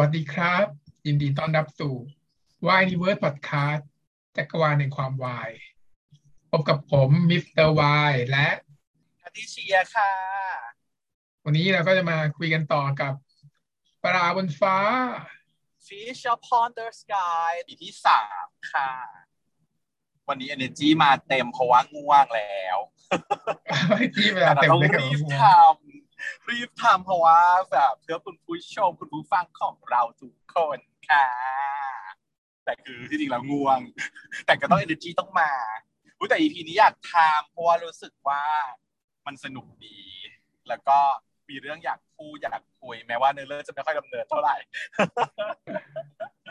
[0.00, 0.66] วัสดีครับ
[1.06, 1.94] ยินดีต้อนรับสู่
[2.66, 3.82] Why Universe Podcast
[4.36, 5.50] จักรวาลแห่งความวาย
[6.50, 8.48] พบกับผมมิสเตอร์วายและ
[9.20, 10.12] ทัติเชียค่ะ
[11.44, 13.14] วันนี้เราก็จะมาคุยกันต่อกับ
[14.04, 14.78] ปลาบนฟ้า
[15.86, 18.92] Fish upon the sky ปีที่สามค่ะ
[20.28, 22.76] วันนี้ energy มาเต็มเพราะว่าง่วงแล้ว
[24.16, 26.05] ที่เวลาแต่เต็มต้องเลยกับรีบหัวทำ
[26.48, 27.40] รีบทำเพราะว่า
[27.72, 30.78] แบบเพื่อคุณผู้ชมคุณผู้ฟังของเราทุกคน
[31.08, 31.28] ค่ะ
[32.64, 33.80] แต่คือที่จริงแล้วง่วง
[34.46, 35.52] แต่ก็ต้อง energy ต้องมา
[36.18, 38.42] อุ๊ยแต่ EP นี้อยากทำเพราะว่ารู้สึกว่า
[39.26, 39.98] มันสนุกดี
[40.68, 40.98] แล้วก็
[41.48, 44.56] มีเรื่องอยากพูดอยากคุย แม้ว่าเนื้อเรื่องจะไม่ค่อยดำเนินเท่าไหร่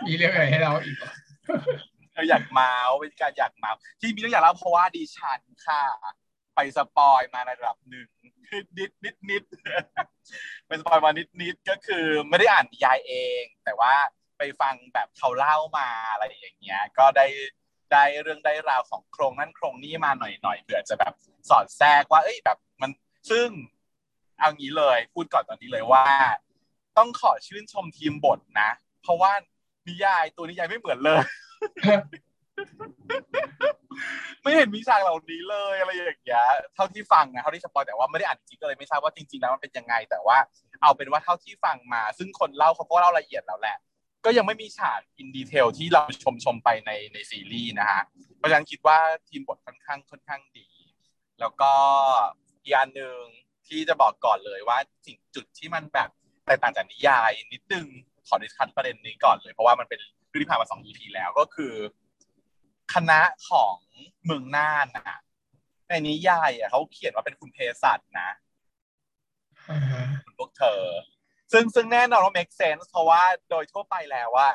[0.07, 1.11] มีเรื่องอะไรให้เราอีกเหรอ
[2.13, 5.83] เราอยากเมาส์เป็นการอยากเมาส์ที่มีเรื่องอยากเล่าเพราะว่าดิฉันค่ะ
[6.55, 8.07] ไปสปอยมาในระดับหนึ่ง
[8.77, 9.43] นิดนิดนิด
[10.67, 13.93] ไปสปอยมานิดนิดก็คือไม่ได้อ่านนิยายเอง แต่ว่า
[14.37, 17.27] ไปฟังแบบเขาเล่ามาอะไรอย่างเงี้ย ก็ได้
[17.91, 21.13] ได้เรื่องได้ราวของโครงนั่นโครงนี้มาหน่อยหน่อยเผื่อจะแบบ
[21.49, 22.91] สอดแทรกว่า เอ้ยแบบมัน
[23.31, 23.49] ซึ่ง
[24.39, 26.05] เอางี้เลยพูดก่อนตอนนี้เลยว่า
[26.97, 28.69] ต้องขอชื่นชมทีมบทนะ
[29.01, 29.31] เพราะว่า
[29.87, 31.23] นิยายตัวนิยายไม่เหมือนเลย
[34.41, 40.37] ไม่เห็นมีฉากเหล่านี้เลยอะไรอย่างเงี้ยเท่าที่ฟังนะเท่าที่ spoil แต่ว่าไม่ได้อ่านจริงก็เลยไม่ทราบว่าจริง ๆ แล้วมันเป็นยังไง แต่ว่า
[40.81, 43.77] เอาเป็นว่าเท่าที่ฟังมา ซึ่งคนเล่าเขาก็เล่าละเอียดแล้วแหละ
[44.25, 48.03] ก็ยังไม่มีฉาก in detail ที่เราชมชมไปในในซีรีส์นะฮะ
[48.37, 48.97] เพราะฉะนั้นคิดว่า
[49.29, 50.69] ทีมบทค่อนข้างค่อนข้างดี
[51.39, 51.71] แล้วก็
[52.63, 53.19] อีกอันหนึ่ง
[53.67, 56.09] ที่จะบอกก่อนเลยว่าสิ่งจุดที่มันแบบ
[56.45, 57.87] แตกต่างจากนิยายนิดนึง
[58.27, 59.99] ขอ discuss ประเด็นนี้ก่อนเลย เพราะว่ามันเป็น
[60.29, 61.73] เรื่องที่ผ่านมาสอง EP แล้วก็คือ
[62.93, 63.75] คณะของ
[64.25, 65.17] เมืองน่านนะ
[65.89, 68.29] ในนิยายอะเขาเขียนว่าเป็นคุณเภสัชนะ
[69.69, 70.81] อ่าฮะคุณพวกเธอ
[71.51, 74.49] ซึ่งซึ่งแน่นอนว่า make sense เพราะว่าโดยทั่วไปแล้วว่า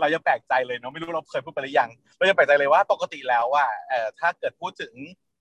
[0.00, 4.92] เรายังแปลกใจเลยเนาะไม่รู้เราเคยพูดไปหรือยัง เรายังแปลกใจเลยว่าปกติแล้วว่าเอ่อถ้าเกิดพูดถึง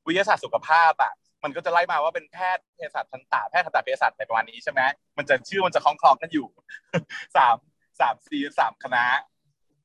[0.08, 1.14] วิทยาศาสตร์สุขภาพอะ
[1.44, 4.82] มันก็จะไล่มาว่าเป็นแพทย์เภสัชทันตะแพทย์ทันตะเภสัชอะไรประมาณนี้ใช่ไหม
[5.18, 6.48] มันจะชื่อมันจะคล้องจองกันอยู่
[7.38, 7.56] สาม
[8.00, 9.06] สามซีสามคณะ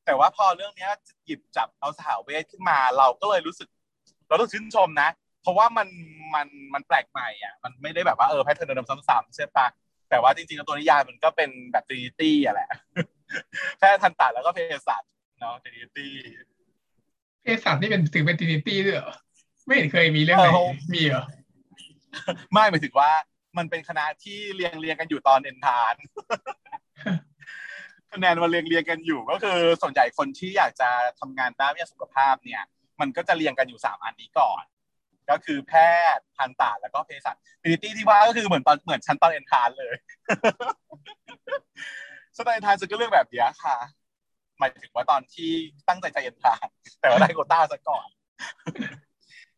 [0.04, 0.90] แต่ว่าพอเรื่องเนี้ย
[1.26, 3.68] หยิบจับเอาสหเวชขึ้นมา เราก็เลยรู้สึก
[4.28, 5.08] เราต้องชื่นชมนะ
[5.42, 5.88] เพราะว่ามัน
[6.34, 9.66] มันมันแปลกใหม่อะมันไม่ได้แบบว่าเออ pattern เดิมๆซ้ำๆใช่ปะ
[10.10, 12.68] แต่ว่าจริงๆแล้วตัวนิยายมันก็เป็นแบบ Trinity อะแหละ
[13.78, 15.02] แพทย์ทันตะแล้วก็เภสัช
[15.40, 16.12] เนาะ Trinity
[17.42, 19.14] เภสัชนี่เป็นถือเป็น Trinity ด้วยเหรอ
[19.66, 21.24] ไม่เห็นเคยมีเรื่องไหนเออมีเหรอ
[22.52, 23.10] ไม่หมายถึงว่า
[23.58, 25.94] มันเป็นคณะที่เรียงเรียงกันอยู่ตอนเอ็นทรานซ์
[28.14, 32.62] คะแนนมันเรียงเรียงกันอยู่ ก็คือส่วนใหญ่คนที่อยากจะทำงานด้านวิทย์สุขภาพเนี่ย
[33.00, 34.62] มันก็จะเรียงกันอยู่สามอันนี้ก่อน
[35.30, 35.72] ก็คือแพ
[36.16, 39.94] ทย์ทันตะแล้วก็เภสัช Trinity ที่ว่าก็คือเหมือนตอนเหมือนชั้นตอนเอ็นทรานซ์เลย
[42.34, 43.76] ชั้นตอนเอ็นทรานซ์จะก็เรื่องแบบเนี้ยค่ะ
[44.58, 45.50] หมายถึงว่าตอนที่
[45.88, 46.66] ตั้งใจจะเอ็นทรานซ์
[47.00, 48.08] แต่ว่าได้โควตาซะก่อน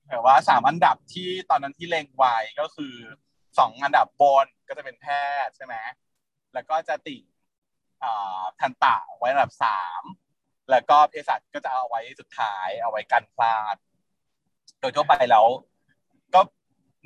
[0.08, 2.94] แต่ว่าสามอันดับที่ตอนนั้นที่เล็งไว้ก็คือ
[3.58, 5.06] สองอันดับบนก็จะเป็นแพ
[5.46, 5.74] ทย์ใช่ไหม
[6.54, 7.22] แล้วก็จะติ่ง
[8.60, 10.02] ทันตะไว้อันดับสาม
[10.70, 13.76] แล้วก็เภสัชก็จะเอาไว้สุดท้ายเอาไว้กันพลาด
[14.80, 15.46] โดยทั่วไปแล้ว
[16.34, 16.40] ก็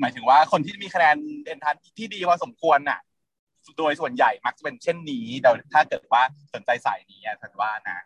[0.01, 3.01] หมายถึงว่าคนที่มีคะแนนเอ็นทันที่ดีพอสมควรน่ะ
[3.79, 6.23] โดยส่วนใหญ่มักจะเป็นเช่นนี้แต่ถ้าเกิดว่า
[6.55, 7.99] สนใจสายนี้อะฉันว่านะ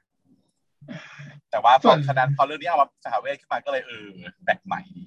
[1.50, 4.08] แต่ว่าพส่อวนฉะนั้นพอเรื่องนี้เอามาสหเวทขึ้นมาก็เลยเออ
[4.44, 5.06] แปลกใหม่ดี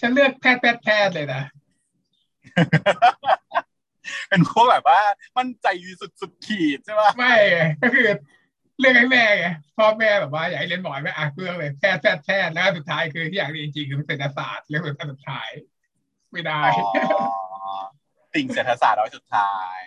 [0.00, 1.42] ฉันเลือกแพทย์แพทย์แพทย์เลยนะ
[4.28, 5.00] เป็นพวกแบบว่า
[5.38, 5.66] มั่นใจ
[6.00, 8.08] สุดสุดขีดใช่ปะไม่ไงก็คือ
[8.80, 9.46] เรื่องให้แม่ไง
[9.76, 15.48] พ่อแม่แบบว่าอยากให้เรียนหมอไม่อะเรื่องเลยแพทย์แพทย์แพทย์แล้วสุดท้ายคือที่อยากเรียนจริงๆคือเศรษฐศาสตร์เรื่องสุดท้าย
[16.32, 17.78] ไม่ได้อ๋อ
[18.34, 19.78] ติ่งเศรษฐศาสตร์เอาไว้สุดท้าย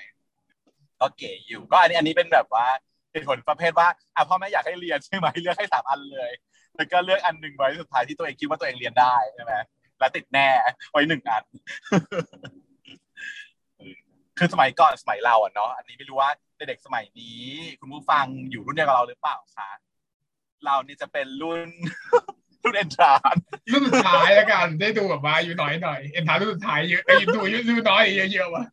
[0.99, 2.67] ก็เก๋อยู่ ก็อันนี้อันนี้เป็นแบบว่า
[3.11, 6.31] เหตุผลประเภทว่าอะพ่อแม่อยากให้เรียนใช่ไหมเลือกให้สามอันเลย
[6.75, 9.53] แล้วก็เลือกอันหนึ่งไว้สุดท้ายที่ตัวเองคิดว่าตัวเองเรียนได้ใช่ไหม
[9.99, 10.47] แล้วติดแน่
[10.91, 11.43] ไว้หนึ่งอัน
[14.41, 17.41] คือสมัยก่อนสมัยเราอะเนาะอันนี้ไม่รู้ว่าเด็กๆสมัยนี้
[17.79, 19.69] คุณผู้ฟังอยู่รุ่นเดียวกับเราหรือเปล่าคะ
[20.65, 21.69] เรานี่จะเป็นรุ่น
[22.63, 23.35] รุ่นเอนทราน
[23.71, 28.63] รุ่นสุดท้ายแล้วกันได้ดูแบบว่าอยู่น้อยหน่อยเอ็นทารุ่นสุดท้ายเยอะไอ้ยดูอายุดูน้อยเยอะๆวะ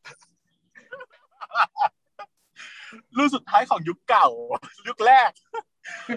[3.17, 4.29] รุ่นสุดท้ายของยุคเก่า
[4.89, 5.31] ยุคแรก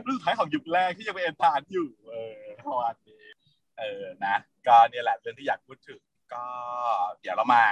[0.08, 2.36] รุ่นสุดท้ายของยุคแรกที่ยังเป็นเอนทรานอยู่ เออ
[2.66, 3.26] ประมาณนี้
[3.80, 4.36] เออนะ
[4.68, 6.02] ก็เนี่ยแหละเรื่องที่อยากพูดถึง
[6.34, 6.44] ก็
[7.22, 7.66] เดี๋ยวเรามา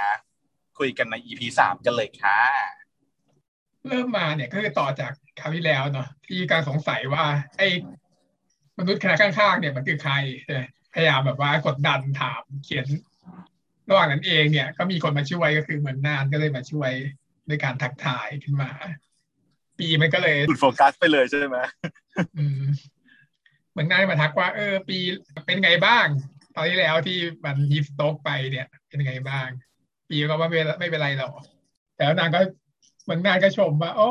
[0.79, 2.41] คุยกันใน EP สามกันเลยค่ะ
[3.87, 7.23] เริ่มมาเนี่ยก็คือต่อจากคราวที่แล้วเนาะที่การสงสัยว่า
[7.57, 7.67] ไอ้
[8.79, 10.61] มนุษย์คณะข้างๆเนี่ยมันคือใครใช่ไหม
[10.93, 12.85] พยายามแบบว่ากดดันถามเขียน
[13.89, 16.91] ระหว่างนั้นเองเนี่ย ก็มีคนมาช่วยก็คือเหมือนนานก็เลยมาช่วย
[17.49, 18.71] ด้วยการทักทายขึ้นมา
[19.77, 21.57] ปีมันก็เลยหลุดโฟกัสไปเลยใช่ไหม
[22.37, 22.61] อืม
[23.71, 24.97] เหมือนนายมาทักว่า เออ ปี
[25.45, 26.05] เป็นไงบ้าง
[26.55, 29.47] ตอนที่แล้วที่มันฮิฟสโต๊กไปเนี่ย เป็นไงบ้าง
[30.09, 31.33] ปีก็ว่าไม่ไม่เป็นไรหรอก
[31.95, 32.39] แต่นางก็
[33.09, 34.09] มือนนางก็ชมว่า โอ้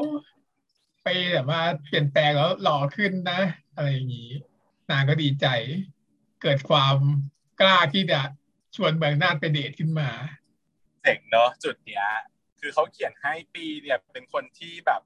[1.02, 3.40] ไปแบบว่าเปลี่ยนแปลงแล้วหล่อขึ้นนะ
[3.74, 4.30] อะไรอย่างนี้
[4.90, 5.46] นางก็ดีใจ
[6.42, 6.96] เกิดความ
[7.60, 8.20] กล้าที่จะ
[8.76, 10.10] ชวนเมืองน่านไปเดทขึ้นมา
[11.02, 12.04] เจ๋งเนาะจุดเนี้ย
[12.60, 15.02] คือเขาเขียนให้ปีเนี่ยเป็นคนที่แบบ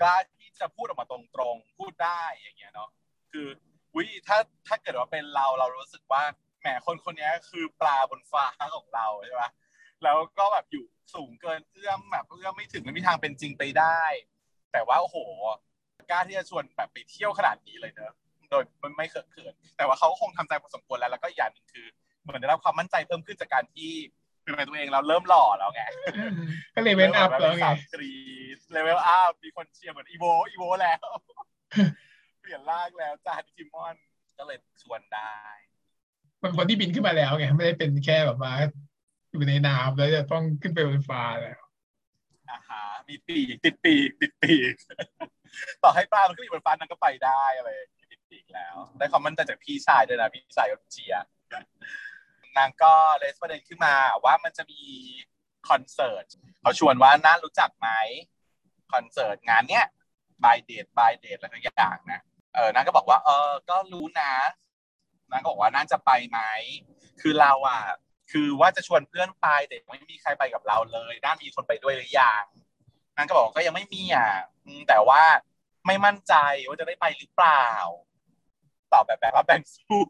[0.00, 1.18] กล้าที่จะพูดออกมาตร
[1.52, 2.90] งๆ พูดได้อย่างเงี้ยเนาะ
[3.30, 3.46] คือ
[3.94, 6.22] วิถ้าถ้าเกิดว่าเป็นเราเรารู้สึกว่า
[6.60, 8.46] แหมคนคนนี้คือปลาบนฟ้า
[8.76, 9.50] ของเราใช่ปะ
[10.04, 10.84] แล้วก็แบบอยู่
[11.14, 14.00] สูงเกินเอื้อมแบบเอื้อมไม่ถึงไม่มีทางเป็นจริงไปได้
[14.72, 15.16] แต่ว่าโอ้โห
[16.10, 18.12] กล้าที่จะชวนแบบไปเที่ยวขนาดนี้เลยเนอะ
[18.50, 18.62] โดย
[18.96, 21.86] ไม่เขินเขินแต่ว่าเขาคงทำใจพอสมควรแล้วแล้วก็อย่างหนึ่งคือ
[22.22, 23.90] เหมือนได้รับความมั่นใจเพิ่มขึ้นจากการที่
[24.42, 25.82] เป็นตัวเองเราเริ่มหล่อแล้วไง
[26.74, 28.14] ก็เลยเว้นอัพแล้วไงกรี
[28.56, 31.06] ด level up มีคนเชียร์เหมือนอีโวอีโวแล้ว
[32.40, 33.96] เปลี่ยนร่างแล้วจ้าดิจิมอน
[34.38, 35.34] ก็เลยชวนได้
[36.40, 38.52] เป็นคนที่บินขึ้นมาแล้วไงไม่ได้เป็นแค่แบบว่า
[39.36, 41.60] อยู่ในน้ำแล้วจะต้องขึ้นไปบนฟ้าแล้ว
[42.50, 44.74] อ่าฮะมีปีกติดปีกติดปีก
[45.82, 51.24] ต่อให้ปลามันก็อยู่บนฟ้านั้นก็ไปได้อะไรอย่างเงี้ยติดปีกแล้วได้ความมั่นใจจากพี่ชายด้วยนะพี่ชายก็เชียร์
[52.56, 53.94] นางก็เลสประเด็นขึ้นมา
[54.24, 54.82] ว่ามันจะมี
[55.68, 56.24] คอนเสิร์ต
[56.60, 57.88] เขาชวนว่าน่ารู้จักไหม
[58.92, 59.86] คอนเสิร์ตงานเนี้ย
[60.44, 62.20] บายเดทบายเดทอะไรทุกอย่างนะ
[62.54, 64.32] เออนางก็บอกว่า เออก็รู้นะ
[65.30, 66.40] นางก็บอกว่าน่าจะไปไหม
[67.20, 67.80] คือเราอะ
[68.32, 72.44] คือว่าจะชวนเพื่อนไปแต่ไม่มีใครไปกับเราเลยน่านมีคนไปด้วยหรือยัง
[73.16, 74.30] นางก็บอกก็ยังไม่มีอะ
[74.88, 75.22] แต่ว่า
[75.86, 76.34] ไม่มั่นใจ
[76.68, 77.66] ว่าจะได้ไปหรือเปล่า
[78.92, 80.02] ตอบแบบแบบว่าแบ่งสู้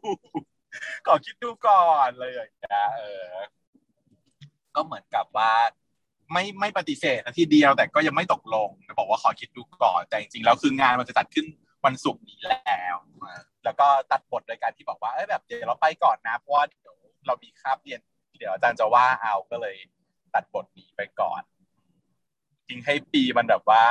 [1.07, 3.33] ก่อคิดดูก่อนเลยอย่างเงี้ยเออ
[4.75, 5.51] ก็เหมือนกับว่า
[6.33, 8.69] ไม่ไม่ปฏิเสธทีเดียว แต่ก็ยังไม่ตกลง
[8.99, 11.45] บอกว่าขอคิดดูก่อน แต่จริงๆแล้วคืองานมันจะจัดขึ้น
[11.85, 12.95] วันศุกร์นี้แล้ว
[13.63, 16.95] แล้วก็ตัดบทโดยการที่บอกว่าเอ้แบบเดี๋ยวเราไปก่อนนะเพราะว่าเดี๋ยว
[17.27, 17.99] เรามีคาบเรียน
[18.37, 19.75] เดี๋ยวอาจารย์จะว่าเอาก็เลย
[20.33, 21.41] ตัดบทนี้ไปก่อน
[22.67, 23.83] จริงให้ปีมันแบบว่า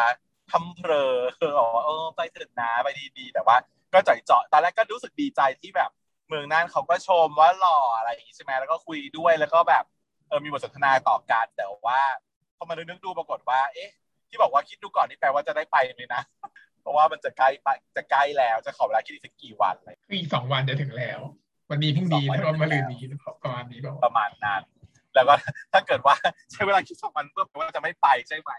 [0.50, 1.10] ทำเพลอ
[1.58, 2.88] บอกว่าเออไปเถิดนะไป
[3.18, 3.56] ดีๆ แต่ว่า
[3.92, 5.90] ก็จ่อยเจาะตอนแรกก็รู้สึกดีใจที่แบบ
[6.28, 9.84] เมืองน่านเขาก็ชมว่าหล่ออะไรอย่างนี้ใช่ไหมแล้วก็คุยด้วยแล้วก็แบบ
[10.28, 12.00] เออมีบทสนทนาต่อกันแต่ว่า
[12.56, 13.90] พอมานึกดูปรากฏว่า เอ๊ะ
[14.28, 16.22] ที่บอกว่าคิดดูก่อนนี่แปลว่าจะได้ไปไหมนะ
[16.80, 21.20] เพราะว่ามันจะใกล้ไปจะใกล้แล้วจะขอเวลาคิดอีกสักกี่วันอะไรอีกสองวันจะถึงแล้ว
[21.70, 23.02] วันนี้พรุ่งนี้แล้วก็มาลืนนี้
[23.42, 24.62] ประมาณนี้บอกประมาณนั้น
[25.14, 25.34] แล้วก็
[25.72, 26.14] ถ้าเกิดว่า
[26.52, 28.50] ใช้เวลาคิดสองวันเพื่อแปลว่าจะไม่ไปใช่ไหม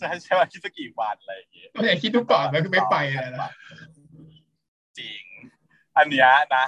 [0.00, 3.50] จะให้ใช้เวลาคิดสักกี่วันอะไรอย่างเงี้ยไม่อยากคิดทุกก่อนแล้วคือไม่ไปเลยนะ
[4.98, 5.22] จริง
[5.96, 6.64] อันเนี้ยนะ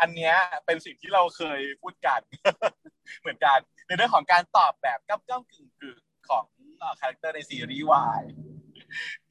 [0.00, 0.34] อันเนี้ย
[0.66, 2.20] เป็นสิ่งที่เราเคยพูดกัน
[3.20, 6.44] เหมือนกันในเรื่องของการตอบแบบก้ำก้ำกึ่งกึ่งของ
[7.00, 8.22] character ในซีรีส์วาย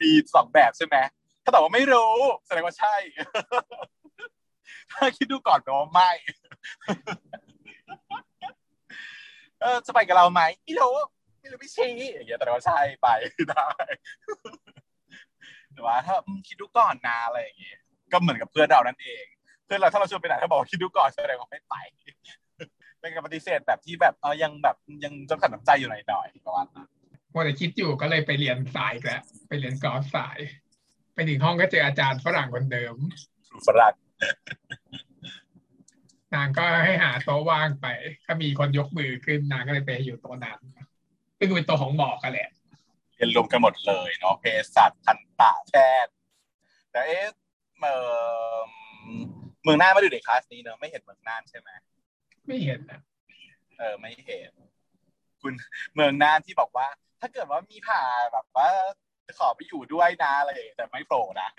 [0.01, 0.97] มีสองแบบใช่ไหม
[1.43, 2.95] ถ้าตอบว่าไม่รู้แสดงว่าใช่
[4.91, 6.09] ถ้าคิดดูก่อนแปลว่าไม่
[9.61, 10.95] เออจะไปกับเราไหมไม่รู้
[11.39, 13.07] ไม่รู้ไม่ชี้อย่างเงี้ยแต่ว่าใช่ไป
[13.49, 13.67] ได้
[15.73, 17.79] แต่ว่าถ้าอืมคิดดูก่อนนะอะไรอย่างเงี้ย
[18.11, 19.25] ก็เหมือนกับเพื่อนเรานั่นเอง
[19.65, 21.75] เพื่อนเราถ้าเราชวนไปไหนถ้าบอกว่าคิดดูก่อนแสดงว่าไม่ไป
[22.99, 26.87] เป็นการปฏิเสธแบบที่แบบเออยังแบบยังจำกัดน้ำใจอยู่หน่อยๆประมาณนั้น
[27.33, 30.37] มัวแต่คิดอยู่ก็เลยไปเรียนสายอีกแล้วไปเรียนกอล์ฟสาย
[31.13, 32.95] ไปถึงห้องก็เจออาจารย์ฝรั่งคนเดิม
[33.67, 33.93] ฝรั่ง
[36.33, 37.87] นางก็ให้หาโต๊ะว่างไป
[38.27, 40.59] ก็มีคนยกมือขึ้นนางก็เลยไปอยู่โต๊ะนั้น
[41.37, 42.49] ซึ่งเป็นโต๊ะของหมอกันแหละ
[43.15, 45.73] เรียนรวมกันหมดเลยเนาะเภสัชทันตะแพ
[46.05, 46.13] ทย์
[46.91, 47.25] แต่เอ๊ะ
[47.79, 47.95] เอ่
[48.55, 48.57] อ
[49.63, 51.69] เมืองน่านไม่ได้อยู่ในคลาสนี้เนอะไม่เห็นเมืองน่านใช่ไหม
[52.47, 53.01] ไม่เห็นนะ
[53.77, 54.51] เออไม่เห็น
[55.41, 55.53] คุณ
[55.95, 56.87] เมืองน่านที่บอกว่า
[57.19, 58.01] ถ้าเกิดว่ามีผ่า
[58.33, 58.69] แบบว่า
[59.27, 61.49] จะขอไปอยู่ด้วยนะอะไรอย่างเงี้ยแต่ไม่โผล่นะ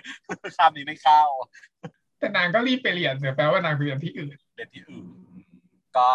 [0.58, 1.22] คำนี้ไม่เข้า
[2.22, 5.06] แต่นางก็รีบไปเรียนแต่แปลว่านางไปเรียนที่อื่นเรียนที่อื่น
[5.98, 6.10] ก็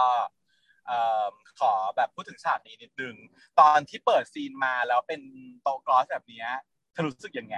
[0.87, 1.25] เอ่อ
[1.59, 3.15] ขอแบบพูดถึงฉากนี้นิดนึง
[3.59, 5.21] ตอนที่เปิดซีนมาแล้วเป็น
[5.61, 6.47] โต๊ะกลอสแบบเนี้ย
[6.93, 7.55] เธอรู้สึกยังไง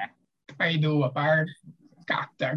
[0.58, 1.30] ไปดูแบบว่า
[2.12, 2.56] กากจัง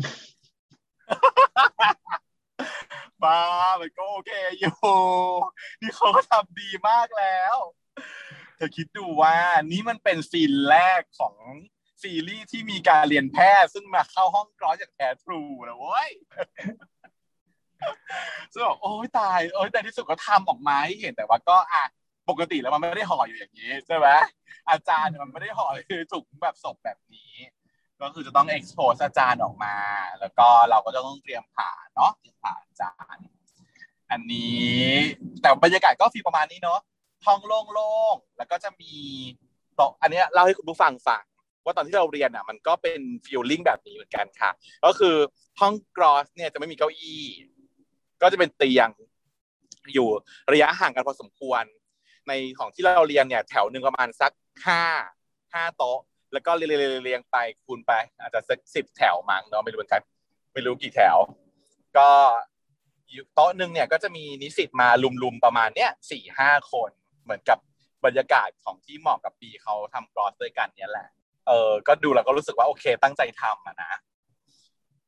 [3.22, 3.40] บ้า
[3.80, 4.74] มันก็โอเคอยู่
[5.80, 7.56] นี่เขาก็ทำดีมากแล้ว
[8.56, 9.36] เธอคิดดูว่า
[9.70, 11.34] นี่มันเป็นซีนแรกของ
[12.02, 16.10] ซีรีส์ที่มีการเรียนแพทย์ซึ่งมาเข้าห้องกรอสจากแท้ทรูนะเว้ย
[18.52, 21.84] ซึ่งบอกโอ้ยตายโอ้ยแต่ที่สุดก็ทำออกมาให้เห็นแต่ว่าก็อะ
[22.28, 24.08] ปกติแล้วมันไม่ได้ห่ออยู่อย่างนี้ใช่ไหม
[24.70, 27.34] อาจารย์มันไม่ได้ห่อคือถุงแบบศพแบบนี้
[28.00, 29.76] ก็คือจะต้อง expose อาจารย์ออกมา
[30.20, 33.24] แล้วก็เราก็จะต้องเตรียมผ่าเนาะเตรียมผ่าอาจารย์
[34.10, 34.86] อันนี้
[35.40, 36.80] แต่บรรยากาศก็ฟีประมาณนี้เนาะ
[37.26, 38.92] ห้องโล่งๆแล้วก็จะมี
[39.76, 41.22] โต๊ะอันนี้เล่าให้คุณผู้ฟังฟัง
[41.64, 44.50] ว่าตอนที่เราเรียนอะมันก็เป็นฟีลลิ่งแบบนี้เหมือนกันค่ะ
[44.84, 45.16] ก็คือ
[45.60, 47.24] ห้องกรอสเนี่ยจะไม่มีเก้าอี้
[48.22, 48.88] ก็จะเป็นเตียง
[49.94, 50.08] อยู่
[50.52, 51.64] ระยะห่างกันพอสมควร
[52.28, 54.32] ในของที่เราเรียนเนี่ยแถวหนึ่งประมาณสัก
[54.66, 54.82] ห้า
[55.54, 56.00] ห้าโต๊ะ
[56.32, 60.02] แล้วก็เรียงไปคูณไป อาจจะสักสิบแถวมั้งเนาะไม่รู้เหมือนกัน
[60.52, 61.16] ไม่รู้กี่แถว
[61.98, 62.08] ก็
[63.34, 64.88] โต๊ะหนึ่งเนี่ยก็จะมีนิสิตมา
[65.22, 66.90] ลุมๆประมาณเนี้ยสี่ห้าคน
[67.24, 67.58] เหมือนกับ
[68.04, 71.08] บรรยากาศของที่เหมาะกับปีเขาทำกรอสด้วยกันเนี่ยแหละ
[71.46, 73.92] เออก็ดูแล้วก็รู้สึกว่าโอเค ตั้งใจทำอะนะ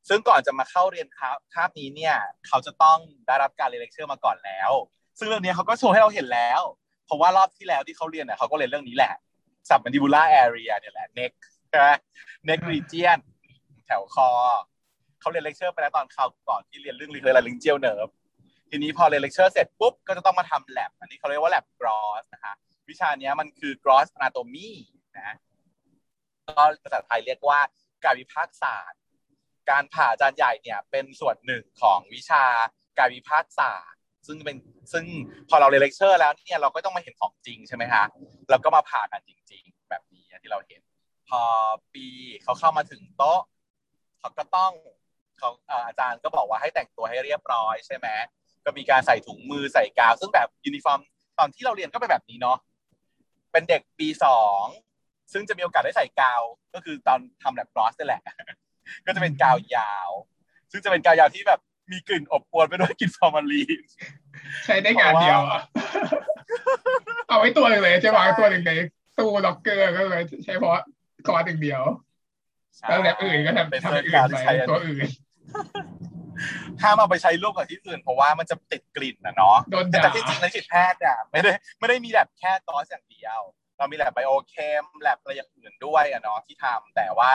[0.09, 2.15] ซึ่งก่อนจะมาเข้าเรียนคาบคาบนี้เนี่ย
[2.47, 4.71] เขาจะต้องได้รับการเรียนเลคเชอร์มาก่อนแล้ว
[5.17, 6.61] ซึ่งเรื่องนี้เขาก็โชว์ให้เราเห็นแล้ว
[7.05, 9.13] เพราะว่ารอบที่แล้วที่เขาเรียนเนี่ยเขาก็เรียนเรื่องนี้แหละ
[9.69, 11.33] submandibular area เนี่ยแหละ neck
[11.69, 11.87] ใช่ไหม
[12.47, 13.17] neck region
[13.85, 14.29] แถวคอ
[15.19, 18.11] เขาเรียนเลคเชอร์ไปแล้วตอนคราวก่อนที่เรียนเรื่อง laryngeal nerve
[18.69, 22.53] ทีนี้พอเรียนเลคเชอร์เสร็จปุ๊บก็จะต้องมาทำ lab อันนี้เขาเรียกว่า lab gross นะคะ
[22.89, 24.71] วิชานี้มันคือ gross anatomy
[25.17, 25.35] นะ
[26.47, 27.59] ก็ภาษาไทยเรียกว่า
[28.03, 28.99] กายวิภาคศาสตร์
[29.69, 32.43] การผ่าอาจารย์ใหญ่เนี่ยเป็นส่วนหนึ่งของวิชา
[32.97, 34.57] กายวิภาคศาสตร์ ซึ่งเป็น
[34.93, 35.05] ซึ่ง
[35.49, 38.03] พอเราเรียนเลคเชอร์แล้วเนี่ยเราก็ต้องมาเห็นของจริงใช่ไหมคะ
[38.49, 40.81] เราก็มาผ่ากันจริง ๆ แบบนี้ที่เราเห็น
[41.29, 41.41] พอ
[41.93, 42.05] ปี
[42.43, 43.41] เขาเข้ามาถึงโต๊ะ
[44.19, 44.71] เขาก็ต้อง
[45.39, 45.49] เขา
[45.87, 48.07] อาจารย์ก็บอกว่าให้แต่งตัวให้เรียบร้อยใช่ไหม
[48.65, 50.99] ก็มีการใส่ถุงมือใส่กาว ซึ่งแบบยูนิฟอร์ม
[51.39, 52.57] ตอนที่เราเรียนก็เป็นแบบนี้เนาะ
[53.51, 54.65] เป็นเด็กปีสอง
[55.33, 56.41] ซึ่งจะมีโอกาสได้ใส่กาว
[56.73, 58.21] ก็คือตอนทำ lab gross นี่แหละ
[59.05, 60.09] ก็จะเป็นกาวยาว
[60.71, 61.59] ซึ่งจะเป็นกาวยาวที่แบบ
[61.91, 63.81] มีกลิ่นอบอวลไปด้วยกลิ่นฟอร์มาลีน
[64.65, 65.61] ใช้ได้งานเดียวอะ
[67.27, 68.71] เอาไว้ตัวหนึ่งเลยใช่ไหมตัวหนึ่งใน
[69.17, 70.83] ตู้ล็อกเกอร์ก็เลยใช้เพราะ
[71.27, 71.81] คอร์สหนึ่งเดียว
[72.89, 75.07] แล้วแบบอื่นก็ทำทำอื่นไปตัวอื่น
[76.81, 83.39] ห้ามเอาไปใช้ร่วมกับที่อื่นเพราะว่ามันจะติดกลิ่นนะเนาะโดนแต่ด่าที่จริงในจิตแพทย์อะไม่ได้ไม่ได้มีแลบแค่กอสอย่างเดียว
[83.77, 87.31] เรามีแลบไบโอเคมแลบอะไรอย่างอื่นด้วยอะเนาะที่ทำแต่ว่า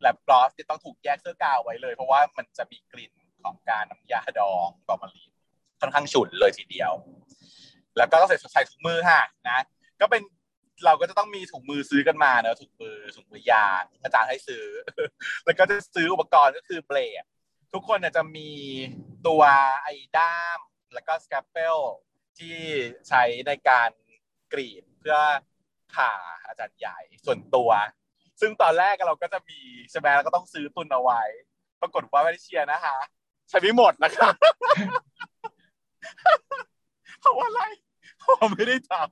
[0.00, 3.12] แลบกลอสจะต้องถูกแยกเสื้อกาวไว้เลย เพราะว่ามันจะมีกลิ่น
[3.44, 5.32] ของการน้ำยาดองฟอร์มาลีน
[5.80, 6.92] ค่อนข้างฉุนเลยทีเดียว
[7.96, 9.58] แล้วก็ต้องใส่ใส่ถุงมือค่ะนะ
[10.00, 10.22] ก็เป็น
[10.84, 14.64] เราก็จะต้องมีถุงมือซื้อกันมาเนอะถุงมือถุงมือยางอาจารย์ให้ซื้อ
[15.44, 17.24] แล้วก็จะซื้ออุปกรณ์ก็คือ blade
[17.72, 18.50] ทุกคนน่าจะมี
[19.26, 19.42] ตัว
[19.82, 20.60] ไอ้ด้าม
[20.94, 21.76] แล้วก็ scalpel
[22.38, 22.56] ที่
[23.08, 23.90] ใช้ในการ
[24.52, 25.16] กรีดเพื่อ
[25.94, 26.12] ผ่า
[26.46, 27.70] อาจารย์ใหญ่ส่วนตัว
[28.40, 29.60] ซึ่งตอนแรกเราก็จะมี
[29.90, 31.22] ใช่ไหมแล้วก็ต้องซื้อตุนเอาไว้
[31.80, 32.96] ปรากฏว่าไม่ได้เชียร์นะคะ
[33.48, 34.28] ใช้ไม่หมดนะคะ
[37.20, 37.60] เพราะว่าอะไร
[38.18, 39.04] เพราะไม่ได้ทำ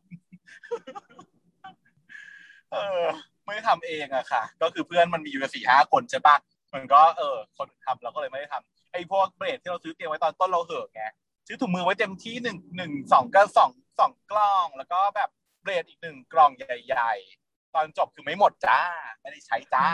[2.73, 3.05] เออ
[3.45, 6.37] ไม่ได้ทำเองอะค่ะ ก็คือเพื่อนมันมีอยู่สี่ห้าคนใช่ปะ
[6.75, 11.03] มันก็เออ คนทำเราก็เลยไม่ได้ทำไอ้พวกเบรดที่เราซื้อเตรียมไว้ตอนต้นเราเหอะไง
[11.47, 15.29] ซื้อถุงมือไว้เต็มที่หนึ่งหนึ่งสองก็สองสองกล้อง แล้วก็แบบ
[15.63, 17.13] เบรดอีกหนึ่งกล่องใหญ่
[17.45, 18.81] ๆ ตอนจบคือไม่หมดจ้า
[19.21, 19.87] ไม่ได้ใช้จ้า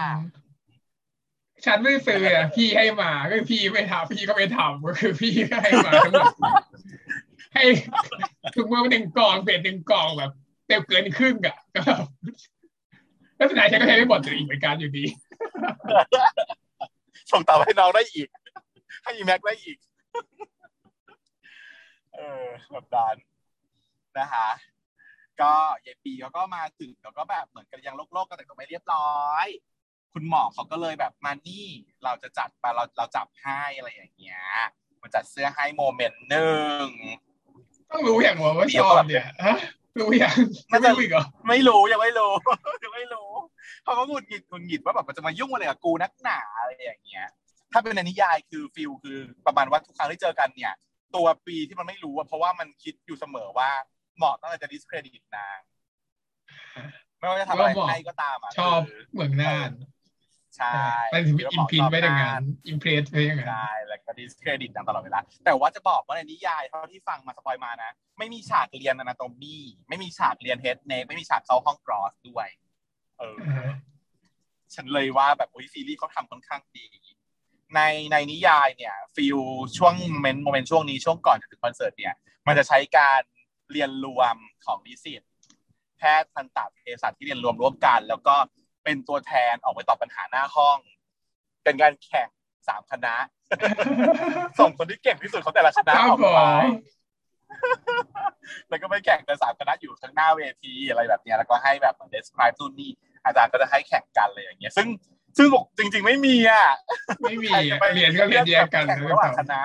[1.66, 6.34] ฉันไม่ได้ซื้ออะพี่ให้มาก็คือพี่ไม่ทำพี่ก็ไม่ทำก็คือพี่ก็ให้มาทั้งหมด
[7.54, 7.62] ให้
[8.54, 10.30] ถุงมือมาหนึ่งกล่องเปลี่ยนหนึ่งกล่องแบบ
[10.66, 12.04] เต็มเกินครึ่งอะก็แบบ
[13.36, 15.04] แล้วสุดท้ายฉันก็ใช้ไม่หมดเลยอีกเหมือนกันอยู่ดี
[17.32, 18.28] ส่งต่อให้น้องได้อีก
[19.02, 19.78] ให้อีแม็กได้อีก
[22.14, 23.16] เออแบบนั้น
[24.18, 24.48] นะคะ
[25.42, 25.52] ก็
[25.86, 29.46] ยายปีเขาก็มาถึงแล้วก็แบบเหมือนกันยังโลกๆกันแต่ก็ไม่เรียบร้อย
[30.12, 31.68] คุณหมอเขาก็เลยแบบมานี่
[32.04, 34.40] เราจะจัดไปเราเราจับให้อะไรอย่างเงี้ย
[35.02, 36.88] มาจัดเสื้อให้โมเมนต์หนึ่ง
[37.90, 39.56] ต้องรู้อย่างว่าชอบเนี่ยฮะ
[40.00, 40.36] รู้อย่าง
[40.70, 42.32] ไม่รู้อีกเหรอไม่รู้ยังไม่รู้
[42.84, 43.30] ยังไม่รู้
[43.84, 47.26] เขาก็หงุดหงิดหงุดหงิดว่าแบบมันจะมายุ่งอะไรกับกูนักหนาอะไรอย่างเงี้ย
[47.72, 50.72] ถ้าเป็นในนิยายคือฟิลคือประมาณว่าทุกครั้งที่เจอกันเนี่ย
[51.14, 55.58] ตัวปีที่มันไม่รู้อะเพราะว่ามันคิดอยู่เสมอว่าเหมาะตั้งแต่จะดิสเครดิตนาง
[57.18, 58.80] ไม่ว่าจะทำอะไรให้ก็ตามอะชอบ
[59.12, 59.70] เหมืองน่าน
[60.56, 60.78] ใช่
[61.12, 69.56] มันถึง imprint ไปอย่างนั้น impress ไปอย่างนั้นใช่แล้วก็ discredit นางตลอดเวลา แต่ว่าจะบอกว่าในนิยายเท่าที่ฟังมา spoil มานะ ไม่มีฉากเรียน anatomy
[69.88, 72.48] ไม่มีฉากเรียน head neck ไม่มีฉากเข้าห้อง gross ด้วย
[73.18, 73.38] เออ
[74.74, 76.86] ฉันเลยว่าแบบอุ้ยซีรีส์เขาทำค่อนข้างดี
[77.74, 77.80] ใน
[78.12, 79.38] ในนิยายเนี่ย feel
[79.76, 82.14] ช่วง main moment ช่วงนี้ช่วงก่อนจะถึงคอนเสิร์ตเนี่ย
[82.46, 83.22] มันจะใช้การ
[83.72, 85.22] เรียนรวมของนิสิต
[85.98, 88.34] แพทย์ทันตเภสัชที่เรียนรวมร่วมกัน แล้วก็
[88.84, 90.78] เป็นตัวแทนออกไปตอบปัญหาหน้าห้อง
[91.64, 92.28] เป็นการแข่ง
[92.68, 93.14] สามคณะ
[94.58, 96.40] ส่งคนที่เก่งที่สุดของแต่ละคณะออกไป
[98.68, 102.90] แล้วก็ไปแข่งกันสามคณะอยู่ข้างหน้าเวทีอะไรแบบเนี้ยแล้วก็ให้แบบเหมือน describe นู่นนี่
[103.24, 104.88] อาจารย์ก็จะให้แข่งกันเลยอย่างเงี้ย ซึ่ง
[105.36, 106.66] ซึ่งบอกจริง ๆ ไม่มีอะ
[107.22, 107.50] ไม่มี
[107.94, 109.60] เรียนก็เรียนแยกกันแข่งระหว่างคณะ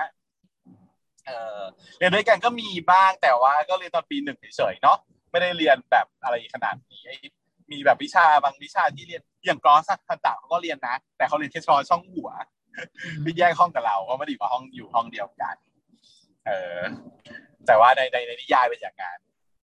[1.26, 1.62] เออ
[1.98, 4.98] เรียนด้วยกันก็มีบ้างแต่ว่าก็เรียนตอนปีหนึ่งเฉยๆเนาะ
[5.32, 7.18] ไม่ได้เรียนแบบอะไรขนาดนี้ไอ้
[7.72, 12.30] มีแบบวิชาบางวิชาที่เรียนอย่าง gross ทันตะเขาก็เรียนนะ แต่เขาเรียนแค่เฉพาะช่องหัว
[13.22, 15.56] ไม่แยกห้องกับเราเขาไม่ได้อยู่ห้องอยู่ห้องเดียวกัน
[16.46, 16.82] เออ
[17.68, 19.20] แต่ว่าในในในนิยายเป็นอย่างนั้น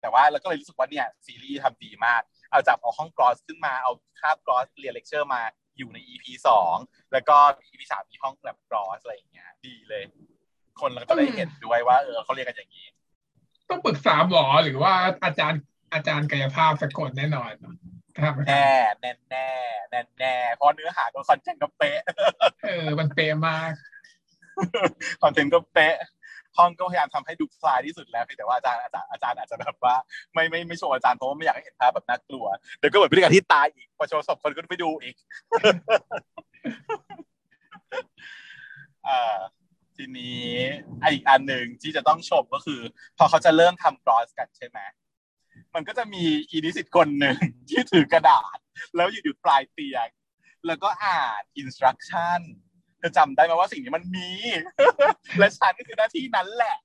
[0.01, 2.21] แต่ว่าเราก็เลยรู้สึกว่าเนี่ยซีรีส์ทำดีมาก
[2.51, 5.41] เอาจับเอาห้อง gross ขึ้นมาเอาคาบ gross เรียนเลคเชอร์มา
[5.77, 6.75] อยู่ใน EP สอง
[7.13, 7.37] แล้วก็
[7.71, 10.03] EP สามมีห้องแบบกรอสอะไรอย่างเงี้ยดีเลย
[10.81, 12.87] คนเราก็ได้เห็นด้วยว่าเออเขาเรียนกันอย่างนี้
[13.69, 15.61] ต้องปรึกษาหมอหรือว่าอาจารย์
[15.93, 17.51] อาจารย์กายภาพสักคนแน่นอน
[18.19, 18.69] ครับแน่
[19.01, 19.47] แน่แน่
[19.89, 21.99] แน่แน่เพราะเนื้อหาก็คอนเทนต์ก็เป๊ะ
[22.65, 23.71] เออ มันเป๊ะมาก
[25.23, 25.95] คอนเทนต์ก็เป๊ะ
[26.57, 29.95] ห้องก็พยายามทำให้ดูคลายที่สุดแล้วเพียงแต่ว่าอาจารย์อาจารย์อาจารย์อาจจะแบบว่า
[30.33, 32.45] ไม่ไม่ไม่โชว์อาจารย์เพราะว่าไม่อยากให้เห็นภาพแบบน่ากลัว
[32.77, 35.15] เดี๋ยวก็เหมือนพฤติกรรมที่ตายอีกพอโชว์ศพคนก็ไปดูอีก
[39.07, 39.35] อ่า
[39.97, 40.47] ทีนี้
[41.11, 42.81] อีกอันหนึ่งที่จะต้องชมก็คือ
[43.17, 44.79] พอเขาจะเริ่มทำกรอสกันใช่ไหม
[45.75, 47.37] มันก็จะมีอีนิสิตคนหนึ่ง
[47.69, 48.57] ที่ถือกระดาษ
[48.95, 50.09] แล้วอยู่อยู่ปลายเตียง
[50.67, 52.39] แล้วก็อ่านอินสตรักชั่น
[52.99, 54.31] เธอจำได้ไหมว่าสิ่งนี้มันมี
[55.39, 56.77] และฉันก็คือหน้าที่นั้นแหละ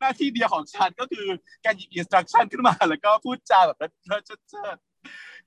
[0.00, 1.28] หน้าที่เดียวของฉันก็คือ
[1.64, 4.76] การหยิบ instruction ขึ้นมา แล้วก็พูดจาแบบเลิศเชิดเชิด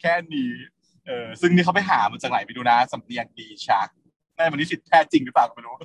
[0.02, 0.52] แค่นี้
[1.06, 3.90] เออซึ่งนี่เขาไปหามาจากไหนไปดูนะสำเนียงดีชัก
[4.40, 5.76] ได้มันนิสิตแท้จริงหรือเปล่าก็ไม่รู้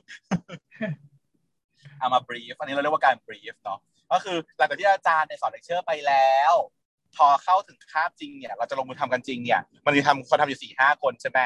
[1.99, 3.79] เอามา brief อันนี้เราเรียกว่าการ brief เนาะ
[4.13, 6.53] ก็คือหลังจากที่อาจารย์ในสอนเลคเชอร์ไปแล้ว
[7.17, 11.39] พอเข้าถึงคาบจริงเนี่ย เราจะลงมือทำกันจริงเนี่ย มันจะทำคนทำอยู่สี่ห้าคนใช่ไหม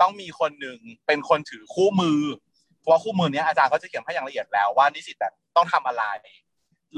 [0.00, 2.20] ต้องมีคนหนึ่งเป็นคนถือคู่มือ
[2.80, 5.16] เพราะว่าคู่มือเนี้ยอาจารย์ก็จะเขียนให้อย่างละเอียดแล้วว่านิสิต
[5.56, 6.04] ต้องทำอะไร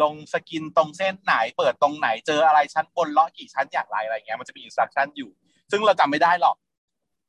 [0.03, 5.31] ลง skin ตรงเส้นไหน เปิดตรงไหนเจออะไรชั้นบนเลาะกี่ชั้นอย่างไรอะไรเงี้ยมันจะมี instruction อยู่
[5.71, 6.57] ซึ่งเราจำไม่ได้หรอก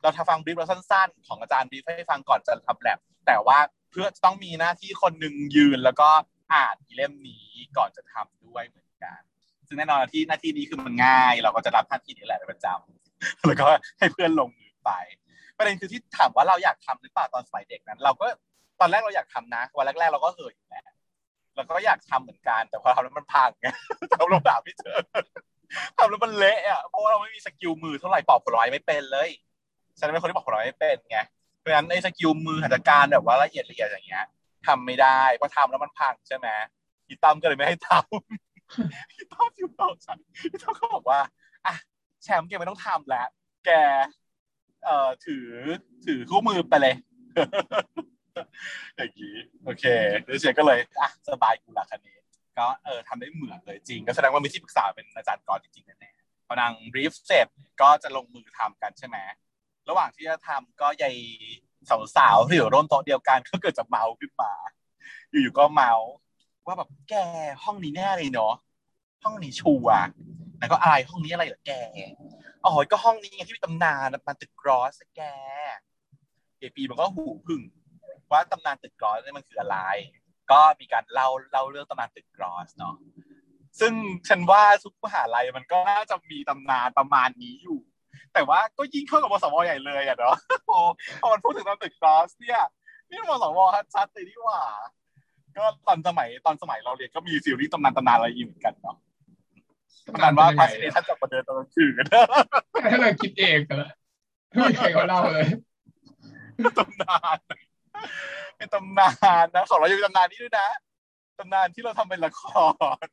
[0.06, 3.58] เราทำฟังบีฟเราสั้นๆ ของอาจารย์บีฟให้ฟังก่อนจะทำแลบแต่ว่า
[3.92, 6.10] เพื่อต้องมีหน้าที่คนหนึ่งยืนแล้วก็
[6.54, 7.48] อ่านเล่มนี้
[7.78, 9.22] ก่อนจะทำด้วยเหมือนกัน
[9.68, 13.68] ซึ่งแน่นอนที่หน้าที่นี้คือมันง่าย เราก็จะรับหน้าที่นี้แหละเป็นประจำแล้วก็
[14.00, 14.92] ให้เพื่อนลงมือไป
[15.58, 18.26] ประเด็นคือที่ถามว่าเราอยากทำหรือเปล่าตอนสมัยเด็กนั้น เราก็
[18.80, 20.84] ตอนแรกเราอยากทำนะวันแรกๆเราก็เห่อยู่แหละ
[21.56, 23.68] เราก็อยากทำเหมือนกัน แต่พอทำแล้วมันพังไง
[24.14, 24.98] ทำแล้วแบบไม่เจอ
[25.98, 29.30] ทำแล้วมันเละอะเพราะว่าเราไม่มี skill มือเท่าไหร่ปอกผลไม้ไม่เป็นเลย
[30.00, 31.20] ฉันเป็นคนที่ปอกผลไม้ไม่เป็นไง
[31.60, 34.26] เพราะฉะนั้นไอ้ skill มือหัตถการแบบว่าละเอียดละเอียดอย่างเงี้ย
[34.68, 36.48] ทำไม่ได้เพราะทำแล้วมันพังใช่ไหม
[37.08, 40.18] พี่ตั้มก็เลยไม่ให้ทำพี่ตั้มอยู่ต่อฉัน
[40.52, 41.20] พี่ตั้มก็บอกว่า
[41.66, 41.76] อะ
[42.24, 43.28] แชมป์แกไม่ต้องทำแล้ว
[43.66, 43.70] แก
[44.86, 45.48] เอ่อถือ
[46.06, 46.96] ถือคู่มือไปเลย
[48.96, 49.84] อย่างนี้โอเค
[50.26, 52.18] แล้วเชนก็เลยอะสบายกูละคันนี้
[52.58, 57.48] ก็เออทำได้เหมือนเลยจริง ก็แสดงว่ามีที่ปรึกษาเป็นอาจารย์กรจริงๆแน่ๆพอนางรีฟเสร็จ
[57.82, 59.18] ก็จะลงมือทำกันใช่ไหม
[59.90, 61.16] ระหว่างที่จะทำก็ยาย
[62.16, 64.54] สาวๆที่อยู่ร่วมโต๊ะเดียวกันก็เกิดจะเมาขึ้นมา
[65.30, 65.94] อยู่ๆก็เมา
[66.66, 67.16] ว่าแบบแก
[67.64, 68.54] ห้องนี้แน่เลยเนาะ
[69.24, 69.98] ห้องนี้ชัวร์
[70.60, 71.72] แล้วก็อายห้องนี้อะไรเหรอแก
[72.64, 75.22] อ๋อก็ห้องนี้ไงที่มีตำนานมันตึก gross แก
[76.58, 77.62] เอปีมันก็หูผึ่ง
[78.32, 79.78] ว่าตำนานตึก gross นี่มันคืออะไร
[80.52, 82.96] ก็มีการเล่าเล่าเรื่องตำนานตึก gross เนาะ
[83.80, 83.94] ซึ่ง
[84.28, 87.80] ฉันว่าทุกมหาลัยมันก็น่าจะมีตำนานประมาณนี้อยู่
[88.36, 90.36] แต่ว่าก็ยิ่งเข้ากับมสวใหญ่เลยอะเนาะ
[90.68, 90.78] โอ้
[91.22, 92.62] พอมันพูดถึงตำนานตึก gross เนี่ย
[93.10, 93.60] นี่มสว
[93.94, 94.62] ชัดเลยนี่หว่า
[95.58, 98.98] ก็ตอนสมัยตอนสมัยเราเรียนก็มีซีรีส์ตำนานตำนานอะไรอยู่เหมือนกันเนาะ
[100.08, 101.92] ตำนานว่าพาสเนชั่นจับประเดินตอนกลางคืน
[102.92, 103.90] ถ้าเราคิดเองเหรอ
[104.50, 105.48] ไม่มีใครเขาเล่าเลย
[106.80, 107.38] ตำนาน
[108.58, 109.12] เป็นตำนา
[109.44, 110.68] นนะของเรายังมีตำนานนี้ด้วยนะ
[111.40, 112.42] ตำนานที่เราทำเป็นละค
[113.04, 113.06] ร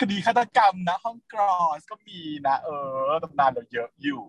[0.00, 2.68] คดีฆาตกรรมนะ ห้องกรอสก็มีนะ เอ
[3.08, 4.22] อตำนานเราเยอะอยู่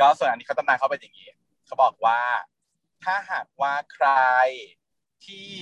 [0.00, 1.30] ก็ส่วนอันนี้เขาตำนานเขาเป็นอย่างนี้
[1.66, 2.20] เขาบอกว่า
[3.04, 4.08] ถ้าหากว่าใคร
[5.24, 5.52] ที่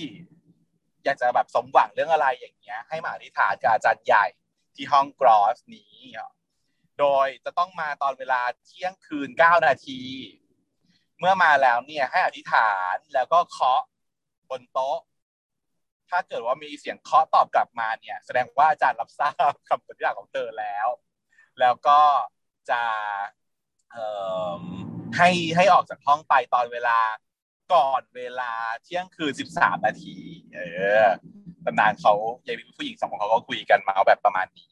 [1.03, 4.25] อยากจะแบบสมหวังเรื่องอะไรอย่างเงี้ย ให้มาอธิษฐานกับอาจารย์ใหญ่
[4.75, 5.95] ที่ห้องกรอสนี้
[6.99, 10.01] โดยจะต้องมาตอนเวลาเที่ยงคืนเก้านาที
[11.19, 13.81] เมื่อมาแล้วเนี่ยให้อธิษฐานแล้วก็เคาะ
[14.59, 14.97] นโต๊ะ
[16.09, 20.87] ถ้าเกิดว่ามีเสียงเคาะตอบกลับมาเนี่ย แสดงว่าอาจารย์รับทราบคำปฏิญาณของเธอแล้ว
[21.59, 21.99] แล้วก็
[22.69, 22.81] จะ
[25.17, 26.99] ให้ให้ออกจากห้องไปตอนเวลา
[27.73, 28.51] ก่อนเวลา
[28.83, 30.17] เที่ยงคืนสิบสามนาที
[30.55, 30.59] เอ
[31.01, 31.05] อ
[31.65, 32.13] ตำนานเขา
[32.45, 34.71] ยายผู้หญิงสองคนเขาก็คุยกันมาแบบประมาณนี้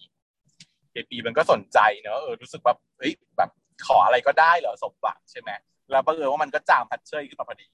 [0.91, 3.50] เอปีมันก็สนใจเนอะเออรู้สึกแบบเฮ้ยแบบ
[3.86, 5.50] ขออะไรก็ได้เหรอสมหวังใช่ไหม
[5.91, 7.70] แล้วบังเอิญว่ามันก็จางพัดเชยขึ้นมาพอดี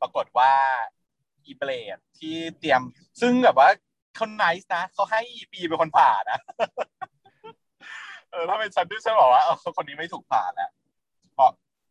[0.00, 0.52] ปรากฏว่า
[1.46, 2.80] อีเบลดที่เตรียม
[3.20, 3.68] ซึ่งแบบว่า
[4.14, 6.38] เขาไนส์นะเขาให้อีปีเป็นคนผ่านะ
[8.30, 10.70] เออถ้าเป็นฉันด้วยฉันบอกว่าเออคนนี้ไม่ถูกผ่าแล้ว
[11.34, 11.50] เพราะ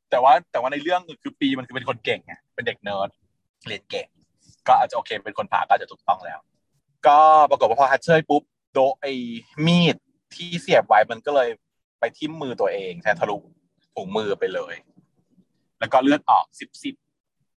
[0.10, 3.10] แต่ว่าแต่ว่าในเรื่องคือปีมันคือเป็นคนเก่งไงเป็นเด็กเนิร์ด
[3.68, 4.08] เรียนเก่ง
[4.68, 6.40] ก็อาจจะโอเคเป็นคนผ่าก็อาจจะถูกต้องแล้ว
[7.08, 9.12] ก็ปรากฏว่าพอฮัตเชยปุ๊บโดไอ้
[9.66, 9.96] มีด
[10.36, 11.50] ที่เสียบไว้มันก็เลย
[12.00, 13.38] ไปทิ่มมือตัวเองแทนทะลุ
[13.94, 14.76] ถุงมือไปเลย
[15.80, 16.96] แล้วก็เลือดออกสิบสิบ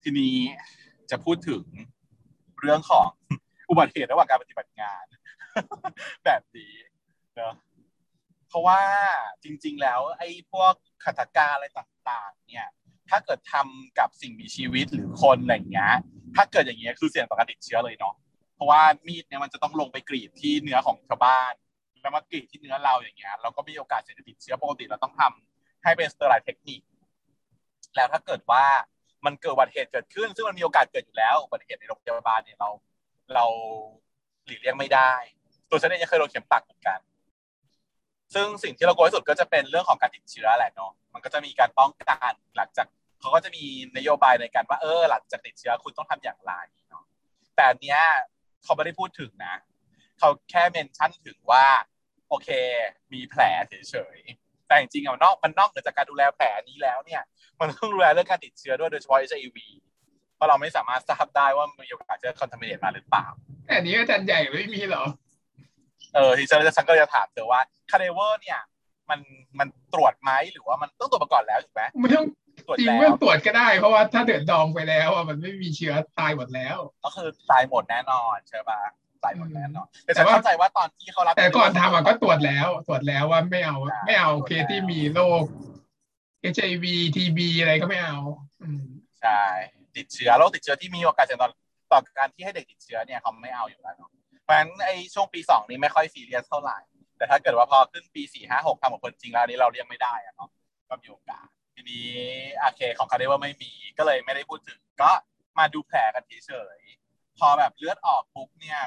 [0.08, 0.38] ทีนี้
[1.12, 1.64] จะพูดถึง
[2.60, 3.08] เรื่องของ
[3.70, 5.06] อุบัติเหตุระหว่างการปฏิบัติงาน
[6.26, 6.74] แบบนี้
[7.36, 7.54] เนาะ
[8.48, 8.82] เพราะว่า
[9.44, 12.68] จริง ๆ แล้วไอ้พวกขัตการอะไรต่างๆ เนี่ย
[13.10, 15.94] ถ้าเกิดทำกับสิ่งมีชีวิตหรือคนอะไรอย่างเงี้ย
[16.36, 18.16] ถ้าเกิดอย่างเงี้ยคือเสี่ยงต่อการติดเชื้อเลยเนาะ
[18.56, 21.54] เพราะว่ามีดเนี่ยมันจะต้องลงไปกรีดที่เนื้อของชาวบ้าน
[22.02, 26.82] แล้วมากรีดที่เนื้อเราอย่างเงี้ยเราก็มีโอกาสเสี่ยงติดเชื้อปกติเราต้องทำให้เป็น sterile technique
[27.96, 28.66] แล้วถ้าเกิดว่า
[29.26, 32.70] มันเกิดอุบัติเหตุเกิดขึ้น ซึ่งมันมีโอกาสเกิดอยู่แล้วอุบัติเหตุในโรงพยาบาลเนี่ยเรา
[33.34, 33.46] เรา
[34.46, 35.14] หลีกเลี่ยงไม่ได้
[35.70, 37.00] ตัวฉันเองยังเคยโดนเข็มปักเหมือนกัน
[38.34, 42.88] ซึ่งสิ่งที่เรากลัวที่สุดก็จะเป็นเรื่องของการติดเชื้อแหละเนาะมันก็จะมีการป้องกันหลังจาก
[43.20, 43.64] เขาก็จะมี
[43.98, 46.54] นโยบายในการว่าเออหลังจากติดเชื้อคุณต้องทำอย่างไร
[46.90, 47.04] เนาะ
[47.56, 48.00] แต่อันเนี้ย
[48.64, 49.56] เขาไม่ได้พูดถึงนะ
[50.20, 51.66] เขาแค่ mention ถึงว่า
[52.30, 52.50] โอเค
[53.14, 57.22] มีแผลเฉยๆ แต่จริงๆมันนอกมันนอกเหนือจากการดูแลแผลนี้แล้วเนี่ย
[57.60, 59.58] มันต้องดูแลเรื่องการติดเชื้อด้วยโดยเฉพาะ HIV
[60.36, 63.26] เพราะเราไม่สามารถทราบได้ว่ามีโอกาสจะคอนทามิเนตมาหรือเปล่า
[63.66, 65.04] แต่อันนี้อาจารย์ใหญ่ไม่มีหรอ
[66.16, 68.60] เออที่ฉันฉันก็จะถามเธอว่าคาเดเวอร์เนี่ย
[69.10, 69.20] มัน
[69.60, 72.28] มันตรวจไหมหรือว่ามันต้องตรวจมาก่อนแล้วถูกไหมไม่ต้อง
[72.68, 78.80] ตรวจจริงแล้ไม่วต้องตรวจก็ได้ เพราะว่าถ้าเดือดดองไปแล้วอะมันไม่มีเชื้อตายหมดแล้ว ก็คือตายหมดแน่นอนใช่ปะ
[79.26, 85.44] ตายหมดแน่นอนแต่แต่ฉันว่าเข้าใจว่าตอนที่เขารับ แต่ก่อนทำอะก็ตรวจแล้วตรวจแล้วว่าไม่เอาใช่ไม่เอาตรวจเคสแล้วที่มีโรค
[86.54, 86.86] HIV
[87.16, 88.18] TB อะไรก็ไม่เอา
[88.64, 88.84] อืม
[89.22, 89.42] ใช่
[89.96, 91.50] ติดเชื้อโรคติดเชื้อที่มีโอกาสเสี่ยงต่อ
[91.92, 94.12] ต่อการที่ให้เด็กติดเชื้อเนี่ยเขาไม่เอาอยู่แล้วเนาะ
[94.44, 96.78] เพราะฉะนั้นไอ้ช่วงปีสองนี้ไม่ค่อยซีเรียสเท่าไหร่
[97.18, 100.50] แต่ถ้าเกิดว่าพอขึ้นปีสี่ห้าหกทำกับคนจริงแล้วอันนี้เราเรียกไม่ได้อะเนาะ
[100.90, 102.10] ก็มีโอกาสทีนี้
[102.60, 105.12] โอเคของคาเดว่าไม่มีก็เลยไม่ได้พูดถึงก็
[105.58, 108.80] มาดูแผลกันเฉยๆพอแบบเลือดออกปุ๊บเนี่ย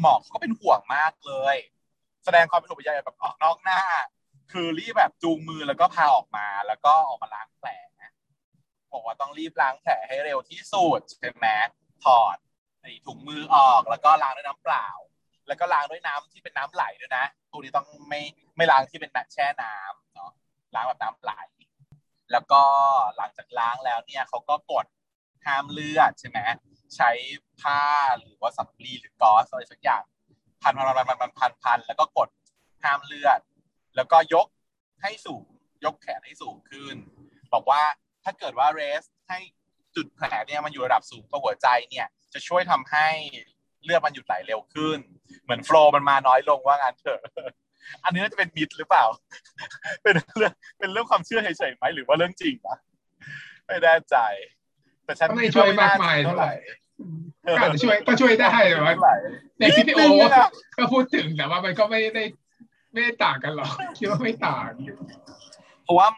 [0.00, 1.56] หมอเขาก็เป็นห่วงมากเลย
[2.24, 3.80] แสดงความเป็นห่วงใยแบบออกนอกหน้า
[4.52, 7.68] คือรีบแบบจูงมือแล้วก็พาออกมาแล้วก็ออกมาล้างแผล
[8.92, 11.46] บอกว่าต้องรีบล้างแผลให้เร็วที่สุดใช่ไหม
[12.04, 12.36] ถอด
[12.80, 14.88] ไอ้ถุงมือออกแล้วก็ล้างด้วยน้ำเปล่า
[15.46, 18.20] แล้วก็ล้างด้วยน้ำที่เป็นน้ำไหลด้วยนะตัวนี้ต้องไม่
[18.56, 20.30] ไม่ล้างที่เป็นแช่น้ำเนาะ
[20.74, 21.32] ล้างแบบน้ำไหล
[22.32, 22.62] แล้วก็
[23.16, 24.86] หลังจากล้างแล้วเนี่ยเขาก็กด
[25.46, 26.38] ห้ามเลือดใช่ไหม
[26.96, 27.10] ใช้
[27.60, 27.82] ผ้า
[28.18, 30.02] หรือว่าสำลีหรือกอสอะไรสักอย่าง
[30.62, 32.28] พันพันพันพันพันพันพันแล้วก็กด
[32.82, 33.40] ห้ามเลือด
[33.96, 34.46] แล้วก็ยก
[35.02, 35.44] ให้สูง
[35.84, 36.96] ยกแขนให้สูงขึ้น
[37.52, 37.82] บอกว่า
[38.24, 39.38] ถ้าเกิดว่าเรสให้
[39.96, 43.06] จุดแผลเนี่ยมันอยู่ระดับสูงกว่าหัวใจเนี่ย จะช่วยทำให้
[43.84, 44.98] เลือดมันหยุดไหลเร็วขึ้น
[45.42, 47.20] เหมือนโฟล์มันมาน้อยลงว่างั้นเถอะ
[48.04, 49.04] อันนี้น่าจะเป็นมิดหรือเปล่า
[50.02, 52.76] เป็นเรื่องเป็นเรื่องความเชื่อเฉยๆไหมหรือว่าเรื่องจริงปะ
[53.66, 54.16] ไม่แน่ใจ
[55.08, 56.52] แต่ฉันก็ไม่ช่วยมากมายคิดเท่าว่ไหร่
[57.46, 59.16] ก็อาจจะช่วยก็ช่วยได้แต่ว่าเท่าไหร่
[59.58, 62.24] ในวิดีโอนิดนึงอะก็พูดถึงแต่ว่ามันก็ไม่ได้
[62.92, 64.70] ไม่ได้ต่างกันหรอกคิดว่าไม่ต่าง
[65.84, 66.08] เพราะว่า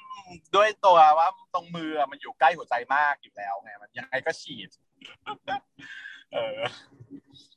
[0.57, 4.69] ด้วยตัวว่าตรงมือมันอยู่ใกล้หัวใจมากอยู่แล้วไงมันยังไงก็ฉีด
[6.33, 6.61] เออ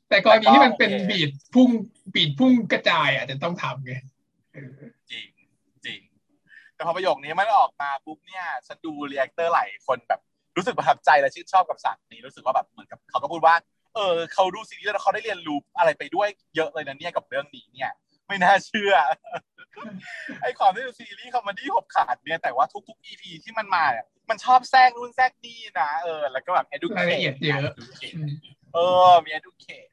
[0.08, 1.70] แต่กรณีที่มันเป็นโอเค bleed พุ่ง
[2.14, 3.94] bleed พุ่งกระจายอาจจะต้องทำไง
[4.54, 4.70] เออ
[5.10, 5.26] จริง
[5.86, 6.00] จริง
[6.74, 10.20] แต่พอประโยคนี้มันออกมาปุ๊บเนี่ยฉันดู reactor หลายคนแบบ
[10.56, 13.54] รู้สึกประทับใจและชื่นชอบกับสัตว์นี้รู้สึกว่าแบบเหมือนกับเขาก็พูดว่า
[13.94, 17.92] เออเขาดูซีรีส์แล้วเขาได้เรียนรู้อะไรไปด้วยเยอะเลยนะเนี่ยกับเรื่องนี้เนี่ย
[18.28, 18.94] ไม่น่าเชื่อ
[20.42, 28.30] ไอ้ความที่เป็นซีรีส์ comedy หกขาดเนี่ยแต่ว่าทุกๆ EP ที่มันมาเนี่ยมันชอบแทรกนู่นแทรกนี่นะเออแล้วก็แบบ educate รายละเอียดเยอะ educate อืม
[28.74, 29.90] เออมี educate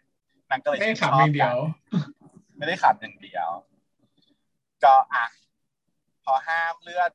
[0.49, 1.57] นางก็เลยไม่ได้ชื่นชขำบอย่างเดียว
[2.57, 3.49] ไม่ได้ขับอย่างเดียว
[4.83, 5.25] ก็อะ
[6.25, 7.11] พอห้ามเลือด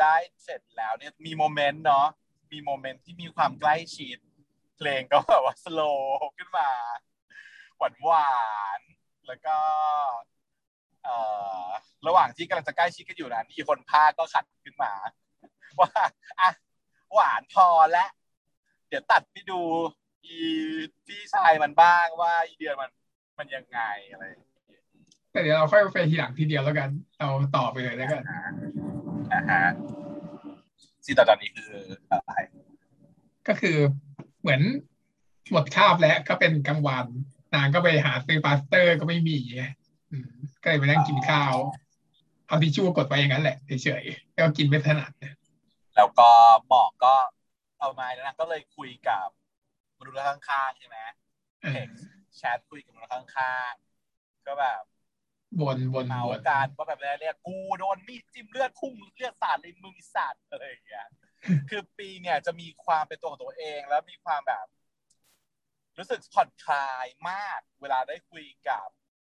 [0.00, 2.06] ได้เสร็จแล้วเนี่ยมีโมเมนต์เนาะ
[2.52, 4.18] มีโมเมนต์ที่มีความใกล้ชิด
[4.76, 6.70] เพลงก็แบบว่าสโลว์ขึ้นมา
[7.78, 8.32] หวานหวา
[8.78, 9.56] นๆแล้วก็
[11.04, 11.16] เอ่
[11.64, 11.68] อ
[12.06, 14.92] ระหว่างที่กำลังจะใกล้ชิดกันอยู่นั้นอีกคนพากก็ขัดขึ้นมา
[15.80, 15.90] ว่า
[16.40, 16.50] อะ
[17.14, 18.10] หวานพอแล้ว
[18.88, 19.60] เดี๋ยวตัดไปดู
[20.24, 20.36] อี
[21.06, 22.90] พี่ชายมันบ้างว่าอีเดือนมัน
[23.38, 24.82] มันยังไงอะไรอย่างเงี้ย
[25.32, 28.22] แต่เดี๋ยวเราค่อยไปทีหลังทีเดียวแล้วกัน เราต่อไปเลยแล้วกัน
[29.32, 29.64] นะฮะ
[31.04, 31.72] ซีนต่อจากนี้คือ
[32.10, 32.32] อะไร
[33.48, 33.76] ก็คือ
[34.40, 34.62] เหมือน
[35.50, 37.06] หมดคาบแล้วก็เป็นกลางวัน
[37.54, 39.64] นางก็ไปหาซื้อพลาสเตอร์ก็ไม่มีไง
[40.10, 40.30] อืม
[40.62, 41.54] ก็เลยไปนั่งกินข้าว
[42.46, 45.12] เอาทิชชู่กดไปอย่างนั้นแหละเฉยๆแล้วก็กินไม่ถนัด
[45.96, 46.30] แล้วก็
[46.66, 47.14] หมอก็
[47.78, 49.26] เอามาแล้วนางก็เลยคุยกับ
[49.98, 50.98] มนุษย์ข้างๆใช่ไหม
[51.62, 51.90] เออเห็น
[52.36, 54.82] แชทคุยกับมนุษย์ข้างๆก็แบบ
[55.60, 61.06] บนบนเมาบนกันว่าแบบอะไรเนี่ยกูโดนมีดจิ้มเลือดพุ่งเลือดสาดในมือสาดอะไรอย่างเงี้ย
[61.70, 64.66] คือปีเนี่ยจะมีความเป็นตัวของตัวเองแล้วมีความแบบ
[65.98, 68.88] รู้สึกผ่อนคลายมากเวลาได้คุยกับ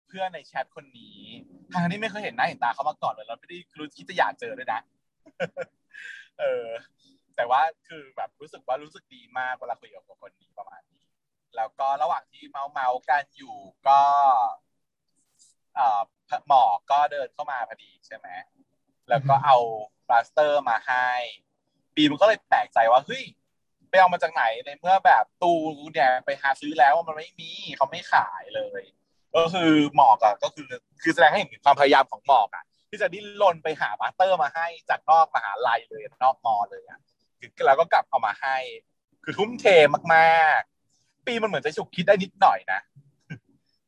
[0.07, 1.19] เพื่อนในแชทคนนี้
[1.71, 4.81] ทางนี้ไม่เคยเห็นหน้าเห็นตาเขามาก่อนเลยเราไม่ได้รู้คิดจะอยากเจอด้วยนะ
[6.39, 6.67] เออ
[7.35, 11.05] แต่ว่าคือแบบรู้สึกว่ารู้สึกดีมากเวลาคุยกับคนนี้ประมาณนี้
[11.55, 13.55] แล้วก็ระหว่างที่เมาเมากันอยู่
[13.87, 14.47] ก็เอ่อ
[16.47, 18.27] หมอก็เดินเข้ามาพอดีใช่ไหม
[19.09, 19.57] แล้วก็เอา
[20.07, 21.07] ปลาสเตอร์มาให้
[21.95, 23.23] ปีมันก็เลยแปลกใจว่าเฮ้ย
[23.89, 25.53] ไปเอามาจากไหนในเมื่อแบบตู
[25.93, 28.83] เนี่ยไปหาซื้อแล้วมันไม่มีเขาไม่ขายเลย
[29.35, 30.65] ก็คือหมอกอะก็คือ
[31.01, 36.99] คือแสดงให้เห็นความพยายามของหมอกอะที่จะดิ้นรนไปหาพลาสเตอร์มาให้จากนอกมหาลัยเลยนอกมอเลยอะ
[37.39, 38.57] คือแล้วก็กลับเอามาให้
[39.23, 39.65] คือทุ่มเท
[40.15, 42.79] มากๆ ปีมันเหมือนจะฉุกคิดได้นิดหน่อยนะ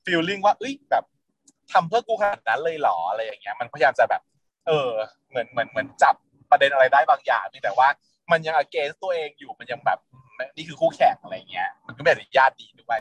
[0.06, 1.04] feeling ว่าเอ้ยแบบ
[1.74, 4.22] ทำเพื่อกูขนาดนั้นเลยหรออะไรอย่างเงี้ย มันพยายามจะแบบ
[4.68, 4.90] เออ
[5.30, 6.16] เหมือนเหมือนเหมือนจับ
[6.52, 7.88] ประเด็นอะไรได้บางอย่างแต่ว่า
[8.32, 10.00] มันยัง against ตัวเองอยู่มันยังแบบ
[10.56, 13.00] นี่คือคู่แข่งอะไรเงี้ย มันก็ไม่อนุญาตดีด้วย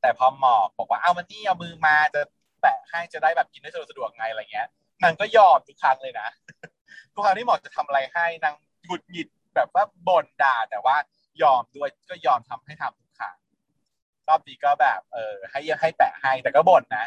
[0.00, 2.20] แต่พอหมอกบอกว่าเอามันนี่เอามือมาจะ
[2.62, 4.68] แตะให้จะได้แบบกินได้สะดวกไงอะไรเงี้ย
[5.02, 6.28] นางก็ยอมทุกครั้งเลยนะ
[7.12, 10.96] ทุกครั้งที่หมอกจะทำอะไรให้นางหงุดหงิดแบบว่าบ่นด่าแต่ว่า
[11.42, 13.36] ยอมด้วยก็ยอมทำให้ทำทุกครั้ง
[14.28, 17.06] รอบนี้ก็แบบ เออให้ให้แปะให้แต่ก็บ่นนะ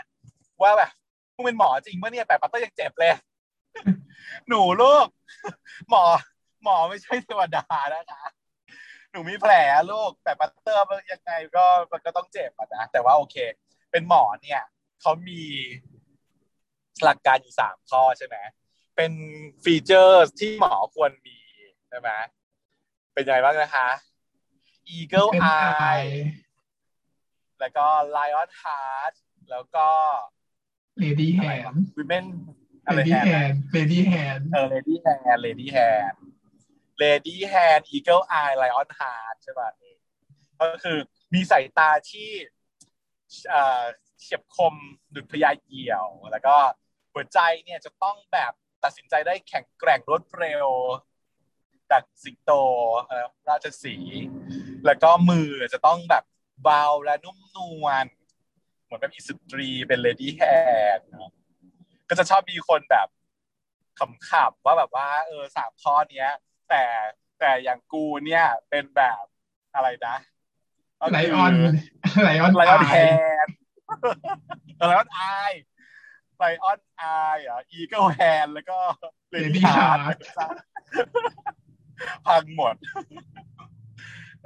[0.61, 0.91] ว่าแบบ
[1.35, 3.11] มึงเป็นหมอจริงเมื่อเนี่ยแปะปัตเตอร์ยังเจ็บเลย
[4.47, 5.07] หนูลูก
[5.89, 6.03] หมอ
[6.63, 8.23] หมอไม่ใช่เทวดานะคะ
[9.11, 9.53] หนูมีแผล
[9.91, 13.35] ลูกแต่ปัตเตอร์ยังไงก็มันก็ต้องเจ็บนะแต่ว่าโอเค
[13.91, 14.61] เป็นหมอเนี่ย
[15.01, 15.41] เขามี
[17.03, 18.37] หลักการอยู่สามข้อใช่ไหม
[18.95, 19.11] เป็น
[19.63, 21.39] ฟีเจอร์ที่หมอควรมี
[21.89, 22.09] ใช่ไหม
[23.13, 23.89] เป็นยังไงบ้างนะคะ
[24.95, 26.11] Eagle Eye
[27.59, 29.13] แล้วก็ Lion Heart
[29.49, 29.87] แล้วก็
[31.03, 32.25] Lady Hand Women
[32.97, 36.15] Lady Hand Lady Hand เออ Lady Hand Lady Hand
[37.01, 39.69] Lady Hand Eagle Eye Lion Heart ใช่ป่ะ
[40.59, 40.97] ก็คือ
[41.33, 42.29] มีสายตาที่
[44.19, 44.75] เฉียบคม
[45.13, 46.55] ดุจพยาเหี่ยว แล้วก็
[47.13, 50.67] หัวใจเนี่ยจะต้องแบบตัดสินใจได้แข็งแกร่งรวดเร็ว
[51.91, 52.51] ดักสิงโต
[53.47, 53.95] ราชสี
[54.85, 56.23] แล้วก็มือจะต้องแบบ
[56.63, 58.05] เบาและนุ่มนวล
[58.89, 60.99] เหมือนแบบอิสตรีเป็น lady hand
[62.09, 63.07] ก็จะชอบมีคนแบบ
[64.29, 66.29] ขำๆว่าแบบว่า เออสามข้อเนี้ย
[66.69, 66.83] แต่
[67.39, 69.23] แต่อย่างกูเนี่ยเป็นแบบ
[69.75, 70.15] อะไรนะ
[71.11, 71.53] lion
[72.23, 73.47] lion lion hand
[74.77, 77.03] lion eye lion eye
[77.47, 78.77] อะ eagle hand แล้วก็
[79.31, 80.17] lady heart
[82.25, 82.75] พังหมด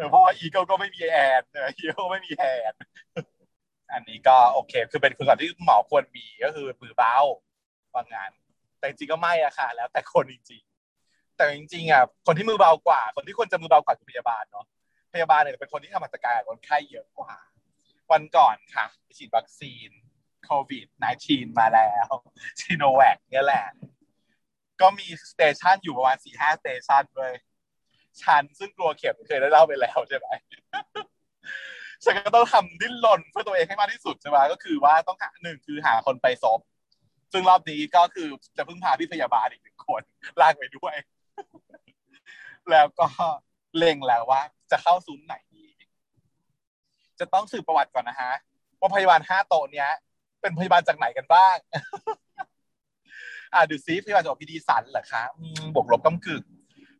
[0.10, 1.42] เพราะว่า eagle ก็ไม่มี hand
[1.78, 2.74] eagle ไม่มี hand
[3.94, 7.16] อันนี้ก็โอเค คือเป็นคุณสมบัติที่หมอควรมีก็คือมือเบา
[7.94, 8.32] ว่างาน
[8.80, 14.66] แต่จริงก็ไม่อะค่ะ แล้วแต่คนจริงๆ แต่จริงๆอะคนที่มือเบากว่า คนที่ควรจะมือเบากว่าคือพยาบาลเนาะ
[15.14, 17.34] พยาบาลเนี่ยเป็นคนที่ทำหัตการคนไข้เยอะกว่า
[18.12, 19.90] วันก่อนค่ะไปฉีดวัคซีน
[20.46, 20.88] โควิด
[21.24, 22.08] -19 มาแล้ว
[22.60, 23.66] ซิโนแวคเนี่ยแหละ
[24.82, 27.34] ก็มี station อยู่ประมาณสี่ห้า station เลย
[28.22, 30.28] ฉันซึ่งกลัวเข็มเคยได้เล่าไปแล้วใช่ไหม
[32.04, 36.60] ฉันก็ต้องทำดิ้นรนเพื่อตัวเองให้มากที่สุดใช่ไหมก็คือว่าต้องหาหนึ่งคือหาคนไปซบ
[37.32, 40.02] ซึ่งรอบนี้ก็คือจะพึ่งพาพี่พยาบาลอีกหนึ่งคน
[40.42, 40.96] ลากไปด้วย
[42.72, 43.08] แล้วก็
[43.78, 45.66] เล็งแล้วว่า จะเข้าซุ้มไหนดี
[47.20, 48.34] จะต้องสืบประวัติก่อนนะฮะ
[48.80, 49.90] ว่าพยาบาลห้าโต๊ะเนี้ย
[50.42, 51.56] เป็นพยาบาลจากไหนกันบ้าง
[53.54, 55.24] อ่าดูซิพยาบาลจากพีดีสันเหรอคะ
[55.76, 56.44] บวกลบกำกึ่ง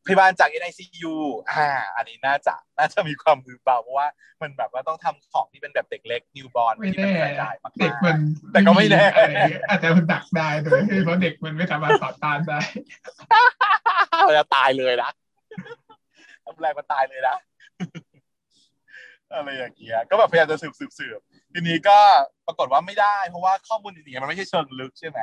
[0.06, 1.14] พยาบาลจาก NICU
[1.52, 4.08] อ่า อันนี้น่าจะน่าจะมีความมือเบาเพราะว่า
[4.42, 8.18] มันแบบว่าต้องทำของที่เป็นแบบเด็กเล็กนิวบอร์นไม่ที่แน่มันรายได้มากเด็กมัน
[8.52, 9.06] แต่ก็ไม่แน่
[9.70, 12.60] อาจจะมันดักได้โดยเพราะเด็กมันไม่สามารถต่อต้านได้
[14.28, 15.12] มันจะตายเลยนะ
[16.46, 17.36] ทำแรงมันตายเลยนะ
[19.34, 21.20] อะไรอย่างเงี้ยก็แบบพยายามจะสืบสืบสืบ
[21.54, 21.98] ทีนี้ก็
[22.48, 25.20] ปรากฏว่าไม่ได้ เพราะว่าข้อมูลจริงๆมันไม่ใช่เชิงลึกใช่ไหม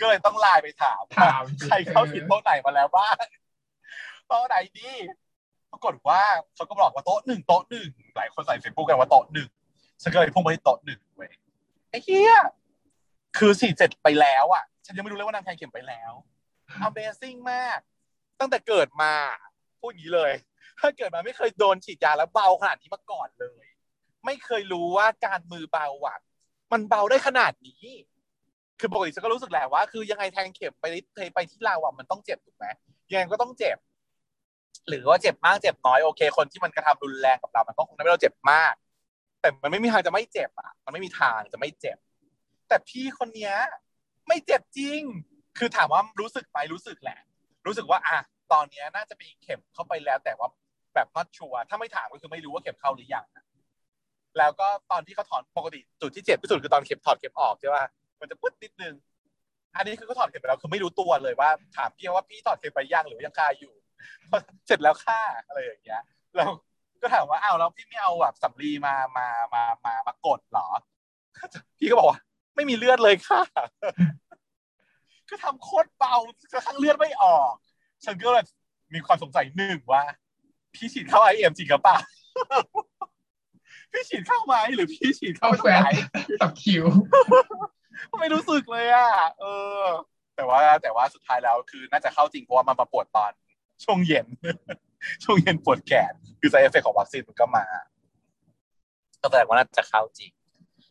[0.00, 3.14] ก็เลยต้องไลน์ไปถามถามใครเข้าผิดโต๊ะไหนมาแล้วบ้าง
[4.30, 4.90] โต๊ะไหนดี
[5.72, 6.22] ปรากฏว่า
[6.54, 9.48] เขาก็บอกว่าโต๊ะหนึ่งโต๊ะหนึ่งหลายคนใส่เฟซบุ๊กกันว่าโต๊ะหนึ่ง
[10.02, 11.30] ฉันก็เลยพุ่งไปที่โต๊ะหนึ่งเว้ย
[11.90, 12.36] ไอ้เหี้ย
[13.38, 16.12] คือสี่เจ็ดไปแล้วอะ ฉันยังไม่รู้เลยว่านางแทงเข็มไปแล้ว
[16.86, 17.78] Amazing มาก
[18.40, 19.12] ตั้งแต่เกิดมา
[19.80, 20.32] พูดอย่างนี้เลย
[20.80, 23.66] ถ้าเกิดมาไม่เคยโดนฉีดยาแล้วเบาขนาดนี้มาก่อนเลย
[24.24, 26.18] ไม่เคยรู้ว่าการมือเบาอะ
[26.72, 27.84] มันเบาได้ขนาดนี้
[28.80, 30.84] คือปกติฉันก็รู้สึกแหละว่า คือยังไงแทงเข็มไป
[31.34, 32.66] ไปที่เราอะมันต้องเจ็บถูกไหม
[33.10, 33.76] ยังไงก็ต้องเจ็บ
[34.88, 38.74] หรือว่าเจ็บมากเจ็บน้อยโอเค คนที่มันกระทำรุนแรงกับเรา มันก็คงทำให้เราเจ็บมาก
[39.40, 41.96] แต่มันไม่มีทางจะไม่เจ็บอะ มันไม่มีทางจะไม่เจ็บ
[42.68, 43.54] แต่พี่คนเนี้ย
[44.28, 45.00] ไม่เจ็บจริง
[45.58, 47.18] คือถามว่ารู้สึกไหมรู้สึกแหละ
[47.66, 48.18] รู้สึกว่าอะ
[48.52, 50.48] ตอนนี้น่าจะมีเข็มเข้าไปแล้ว แต่ว่า
[50.94, 53.26] แบบ not sure ถ้าไม่ถามก็คือไม่รู้ว่าเข็มเข้าหรือยัง
[54.38, 57.84] แล้วก็ตอนที่เขาถอนปกติจุดที่เจ็บที่สุดคือตอนเข็มถอดเข็มออกใช่ป่ะ
[58.20, 58.94] มันจะปึ๊ดนิดนึง
[59.76, 63.72] อันนี้คือก็ถอดเข็มไปแล้วคือไม่รู้ตัวเลยว่า ถามพี่ว่าพี่ถอดเข็มไปยังหรือยังคาอยู่
[64.66, 66.02] เสร็จแล้วค่าอะไรอย่างเงี้ย
[66.36, 66.46] เรา
[67.02, 70.66] ก็ถามว่าอ้าวแล้วพี่ไม่เอาแบบสำลีมามามามามากดเหรอ
[71.78, 72.20] พี่ก็บอกว่า
[72.54, 73.42] ไม่มีเลือดเลยค่ะ
[75.28, 76.14] ก็ทำโคตรเบา
[76.52, 77.52] กระทั่งเลือดไม่ออก
[78.04, 78.44] ฉันก็เลย
[78.94, 80.02] มีความสงสัยหนึ่งว่า
[80.74, 81.98] พี่ฉีดเข้า IM จริงหรือเปล่า
[83.92, 85.88] พี่ฉีดเข้าไหมหรือพี่ฉีดเข้าเข้า fat ไหน
[86.36, 86.84] sub-q
[88.20, 89.10] ไม่รู้สึกเลยอะ
[89.40, 89.44] เอ
[89.80, 89.84] อ
[90.36, 93.32] แต่ว่าแต่ว่าสุดท้ายแล้วคือน่าจะเข้าจริงเพราะว่ามันมาปวดตอน
[93.84, 94.26] ช่วงเย็น
[95.24, 97.64] ช่วงเย็นปวดแขนคือ side effect ของวัคซีนมันก็มา
[99.20, 100.30] ก็แสดงว่าน่าจะเข้าจริง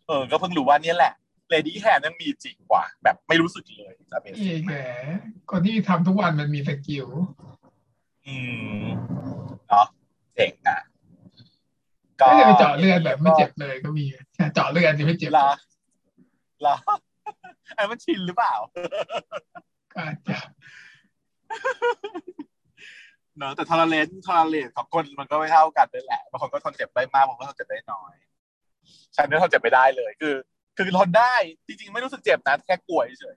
[0.08, 1.14] เออ ก็เพิ่งรู้ว่าเนี่ยแหละ
[1.50, 4.74] lady hand นั่นมีจริงกว่า แบบไม่รู้สึกเลยจะเป็นนี่แหม
[5.52, 7.08] คนที่ทำทุกวันมันมี skill
[8.28, 8.36] อื
[8.84, 8.86] ม
[9.70, 9.88] เนาะ
[10.36, 10.80] เจ๋งอะ
[12.22, 14.06] ก็จะไปเจาะเลือดแบบไม่เจ็บเลยก็มี
[14.54, 15.50] เจาะเลือดที่ไม่เจ็บเหรอ
[16.62, 16.76] เหรอ
[17.78, 18.54] อันนี้มันชินหรือเปล่า
[19.94, 20.38] ก็อาจจะ
[23.40, 28.14] เนอะแต่ทอร์เรนทอร์เรนของคนมันก็ไม่เท่ากันด้วยแหละบางคนก็ทนเจ็บได้มากบางคนก็ทนเจ็บได้น้อย
[29.16, 30.36] ฉันเนี่ยทนเจ็บไม่ได้เลย คือ
[30.78, 31.36] คือทนได้
[31.68, 33.36] จริงๆไม่รู้สึกเจ็บนะแค่กลัวเฉย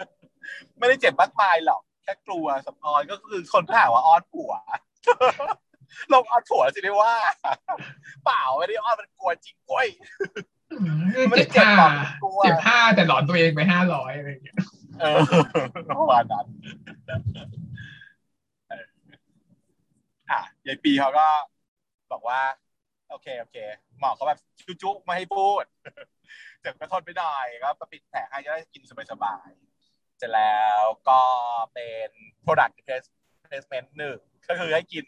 [0.00, 4.52] ๆไม่ได้เจ็บมากมายหรอกแค่กลัวสำออยก็คือคนก็หาว่าอ้อนผัว
[6.12, 7.14] ลงอ้อนผัวสิได้ว่า
[8.24, 9.86] เปล่าไม่ได้อ้อนมันกลัวจริงกล้วย
[10.72, 10.76] อื
[11.24, 14.56] มไม่เจ็ได้บเจ็บห้าหรอกกลัวเจ็บห้าแต่หลอนตัวเองไปห้าร้อยอะไรอย่างเงี้ย
[15.00, 15.18] เออ
[15.98, 16.46] ประมาณนั้น
[18.68, 18.84] เออ
[20.30, 21.26] อะ ยายปีเขาก็
[22.12, 22.40] บอกว่า
[23.10, 23.56] โอเคโอเค
[24.00, 24.40] หมอเขาแบบ
[24.82, 25.64] จุ๊ๆไม่ให้พูด
[26.60, 31.20] เจ็บก็ทนไม่ได้ก็ปิดแผลให้จะได้กินสบายๆเสร็จแล้วก็
[31.74, 32.10] เป็น
[32.44, 32.72] product
[33.48, 35.04] placement หนึ่งก็คือให้กิน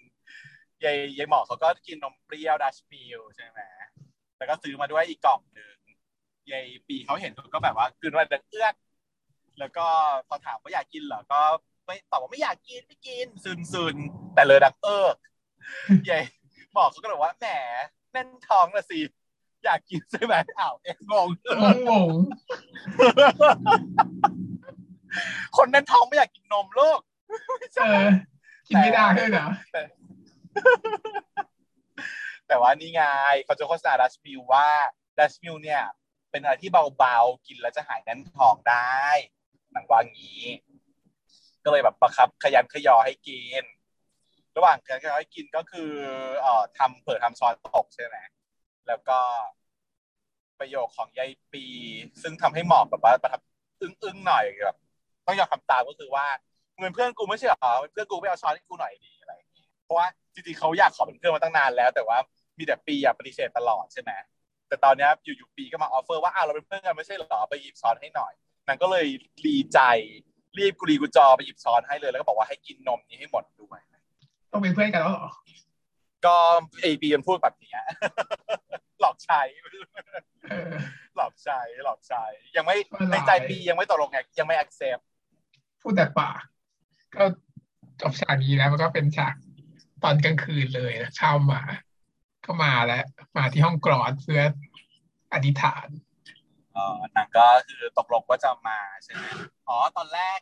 [0.85, 3.61] ยายยายหมอเขาก็กินนมเปรี้ยวดัชมิลใช่ไหม
[4.39, 5.77] แล้วก็ซื้อมาด้วยอีกกล่องหนึ่ง
[6.53, 8.75] ยายปีเขาเห็นก็แบบว่ากินวันเดือนเอื้อก
[9.59, 9.87] แล้วก็
[10.29, 11.41] พอถามว่าอยากกินเหรอก็
[11.87, 13.97] ไม่ตอบว่าไม่อยากกินไม่กินซึนซึน
[14.35, 15.17] แต่เลยดังเอิก
[16.07, 16.21] ใหญ่
[16.77, 17.47] บอกเขาก็เลยว่าแหม
[18.13, 19.01] แน่นท้องละสิ
[19.65, 21.29] อยากกินใช่ไหมอ้าวเอ็งงง
[21.65, 22.11] งงง
[25.57, 27.01] คนแน่นท้องไม่อยากกินนมลูก
[27.59, 28.09] ไม่ๆเอใช่อ
[28.69, 29.47] กินไม่ได้ด้วยเหรอ
[32.49, 33.03] แต่ว่านี่ไง
[33.45, 34.69] เขาจะโฆษณาดัชมิลว่า
[35.19, 35.83] ดัชมิลเนี่ย
[36.31, 39.03] เป็นอะไรที่เบาๆ กินแล้วจะหายแน่นท้องได้
[39.73, 40.45] หนังว่างี้
[41.65, 43.65] ก็เลยแบบประคับขยันขยอให้กิน
[44.57, 45.91] ระหว่างขยันขยอให้กินก็คือ
[46.41, 48.17] เอ่อทำเผื่อทำช้อนตกใช่ไหม
[48.89, 49.19] แล้วก็
[50.61, 51.65] ประโยคของยายปี
[52.23, 53.41] ซึ่งทำให้หมอกแบบว่าประทับ
[53.81, 54.77] อึ้งๆหน่อยแบบ
[55.27, 56.27] ต้องยอมทำตามก็คือว่า
[56.79, 62.19] เงินเพื่อนกูไม่ใช่เหรอเพื่อนกูไม่เอาช้อนให้กูหน่อยดีอะไรอย่างงี้เพราะว่าจริงๆเขาอยากขอเป็นเพื่อนมาตั้งนานแล้ว แต่ว่า
[62.59, 64.11] มีแต่ปีอยากปฏิเสธตลอดใช่ไหม
[64.69, 68.33] แต่ตอนนี้อยู่ๆปีก็มา offer ว่าอ้าวเราเป็นเพื่อนกันไม่ใช่เหรอไปหยิบช้อนให้หน่อย
[68.67, 69.07] นางก็เลย
[69.45, 69.81] ดีใจ
[70.59, 73.81] รีบกุลีกุจอไปหยิบช้อนให้เลยแล้วก็บอกว่าให้กินนมนี้ให้หมดด้วย
[74.53, 75.33] ต้องเป็นเพื่อนกันแล้วเหรอ
[76.27, 76.37] ก็
[76.83, 77.81] เอปีมันพูดแบบเนี้ย
[79.01, 79.41] หลอกใช้
[80.51, 80.71] เออ
[81.17, 82.25] หลอกใช้หลอกใช้
[82.57, 85.03] ยังไม่ว่าหลายในใจปียังไม่ตกลงไงยังไม่ accept
[85.83, 86.41] พูดแต่ปาก
[87.15, 87.25] ก็
[88.01, 89.35] จบฉากนี้แล้วมันก็เป็นฉาก
[90.03, 91.61] ตอนกลางคืนเลยนะเข้ามา
[92.45, 93.05] ก็มาแล้ว
[93.37, 94.43] มาที่ห้องกรอดเพื่อ
[95.33, 95.89] อธิษฐาน
[96.75, 99.25] เออนางก็คือตกลงว่าจะมาใช่ไหม
[99.69, 100.39] อ๋อตอนแรก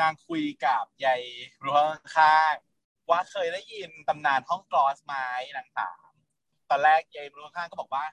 [0.00, 1.22] นางคุยกับยาย
[1.64, 1.78] รั้ว
[2.16, 2.71] ข้างๆ
[3.10, 5.14] ว่าเคยได้ยินตำนานห้องกลอสไหม
[5.56, 6.10] นางถาม
[6.70, 8.04] ตอนแรกยายรั้วข้างก็บอกว่า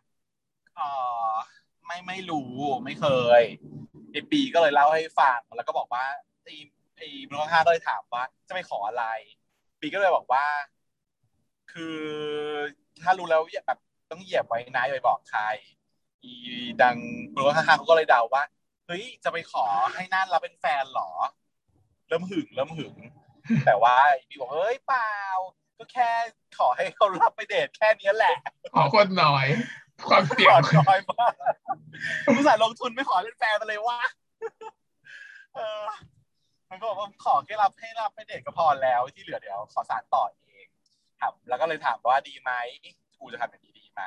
[0.75, 0.81] เอ
[1.31, 1.33] อ
[1.85, 2.51] ไม่ไม่รู้
[2.85, 3.05] ไม่เค
[3.39, 3.41] ย
[4.11, 6.05] ไอปีก็เลยเล่าให้ฟังแล้วก็บอกว่า
[6.43, 6.49] ไอ
[6.97, 9.05] ไอรั้วข้างก็เลยถามว่า จะไปขออะไร
[9.81, 10.45] ปีก็เลยบอกว่า
[11.71, 11.99] คือ
[13.01, 13.79] ถ้ารู้แล้วแบบ
[14.11, 15.41] ต้องเหยียบไว้นะอย่าไปบอกใคร
[16.23, 16.33] อี
[16.81, 16.97] ดัง
[17.37, 18.43] รั้วข้างเขาก็เลยเดาว่า
[18.87, 21.09] เฮ้ยจะไปขอให้น่านรับเป็นแฟนเหรอ
[22.07, 22.95] เริ่มหึงเริ่มหึง
[23.65, 23.95] แต่ว่า
[24.29, 25.13] บีบอกเฮ้ยเปล่า
[25.77, 26.09] ก็แค่
[26.57, 28.35] ขอให้เขารับไปเดทแค่นี้แหละ
[28.73, 29.47] ขอคนน้อย
[30.09, 31.33] ความเสี่ยขงอน้อยมาก
[32.35, 33.99] ผู้สายลงทุนไม่ขอเป็นแฟนมาเลยว่า
[35.55, 35.83] เออ
[36.69, 40.65] มันก็บอกว่าขอแค่รับให้รับไปเดทก็พอแล้วที่เหลือเดี๋ยวขอสารต่อเอง
[41.21, 42.51] ครับแล้วก็เลยถามว่าดีไหม
[43.19, 44.01] กูจะทำอย่างนี้ดีไหม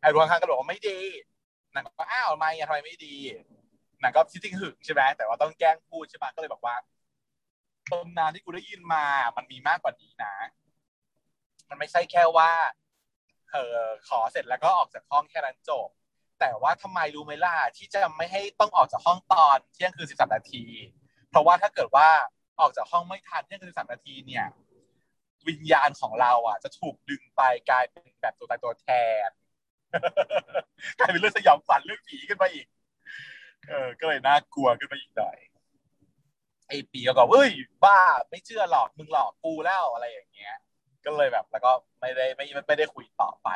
[0.00, 0.98] ไอ้รั้วข้างก็บอกว่าไม่ดี
[1.74, 3.16] นางก็บอกอ้าวทำไมอะทำไมไม่ดี
[4.02, 6.74] นางก็จริงๆหึงใช่ไหมแต่ว่าต้องแกล้งพูดใช่ไหมก็เลยบอกว่า
[7.90, 9.04] ตำนานที่กูได้ยินมา
[9.36, 10.34] มันมีมากกว่านี้นะ
[11.68, 12.50] มันไม่ใช่แค่ว่า
[13.52, 13.78] เออ
[14.08, 15.88] ขอเสร็จแล้วก็ออกจากห้องแค่นั้นจบ
[16.40, 20.64] แต่ว่าทำไมรู้ไหมล่ะที่จะไม่ให้ต้องออกจากห้องตอนเที่ยงคืนสิบสามนาที
[21.30, 22.08] เพราะว่าถ้าเกิดว่า
[22.60, 24.46] ออกจากห้องไม่ทันเที่ยงคืนสิบสามนาทีเนี่ย
[25.48, 28.88] วิญญาณของเราอะ จะถูกดึงไปกลายเป็นแบบตัวตายตัวแท
[29.28, 29.30] น
[30.98, 32.66] กลายเป็นเรื่องสยองขวัญเรื่องผีขึ้นมาอีก
[33.68, 35.38] เออ ก็เลยน่ากลัวขึ้นมาอีกหน่อย
[36.68, 37.50] ไอปีก็บอกเอ้ย
[37.84, 38.00] บ้า
[38.30, 40.54] ไม่เชื่อหรอกมึงหลอกกูแล้วอะไรอย่างเงี้ย
[41.04, 43.48] ก็เลยแบบแล้วก็ไม่ได้ไม่ไม่ได้คุยต่อไป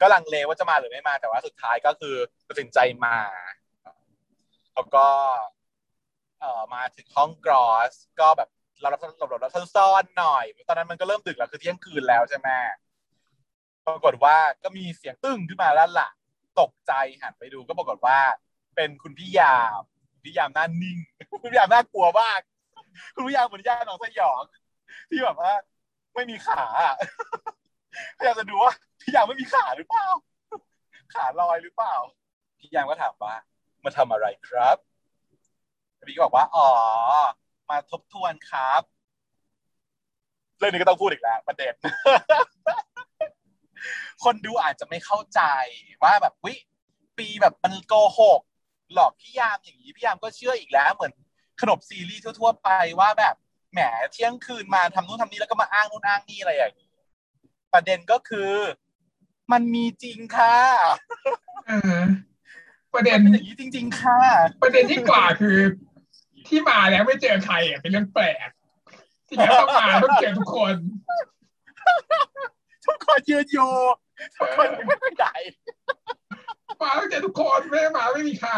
[0.00, 2.16] ก็ลังเลว่าจะมาหรือไม่มาแต่ว่าสุดท้ายก็คือ
[2.48, 3.16] ตัดสินใจมา
[4.74, 5.06] แล้วก็
[6.40, 8.48] เอ่อมาถึงห้องกรอสก็แบบ
[8.80, 12.48] เราหลบหลบหลบแล้วซ่อนหน่อย ตอนนั้นมันก็เริ่มดึกแล้วคือเที่ยงคืนแล้วใช่ไหม
[13.86, 16.08] ปรากฏว่าก็มีเสียงตึ้งขึ้นมาแล้วล่ะ
[16.60, 18.18] ตกใจหันไปดูก็ปรากฏว่า
[18.76, 19.82] เป็นคุณพี่ยาม
[20.22, 20.98] พี่ยามหน้านิ่ง
[21.42, 22.40] คุณพี่ยามน่ากลัวมาก
[23.14, 24.42] คุณพี่ยามเหมือนย่าหนองสยอง
[25.08, 25.52] ที่แบบว่า
[26.14, 26.64] ไม่มีขา
[28.16, 30.06] พยายามจะดูว่าพี่ยามไม่มีขาหรือเปล่า
[31.14, 31.94] ขาลอยหรือเปล่า
[32.58, 33.34] พี่ยามก็ถามว่า
[33.84, 34.76] มาทำอะไรครับ
[36.08, 36.68] พี่ก็บอกว่าอ๋อ
[37.70, 38.82] มาทบทวนครับ
[40.58, 41.74] เรื่องนี้ก็ต้องพูดอีกแล้วประเด็น
[44.24, 45.40] คนดูอาจจะไม่เข้าใจ
[46.02, 46.54] ว่าแบบวิ
[47.18, 48.40] ปีแบบมันโกหก
[48.94, 51.12] หลอกพี่ยามอย่างนี้พี่ยามก็เชื่ออีกแล้ว เหมือน
[51.60, 52.68] ขนบซีรีส์ทั่ว ๆ ไป
[53.00, 53.34] ว่าแบบ
[53.72, 53.80] แหม
[54.12, 56.90] เที่ยงคืนมาทำนู่นทำนี่แล้วก็มาอ้างนู่นอ้างนี่อะไรอย่างนี้
[57.72, 58.52] ประเด็นก็คือ
[59.52, 60.56] มันมีจริงค่ะ
[61.66, 62.00] เออ
[62.94, 64.18] ประเด็นเป็นอย่างนี้จริง ๆ ค่ะ
[64.62, 65.58] ประเด็นที่กว่าคือ
[66.48, 68.48] ที่มาแล้วไม่เจอใครอะเป็นเรื่องแปลก
[69.28, 70.74] ที่แล้วต้องมาต้องเจอทุกคน
[72.86, 73.72] ทุกคนยืนอยู่
[74.38, 75.26] ทุกคนไม่ไปไหน
[76.82, 78.52] มาต้องเจอทุกคนไม่ได้มาไม่มีใคร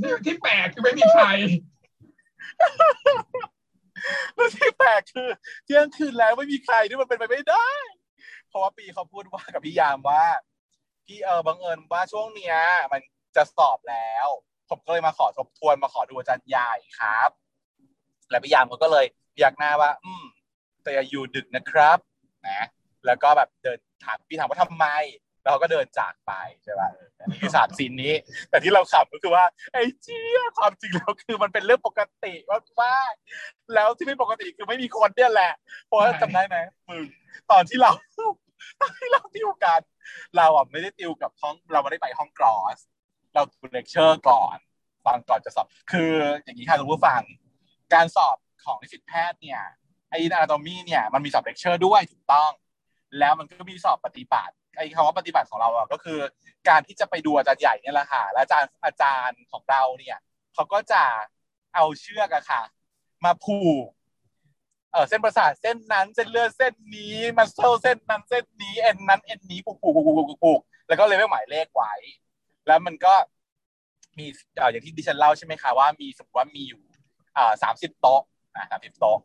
[0.00, 1.24] ที่ที่แปลกคือไม่มีใคร
[4.34, 5.28] แล้วที่แปลกคือ
[5.64, 7.68] เที่ยงคืนแล้วไม่มีใครที่มันเป็นไปไม่ได้
[8.48, 10.24] เพราะว่าปีเขาพูดว่ากับพี่ยามว่า
[11.06, 12.56] พี่เออบังเอิญว่าช่วงเนี้ย
[12.92, 13.00] มัน
[13.36, 14.26] จะสอบแล้ว
[14.70, 17.30] ผมก็เลยมาขอทบทวนมาขอดูอาจารย์ใหญ่ครับ
[18.30, 20.24] แล้วพี่ยามเขาก็เลยพยักหน้าว่า อืม
[20.82, 21.98] แต่อย่าอยู่ดึกนะครับ
[22.48, 22.60] นะ
[23.06, 24.86] แล้วก็แบบเดินถามพี่ถามว่าทำไม
[25.42, 26.32] แล้วเขาก็เดินจากไป
[26.64, 28.14] ใช่ป่ะอันนี้คือสามซีนนี้
[28.50, 32.34] แต่ที่เราขับก็คือว่า ไอ้เจี๊ยความจริงแล้วคือมันเป็นเรื่องปกติ
[32.82, 35.52] มากๆแล้วที่ไม่ปกติคือไม่มีคนเนี่ยแหละ
[35.86, 36.56] เพราะว่าจำได้ไหม
[36.88, 37.04] มึง
[37.50, 37.92] ตอนที่เรา
[38.80, 39.80] ตอนที่เราติวกัน
[40.36, 42.78] เราอะไม่ได้ติวกับห้องเราไม่ได้ไปห้องกรอส
[43.34, 44.56] เราดูเลคเชอร์ก่อน
[45.06, 46.12] ฟังก่อนจะสอบ คือ
[46.44, 47.22] อย่างนี้ค่ะคุณผู้ฟัง
[47.94, 49.60] การสอบของนิสิตแพทย์เนี่ย
[50.10, 52.50] ไอ้ anatomy เนี่ยมันมีสอบเลคเชอร์ด้วยถูกต้อง
[53.18, 56.18] แล้วมันก็มีสอบปฏิบัติ ไอ้คำว่าปฏิบัติของเราอะก็คือ
[56.68, 60.18] การที่จะไปดูอาจารย์ใหญ่เนี่ยแหละค่ะและอาจารย์อาจารย์ของเราเนี่ย
[60.54, 61.02] เขาก็จะ
[61.74, 62.62] เอาเชือกอะค่ะ
[63.24, 63.86] มาผูก
[64.92, 71.92] เออเส้นประสาทเส้นนั้นเส้นเลือดเส้นนี้ muscle เส้นนั้นเส้นนี้เอ็นนั้นเอ็นนี้ผูกผูกผูกผูกผูกผูกแล้วก็เลเวลหมายเลขไว้
[72.66, 73.14] แล้วมันก็
[74.18, 76.80] มีเอ่ออย่างที่ดิฉันเล่าใช่ไหมคะว่ามีสมมติว่ามีอยู่
[77.36, 78.22] อ่าสามสิบโต๊ะ
[78.54, 79.18] อ่าสามสิบโต๊ะ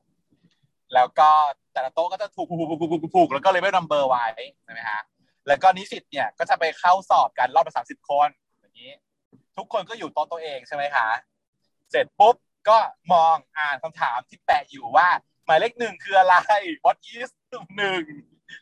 [0.94, 1.30] แล้วก็
[1.74, 4.26] แต่ละโต๊ะก็จะถูกผูกผูกผูกผูกผูกแล้วก็เลเวลนัมเบอร์ไว้
[4.64, 5.02] ใช่ไหมฮะ
[5.48, 8.30] แล้วก็นิสิตเนี่ยก็จะไปเข้าสอบกันรอบละสามสิบคน
[8.60, 8.94] อย่างนี้
[9.58, 11.08] ทุกคนก็อยู่โต๊ะตัวเองใช่ไหมคะ
[11.92, 12.36] เสร็จปุ๊บ
[12.70, 12.78] ก็
[13.14, 15.08] มองอ่านคำถามที่แปะอยู่ว่า
[15.46, 16.36] หมายเลขหนึ่งคืออะไร
[16.86, 17.30] what is
[17.78, 18.04] หนึ่ง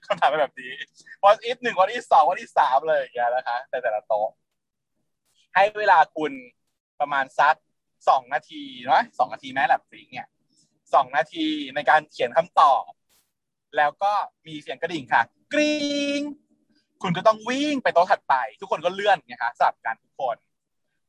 [0.08, 0.74] คำถามเป็นแบบนี้
[1.24, 4.30] what is หนึ่ง what is สอง what is สามเลยอย่างเงี้ยนะคะ แต่แต่ละโต๊ะ
[5.56, 6.32] ให้เวลาคุณ
[7.00, 7.56] ประมาณสัก
[8.10, 10.28] สองนาทีเนาะสองนาทีแม้แลบฟริงเนี่ย
[10.94, 12.90] สองนาทีในการเขียนคำตอบ
[13.78, 14.12] แล้วก็
[14.48, 15.22] มีเสียงกระดิ่งค่ะ
[15.54, 16.22] กริ๊ง
[17.04, 20.38] คุณก็ต้องวิ่งไปโต๊ะถัดไป ทุกคนก็เลื่อนไงคะสลับกันทุกคน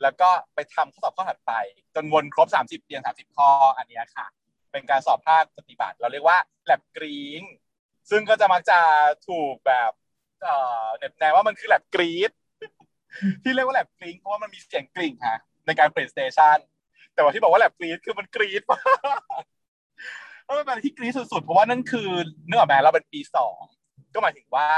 [0.03, 1.53] แล้วก็ไปทำข้อสอบข้อถัดไป
[1.95, 4.27] จนวนครบ 30เตียง30 ข้ออันนี้ค่ะ
[4.73, 7.43] เป็นการสอบภาคปฏิบัติ เราเรียกว่าแลบกริ๊ง
[8.11, 8.79] ซึ่งก็จะมักจะ
[9.29, 9.91] ถูกแบบ
[10.43, 12.31] เอ่อเหน็บแนมว่ามันคือแลบกรี๊ด
[13.43, 16.59] ที่เรียกว่าแลบกริ๊งเพราะว่ามันมีเสียงกริ่งฮะในการเปลี่ยน station
[17.15, 18.79] แต่ว่าที่บอกว่าแลบกรี๊ดคือมันกรี๊ดมา
[19.19, 19.21] ก
[20.47, 22.09] มันเป็นอะไรที่กรี๊ดสุดๆ เพราะว่านั่นคือ
[22.47, 23.59] นึกออกไหมเราเป็นปีสอง
[24.15, 24.69] ก็หมายถึงว่า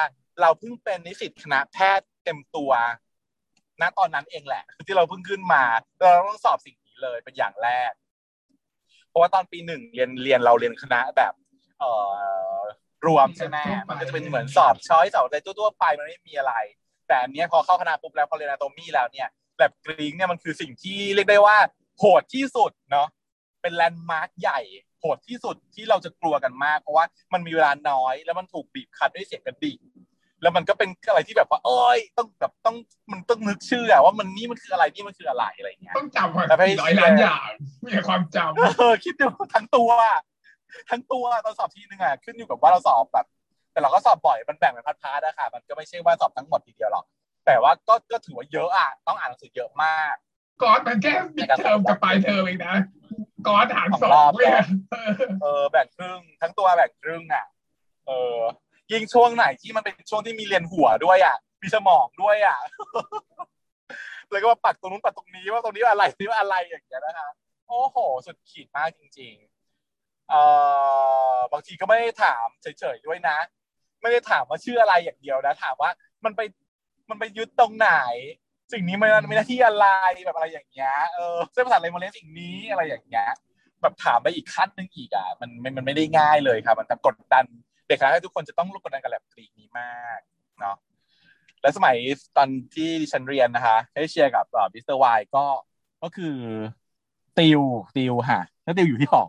[0.41, 2.73] เราเพิ่งเป็นนิสิตคณะแพทย์เต็มตัว
[3.81, 5.63] ณตอนนั้นเองแหละ ที่เราเพิ่งขึ้นมา
[5.99, 7.93] เราต้องสอบสิ่งนี้เลยเป็นอย่างแรก
[9.09, 11.33] เพราะว่าตอนปีหนึ่งเรียนเรียนเราเรียนคณะแบบ
[11.79, 11.91] เอ่
[12.57, 12.61] อ
[13.07, 13.59] รวมใช่ไหม
[13.89, 16.55] มันก็จะเป็นเหมือนสอบช้อยสอบอะไรทั่วๆไปมันไม่มีอะไร
[17.07, 19.29] แต่อันเนี้ยพอเข้าคณะปุ๊บแล้วพอเรียนอนาโตมีแล้วเนี่ย
[19.59, 21.57] แบบกรีงเนี่ยมันคือสิ่งที่เรียกได้ว่า
[21.99, 23.09] โหดที่สุดเนาะ
[23.63, 24.61] เป็นแลนด์มาร์คใหญ่
[25.01, 29.79] โหดที่สุดที่เราจะกลัวกันมาก เพราะว่ามันมีเวลาน้อย แล้วมันถูกบีบคั้นด้วยเสียงกระดิ่ง
[30.43, 32.77] แล้วมันก็เป็นอะไรที่แบบว่าเอ้ยต้องแบบต้อง
[33.13, 37.51] มันต้องนึกชื่ออะว่ามันนี่มันคืออะไรนี่มันคืออะไรอะไรอย่างเงี้ยต้องจำว่าแล้วให้ร้อยล้านอย่าง
[37.85, 39.91] มีแต่ความจำเออคิดดูทั้งตัว
[40.91, 43.27] ทั้งตัวตอนสอบทีนึงอะขึ้นอยู่กับว่าเราสอบแบบ
[43.73, 47.05] แต่เราก็สอบบ่อยมันแบ่งเป็น part ๆนะคะมันก็ไม่ใช่ว่าสอบทั้งหมดทีเดียวหรอก
[47.47, 50.15] แต่ว่าก็ก็ถือว่าเยอะอะต้องอ่านหนังสือเยอะมาก
[50.63, 52.77] ก๊อตมันแค่ midterm กับปลายเทอมเองนะ
[53.47, 54.67] gross หารสองสองรองบเลยอะ
[55.43, 57.45] เออแบ่งครึ่งทั้งตัวแบ่งครึ่งอะ
[58.07, 58.37] เออ
[58.93, 62.59] ยิ่งช่วงไหนที่มันเป็นช่วงที่มีเรียนหัวด้วยอะมีสมองด้วยอะ
[64.31, 67.29] แล้วก็มาปักตรงนู้นปักตรงนี้ว่าตรงนี้ว่าอะไรนี่ว่าอะไรอย่างเงี้ยนะคะ
[67.69, 70.43] โอ้โห สุดขีดมากจริงๆเอ่
[71.35, 73.39] อบางทีก็ไม่ได้ถามเฉยๆด้วยนะ
[74.03, 75.91] ไม่ได้ถามว่าชื่ออะไรอย่างเดียวนะ ถามว่า
[76.25, 76.41] มันไป
[77.11, 77.91] มันไปยึดตรงไหน
[78.73, 79.87] สิ่งนี้มันมีหน้าที่อะไร
[80.25, 83.29] แบบอะไรอย่างเงี้ยเออเส้นภาษาอะไรมาเล่นสิ่งนี้อะไรอย่างเงี้ย
[83.83, 87.45] แบบถามไปอีกขั้นหนึ่งอีกอะมันมันไม่ได้ง่ายเลยครับ มันกดดัน
[87.87, 90.21] เด็กคณะให้ทุกคนจะต้องกดดันกับแลบกริ๊งนี้มาก
[90.61, 90.77] เนาะ
[91.63, 91.97] และสมัย
[92.37, 95.45] ตอนที่ดิฉันเรียนนะคะให้เชียร์กับมิสเตอร์วายก็
[96.03, 96.37] ก็คือ
[97.39, 97.63] ติว
[97.97, 99.23] ติวค่ะแล้วติวอยู่ที่หอ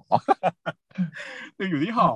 [1.57, 2.11] ติวอยู่ที่หอ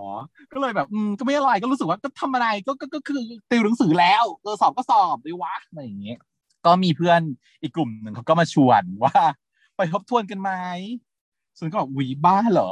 [0.53, 6.19] ก็เลยแบบ อืมก็ไม่อะไรก็รู้สึกว่าก็ทำอะไรก็ก็ก็คือติวหนังสือแล้วเออสอบก็สอบดีวะอะไรอย่างเงี้ย
[6.65, 7.21] ก็มีเพื่อน
[7.61, 9.13] อีกกลุ่มหนึ่งเขาก็มาชวนว่า
[9.77, 10.51] ไปทบทวนกันไหม
[11.62, 12.70] ส่วนก็บอกวีบ้าเหรอ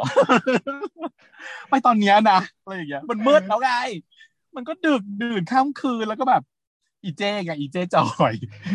[1.69, 3.71] ไปตอนเนี้ยนะอะไรอย่างเงี้ย มันมืดแล้วไง
[4.55, 6.43] มันก็ดึกดื่นข้ามคืนแล้วก็แบบ
[7.03, 8.33] อีเจ๊ไงอีเจ๊จอย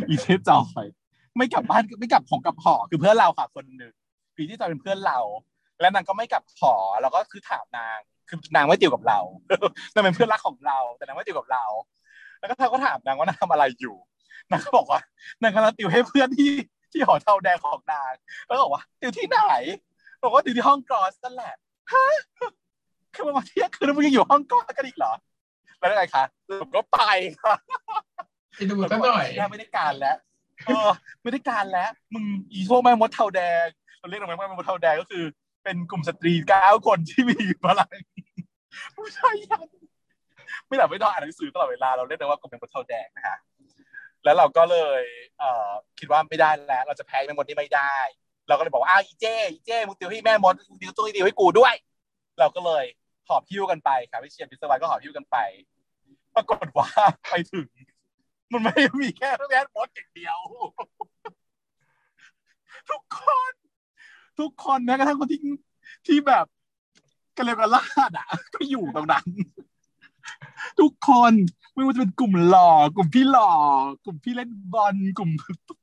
[0.08, 0.86] อีเจ๊จอย
[1.36, 3.92] ไม่กลับบ้านไม่กลับของกลับหอคือเพื่อนเราค่ะคนหนึ่ง
[4.36, 5.18] ปีที่จอยเป็นเพื่อนเรา
[5.80, 7.98] แล้วนางก็ไม่กลับหอแล้วก็คือถามนาง
[8.28, 9.20] คือนางไม่ติวกับเรา
[9.92, 11.64] นางเป็นเพื่อนรักของเรา แต่นางไม่ติวกับเรา
[12.38, 13.96] แล้วก็เธอก็ถามนางว่านางทำอะไรอยู่
[14.50, 15.00] นางก็บอกว่า
[15.42, 16.50] นางกำลังติวให้เพื่อนที่
[16.92, 18.12] ที่หอเทาแดงของนาง
[18.46, 19.40] แล้วบอกว่าติวที่ไหน
[20.24, 21.54] บอกว่าติวที่ห้องกรอสนั่นแหละ
[21.92, 22.06] ฮะ
[23.14, 25.12] คือมาเที่ยงคืนแล้วมึงยังอยู่ห้องกรอสกันอีกเหรอ
[25.78, 26.24] แล้วยังไงคะ
[26.60, 26.98] ผมก็ไป
[27.42, 27.54] ค่ะ
[28.56, 30.16] ไปดูซะหน่อยไม่ได้การแล้ว
[30.66, 30.90] เออ
[31.22, 33.66] ไม่ได้การแล้ว มึงอีพวกแม่มดเทาแดง
[33.98, 35.24] เราเรียกแม่มดเทาแดงก็คือ
[35.64, 37.94] เป็นกลุ่มสตรีเก้าคนที่มีพลัง
[38.96, 39.68] ผู้ชายยัน
[40.66, 43.38] ไม่หลับไม่นอนอ่านหนังสือตลอดเวลาเราเรียกได้ว่ากลุ่มแม่มดเทาแดงนะฮะ
[44.24, 45.02] แล้วเราก็เลย
[45.38, 47.96] เอ่อคิดว่าไม่ได้แล้ว เราจะแพ้แม่มดนี่ไม่ได้
[48.48, 51.74] เราก็เลยบอกว่าอ้าวอีเจ้อีเจ้มึงติวให้แม่มดติวตู้ติวให้กูด้วย
[52.38, 52.84] เราก็เลย
[53.28, 55.36] หอบพิ้วกันไปครับวิเชียนพิศวรก็หอบพิ้วกันไป
[56.34, 56.88] ปรากฏว่า
[57.28, 57.68] ไปถึง
[58.52, 60.38] มันไม่มีแค่แม่มดอย่างเดียว
[62.90, 63.18] ทุกค
[63.50, 63.52] น
[64.38, 65.40] ทุกคนแม้กระทั่งคนที่
[66.06, 66.46] ที่แบบ
[67.36, 69.24] กระเลวกระลาดอะ ก็อยู่ตรงนั้น
[70.80, 71.32] ทุกคน
[71.74, 73.52] ไม่ว่าจะเป็นกลุ่มหล่อกลุ่มพี่หล่อ
[74.04, 75.30] กลุ่มพี่เล่นบอลกลุ่ม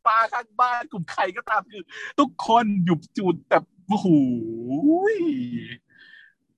[0.06, 1.84] ป้าข้างบ้าน กลุ่มใครก็ตามคือ
[2.20, 4.08] ทุกคนอยู่จุดแบบโอ้โห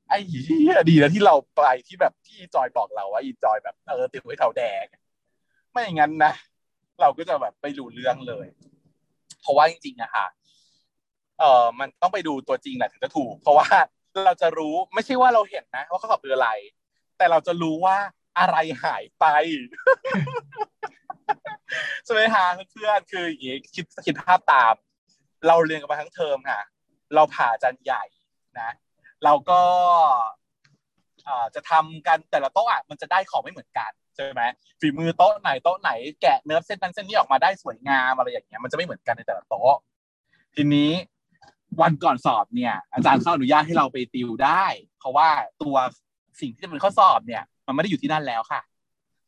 [0.10, 4.86] ไอ้เหี้ยดีนะที่เราไปที่แบบที่จอยบอกเราว่าอีจอยแบบเออติวไว้เทาแดง
[5.72, 6.34] ไม่อย่างนั้นนะ
[7.02, 8.48] เราก็จะแบบไปรู้เรื่องเลย
[9.42, 10.28] เพราะว่าจริงๆอะค่ะ
[11.40, 13.68] เออมันต้องไปดูตัวจริงแหละถึงจะถูก เพราะว่า
[14.26, 16.50] เราจะรู้ไม่ใช่ว่าเราเห็นนะว่าเขาสอบคืออะไร
[17.18, 17.98] แต่เราจะรู้ว่า
[18.40, 19.26] อะไรหายไป
[22.06, 24.76] ใช่ไหมฮะเพื่อนคืออย่างนี้คิดคิดภาพตาม
[25.48, 26.62] เราเรียนกันมาทั้งเทอมค่ะ
[27.16, 28.04] เราผ่าจันใหญ่
[28.60, 28.70] นะ
[29.24, 29.62] เราก็
[31.56, 34.42] จะทำกันแต่ละโต๊ะอะมันจะได้ของไม่เหมือนกันใช่ไหม
[34.80, 35.92] ฝีมือโต๊ะไหนโต๊ะไหน
[36.22, 39.76] แกะเนื้อเส้นนั้นเส้นนี้ออกมาได้สวยงามอะไรอย่างเงี้ยมันจะไม่เหมือนกันในแต่ละโต๊ะ
[40.56, 40.92] ทีนี้
[41.82, 44.66] วันก่อนสอบเนี่ย อาจารย์เขาอนุญาตให้เราไปติวได้
[45.00, 45.30] เพราะว่า
[45.64, 45.76] ตัว
[46.42, 48.62] สิ่งที่จะเป็นข้อสอบเนี่ย มันไม่ได้อยู่ที่นั่นแล้วค่ะ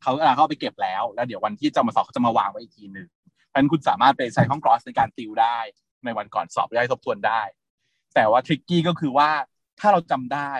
[0.02, 5.58] เขาเขาไปเก็บแล้ว แล้วเดี๋ยววันที่จะมาสอบเขาจะมาวางไว้อีกทีหนึ่งเพราะฉะนั้นคุณสามารถไปใช้ห้องกรอสในการติวได้
[6.04, 7.42] ในวันก่อนสอบได้ทบทวนได้
[8.14, 9.30] แต่ว่าทริกกี้ก็คือว่า
[9.80, 10.52] ถ้าเราจำได้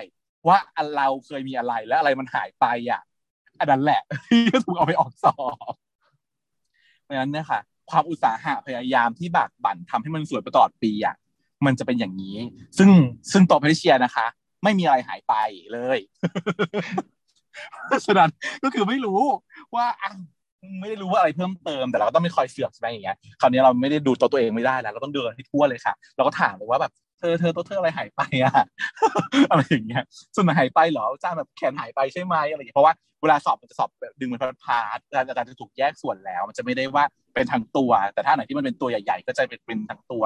[0.48, 0.58] ว่า
[0.96, 3.02] เราเคยมีอะไรและอะไรมันหายไปอะ
[3.60, 5.36] อันนั้นแหละที่ถูกเอาไปออกสอ
[5.70, 5.72] บ
[7.02, 11.14] เพราะฉะนั้นเนี่ยค่ะ ความอุตสาหะพยายามที่บากบั่นทำให้มันสวยไปตลอดปีอะ
[11.66, 12.36] มันจะเป็นอย่างนี้
[12.78, 12.90] ซึ่ง
[13.32, 14.26] ซึ่งตัวพริเชียนะคะ
[14.62, 15.34] ไม่มีอะไรหายไป
[15.72, 15.98] เลย
[18.06, 18.30] ฉะนั้น
[18.64, 19.20] ก็คือไม่รู้
[19.74, 19.86] ว่า
[20.80, 28.52] ไม่ได้รู้ว่าอะไรเพิ่มเติมแต่เราก็ต้องไม่คอยเสือกใช่ไหมอย่างเงี้ยคราวนี้เราไม่ได้ดูตัวตัวเองไม่ได้แล้วเราต้องเดินให้ทั่วเลยค่ะ เราก็ถามเลยว่าแบบเธอเธอตัวเธออะไรหายไปอะ
[29.50, 30.02] อะไรอย่างเงี้ย
[30.34, 33.90] ส่วนหนหายไปเหรอจ้าแบบแขนหายไปใช่ไหมอะไรอย่างเงี้ยเพราะว่าเวลาสอบมันจะสอบ
[34.20, 37.04] ดึงเป็นพาร์ทอาจารย์จะถูกแยกส่วนแล้ว มันจะไม่ได้ว่า
[37.34, 40.24] เป็นทั้งตัว แต่ถ้าไหนที่มันเป็นตัวใหญ่ ๆ ก็จะเป็นเป็นทั้งตัว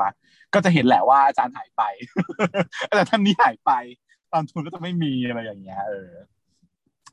[0.55, 1.83] ก็จะเห็นแหละว่าอาจารย์หายไป
[2.97, 3.73] แต่ท่านนี้หายไป
[4.33, 6.11] ตอนทุนก็จะไม่มีอะไรอย่างเงี้ยเออ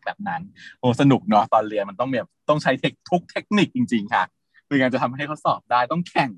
[0.06, 0.42] แบบนั้น
[0.80, 4.24] โอ้สนุกเนาะตอนเรียนมันต้องแบบต้องใช้เทคทุกเทคนิคจริง ๆ ค่ะ
[4.68, 6.32] ในการจะทำให้เขาสอบได้ต้องแข่ง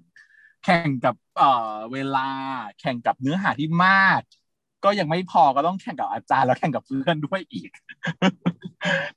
[0.66, 2.28] แข่งกับเอ่อเวลา
[2.80, 4.22] แข่งกับเนื้อหาที่มาก
[4.84, 7.72] ก็ยังไม่พอก็ต้องแข่งกับอาจารย์แล้วแข่งกับเพื่อนด้วยอีก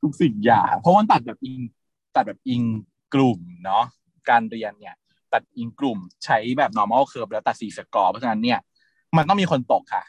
[0.03, 1.61] ทุกสิ่งอย่างเพราะว่าตัดแบบอิง
[2.17, 2.63] ตัดแบบอิง
[3.15, 3.85] กลุ่มเนาะ
[4.31, 4.97] การเรียนเนี่ย
[5.33, 8.59] ตัดอิงกลุ่มใช้แบบ normal curve แล้วตัด T-score เพราะฉะนั้นเนี่ย
[9.17, 10.05] มันต้องมีคนตกค่ะ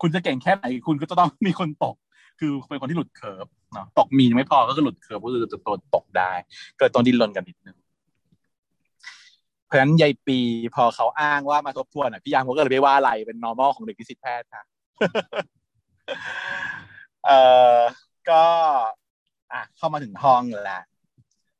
[0.00, 1.96] คุณจะเก่งแค่ไหนคุณก็จะต้องมีคนตก
[2.40, 6.32] คือเป็นคนที่หลุด curve เนาะตกมีไม่พอก็คือหลุด curve ก็คือจะตัวตกได้
[6.78, 7.76] เกิดตอนดิ้นรนกันนิดนึง
[9.66, 10.38] เพราะฉะนั้นยายปี
[10.74, 14.64] พอเขาอ้างว่ามาทบทวนอะพี่ยามเขาก็เลยไม่ว่าอะไรเป็น normal ของเด็กนิสิตแพทย์ค่ะ
[17.26, 17.40] เอ่
[17.76, 17.78] อ
[18.30, 18.44] ก็
[19.52, 20.82] อะเข้ามาถึงห้องแล้ว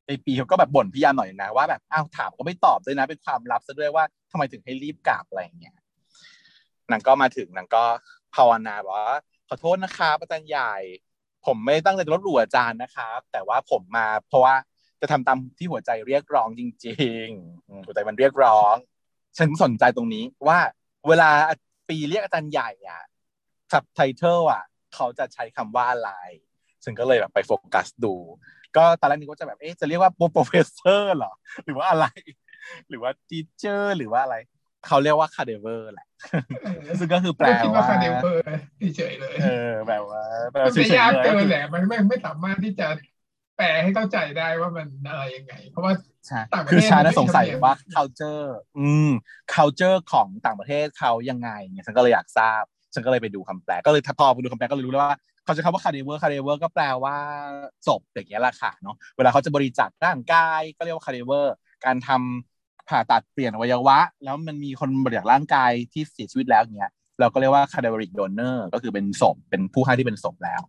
[0.07, 5.75] ไอปีเขาก็แบบบ่นพี่ยาหน่อยนะว่าแบบอ้าวถามก็ไม่ตอบด้วยนะ เป็นความลับซะด้วยว่าทำไมถึงให้รีบกลับอะไรอย่างเงี้ย
[6.91, 7.85] นางก็มาถึงนางก็
[8.37, 10.75] ภาวนาบอกว่าขอโทษนะครับอาจารย์ใหญ่
[11.47, 14.55] ผมไม่ตั้งใจจะลบหลู่อาจารย์นะครับ แต่ว่าผมมาเพราะว่า
[15.01, 18.75] จะทำตามที่หัวใจเรียกร้องจริง ๆ หัวใจมันเรียกร้อง
[19.39, 20.59] ฉันสนใจตรงนี้ว่า
[21.09, 21.31] เวลา
[21.89, 23.03] ปีเรียกอาจารย์ใหญ่อะ
[23.73, 24.65] ซับไตเติลอะ
[24.95, 26.11] เขาจะใช้คำว่าอะไร
[26.85, 28.15] ฉันก็เลยแบบไปโฟกัสดู
[28.77, 31.33] ก็ตอนแรกนึกว่าจะแบบเอ๊ะจะเรียกว่า professor เหรอ
[31.65, 32.07] หรือว่าอะไร
[32.89, 34.37] หรือว่า teacher หรือว่าอะไร
[34.87, 36.06] เขาเรียกว่า cadaver แหละ
[36.99, 38.43] ซึ่งก็คือแปลคิดว่าว่าคาเดเวอร์
[38.97, 42.87] เฉยๆเลย เออแบบว่าแปลมันว่าเฉไม่ยยากๆเกินเลยแหละ มันไม่ไม่สามารถที่จะ
[43.57, 45.93] แปลให้เข้าใจได้ว่ามันอะไรยังไง เพราะว่า
[46.27, 48.47] ใช่ต่างประเทศคือชามันน่ะไม่สงสัยธรรมเนียมว่า culture
[48.79, 49.11] อืม
[49.55, 52.63] culture ของต่างประเทศเขายังไงเนี่ยฉันก็เลยอยากทราบ
[52.95, 57.17] ฉันก็เลยไปดูคำแปลก็เลยพอไปดูคำแปลก็เลยรู้แล้วว่าเขาจะคำว่า cadaver cadaver ก็แปลว่า
[57.87, 61.47] ศพอย่างเงี้ยแหละค่ะเนาะเวลาเขาจะบริจาคร่างกายก็เรียกว่า cadaver
[61.85, 62.56] การทำ
[62.89, 70.61] ผ่าตัดเปลี่ยนอวัยวะ แล้วมันมีคนบริจาคร่างกายที่เสียชีวิตแล้วเงี้ยเราก็เรียกว่า cadaveric donor ก็คือเป็นศพเป็นผู้ให้ที่เป็นศพแล้ว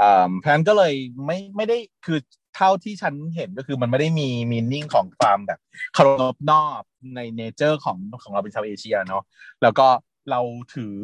[0.00, 0.94] อ่าเพราะนั้นก็เลย
[1.26, 2.18] ไม่ไม่ได้คือ
[2.56, 5.60] เท่าที่ฉันเห็นก็คือมันไม่ได้มีมีนิ่งของความแบบ
[5.94, 6.82] เคารพนอบ
[7.16, 9.22] ในเนเจอร์ของของเราเป็นชาวเอเชียเนาะ
[9.62, 9.86] แล้วก็
[10.30, 10.40] เรา
[10.74, 10.96] ถือ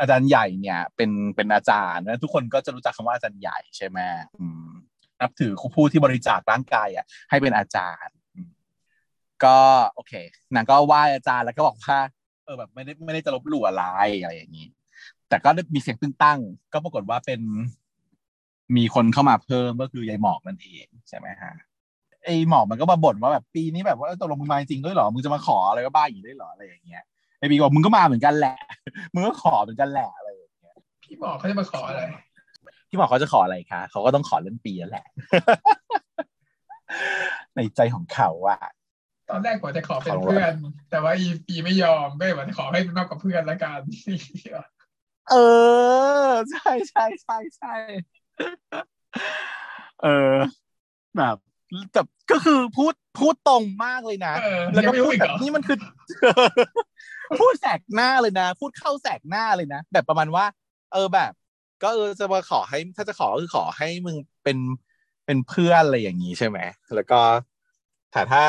[0.00, 3.98] อาจารย์ใหญ่เนี่ย เป็นเป็นอาจารย์นะทุกคนก็จะรู้จักคำว่าอาจารย์ใหญ่ใช่ไหม
[4.40, 4.70] อืม
[5.20, 8.14] นับถือผู้ที่บริจาคร่างกายอะให้เป็นอาจารย์
[9.44, 9.56] ก็
[9.94, 10.12] โอเค
[10.54, 11.98] นางก็ไหว้อาจารย์แล้วก็บอกว่า
[12.44, 13.84] เออแบบไม่ได้ไม่ได้จะลบหลู่อะไร
[14.22, 14.66] อะไรอย่างนี้
[15.28, 16.38] แต่ก็ได้มีเสียงตึ้งตั้ง
[16.72, 17.40] ก็ปรากฏว่าเป็น
[18.76, 21.52] มีคนเข้ามาเพิ่มก็คือยายหมอกนั่นเองใช่ไหมฮะ
[22.24, 27.02] ไอหมอกมันก็มาบ่นว่าแบบปีนี้แบบว่าเออตกลงมึงมาจริงด้วยเหรอมึงจะมาขออะไรก็บ้าอย่างนี้ได้เหรออะไรอย่างเงี้ย
[27.38, 28.56] ไอปีบอกมึงก็มาเหมือนกันแหละ
[29.14, 32.02] มึงก็ขอเหมือนกันแหละอะไรอย่างเงี้ยพี่หมอเขาจะมาขออะไร
[32.88, 35.06] พี่หมอกเขาจะขออะไรคะเขาก็ต้องขอเรื่องปีนั่นแหละ
[37.56, 38.58] ในใจของเขาอะ
[39.32, 40.52] ตอนแรกกว่าจะขอเป็นเพื่อน
[40.90, 43.80] แต่ว่าอีปีไม่ยอมก็เลยว่าขอให้เป็นมากกว่าเพื่อนละกัน
[45.30, 45.34] เอ
[46.26, 47.74] อ ใช่ใช่ใช่ใช่
[50.02, 50.36] เออ
[51.16, 51.36] แบบ
[51.92, 55.78] แบบก็คือพูดพูดตรงมากเลยนะเออแล้วก็ยังไม่รู้พูดอีกแบเหรบอนี่มันคือ
[57.40, 60.44] พูดแสกหน้าเลยนะ พูดเข้าแสกหน้าเลยนะแบบประมาณว่า
[60.92, 61.32] เออแบบ
[61.82, 64.58] ก็เออจะมาขอให้ถ้าจะขอก็คือขอให้มึงเป็น
[65.26, 66.58] เป็นเพื่อนอะไรอย่างนี้ใช่ไหม
[66.94, 67.20] แล้วก็
[68.12, 68.42] แต่ถ้า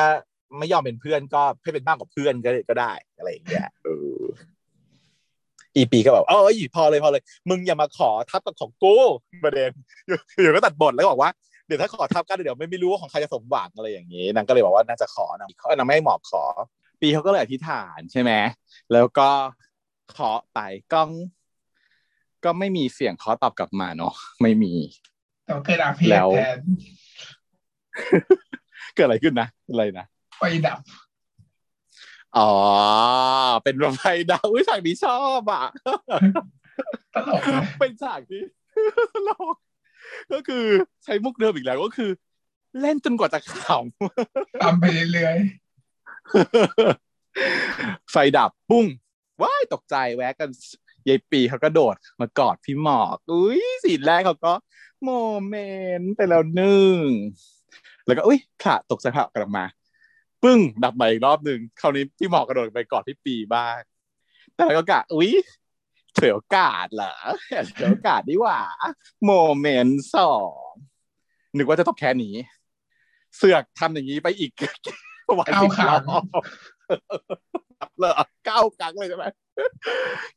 [0.58, 3.88] ไม่ยอมเป็นเพื่อนก็ให้เป็นมากกว่าเพื่อนก็ก็ได้อะไรอย่างเงี้ยเอ
[4.18, 4.20] อ
[5.76, 6.40] อีปีก็แบบเออ
[6.74, 8.96] พอเลยพอเลย มึงอย่ามาขอทับกับของกู
[9.44, 9.70] ประเด็น
[10.06, 11.30] อยู่อยู่ก็ตัดบทแล้วก็บอกว่า
[11.66, 16.42] เดี๋ยวถ้าขอทับกันเดี๋ยวไม่ไม่รู้ว่าของใครจะสมหวังอะไรอย่างนี้นางก็เลยบอกว่าน่าจะขอนะเขานางไม่ให้หมอบขอ
[17.00, 18.32] ปีเขาก็เลยอธิษฐานใช่ไหม
[18.92, 19.28] แล้วก็
[20.10, 20.58] เคาะไป
[20.92, 21.10] กล้อง
[22.44, 24.72] ก็ไม่มีเสียงเคาะตอบกลับมาเนาะไม่มี
[25.44, 26.58] แต่ว่าเกิดอาเพศแล้วแทน
[28.94, 30.78] เกิดอะไรขึ้นนะอะไรนะ ไฟดับ
[32.38, 32.52] อ๋อ
[33.64, 35.64] เป็นรถไฟดาวอุ้ยฉากนี้ชอบอะ
[37.14, 38.42] ตลกนะเป็นฉากที่
[39.14, 39.56] ตลก
[40.32, 40.64] ก็คือ
[41.04, 42.10] ใช้มุกเดิมอีกแล้วก็คือ
[42.80, 45.36] เล่นจนกว่าจะขำตามไปเรื่อย
[48.10, 48.86] ไฟดับปุ้ง
[49.42, 50.50] ว้ายตกใจแวะกัน
[51.08, 54.52] ยายปีเขาก็โดดมากอดพี่หมอกอุ้ยสีนแรกเขาก็
[55.04, 55.10] โม
[55.46, 55.54] เม
[55.98, 56.98] นต์ไปแล้วหนึ่ง
[58.06, 59.64] แล้วก็อุ้ยขะตกใจผ่ากลับมา
[60.44, 63.78] ปึ้งดับไปอีกรอบหนึ่งคราวนี้พี่หมอกกระโดดไปกอดพี่ปีบ้าง
[64.54, 65.30] แต่แล้วก็กะอุ้ย
[66.14, 67.14] เฉยโอกาสเหรอ
[67.74, 68.60] เฉยโอกาสดีกว่า
[69.24, 70.34] moment สอ
[70.68, 70.70] ง
[71.56, 72.34] นึกว่าจะตบแค่นี้
[73.36, 74.52] เสือกทำอย่างนี้ไปอีก
[75.38, 76.24] วันๆก้าวสิบขารอบ
[77.98, 78.12] เลย
[78.46, 79.24] เก้าครั้งเลยใช่ไหม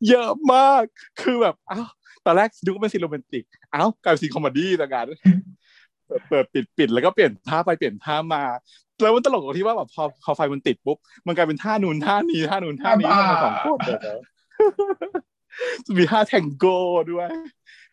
[0.10, 0.84] เยอะมาก
[1.22, 1.88] คือแบบอ้าว
[2.26, 5.08] ตอนแรกดูว่าเป็น scene โรแมนติกเอ้ากลายเป็น scene comedy ต่างกัน
[6.08, 8.44] เปิดเปิดปิดปิดแล้วก็เปลี่ยนท่าไปเปลี่ยนท่ามา
[9.02, 10.98] แล้วมันตลกตรงที่ว่าแบบพอพอไฟมันติดปุ๊บ
[11.28, 14.16] มันกลายเป็นท่านู้นท่านี้ท่านู้นท่านี้มาสองคนเลยนะ
[15.98, 16.78] มีท่าแทงโก้
[17.12, 17.28] ด้วย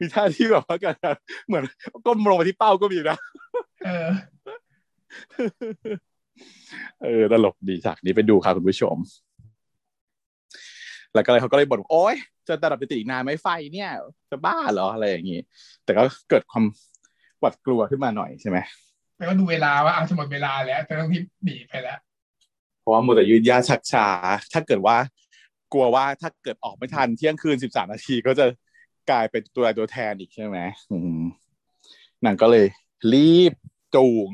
[0.00, 0.94] มีท่าที่แบบว่ากัน
[1.46, 1.64] เหมือน
[2.06, 3.18] ก้มลงไปที่เป้าก็มีนะ
[3.84, 4.08] เออ
[7.02, 8.96] เออตลกดีฉากนี้ไปดูค่ะคุณผู้ชม
[11.14, 12.16] แล้วก็เลยเขาก็เลยบ่นว่าโอ๊ย
[12.48, 13.90] จะระดับจะติดอีกนานไหมไฟเนี่ย
[14.30, 15.40] จะบ้าเหรออะไรอย่างนี้
[15.84, 16.64] แต่ก็เกิดความ
[17.44, 18.58] หวาดกลัวขึ้นมาหน่อยใช่ไหม
[19.16, 21.98] แล้วก็ดูเวลาว่าอาจะหมดเวลาแล้วแต่ต้องรีบหนีไปแล้ว
[22.80, 24.06] เพราะว่ามัวแต่ยืดยาชักช้า
[24.52, 24.96] ถ้าเกิดว่า
[25.72, 28.46] กลัวว่าถ้าเกิดออกไม่ทันเที่ยงคืนสิบสามนาทีก็จะ
[29.10, 30.58] กลายเป็นตัวตัวแทนอีกใช่ไหม
[30.92, 31.22] อืม
[32.24, 32.66] นางก็เลย
[33.12, 33.52] รีบ
[33.94, 34.28] จูง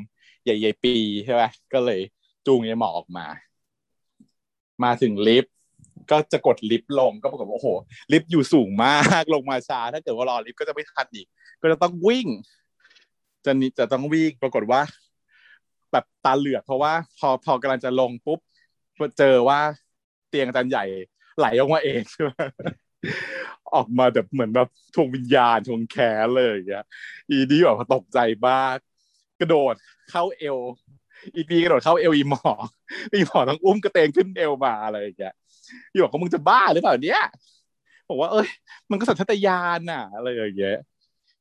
[0.44, 0.94] ใหญ่ๆปี
[1.24, 1.42] ใช่ไหม
[1.72, 2.00] ก็เลย
[2.46, 3.26] จูงยายหมอออกมา
[4.84, 5.54] มาถึงลิฟต์
[6.10, 7.68] ก็จะกดลิฟต์ลงก็ปรากฏว่าโอ้โห
[8.12, 11.26] ลิฟต์อยู่สูงมากลงมาช้า ถ้าเกิดว่ารอลิฟต์ก็จะไม่ทันอีก
[11.62, 12.26] ก็จะต้องวิ่ง
[13.44, 14.80] จะนี่จะต้องวิ่งปรากฏว่า
[15.92, 18.40] แบบตาเหลือกเพราะว่า พอพอกำลังจะลงปุ๊บ
[19.18, 19.60] เจอว่า
[20.28, 20.84] เตียงอาจารย์ใหญ่
[21.38, 22.30] ไหลออกมาเองใช่ไหม
[23.74, 26.86] ออกมาแบบเหมือนแบบทวงวิญญาณทวงแขนเลยอย่างเงี้ย
[27.28, 28.76] อีดีแบบตกใจบ้าก
[29.40, 29.74] กระโดด
[30.10, 30.58] เข้าเอว
[31.34, 32.50] อีปีกระโดดเข้าเอวอีหมอ
[33.14, 35.34] อีหมอต้องอุ้มกระเตงขึ้นเอวมาอะไรอย่างเงี้ย
[35.92, 37.22] อีบอกว่ามึงจะบ้าหรือเปล่าเนี้ย
[38.08, 38.48] บอกว่าเอ้ย
[38.90, 40.76] มันก็สัญชาตญาณน่ะอะไรอย่างเงี้ย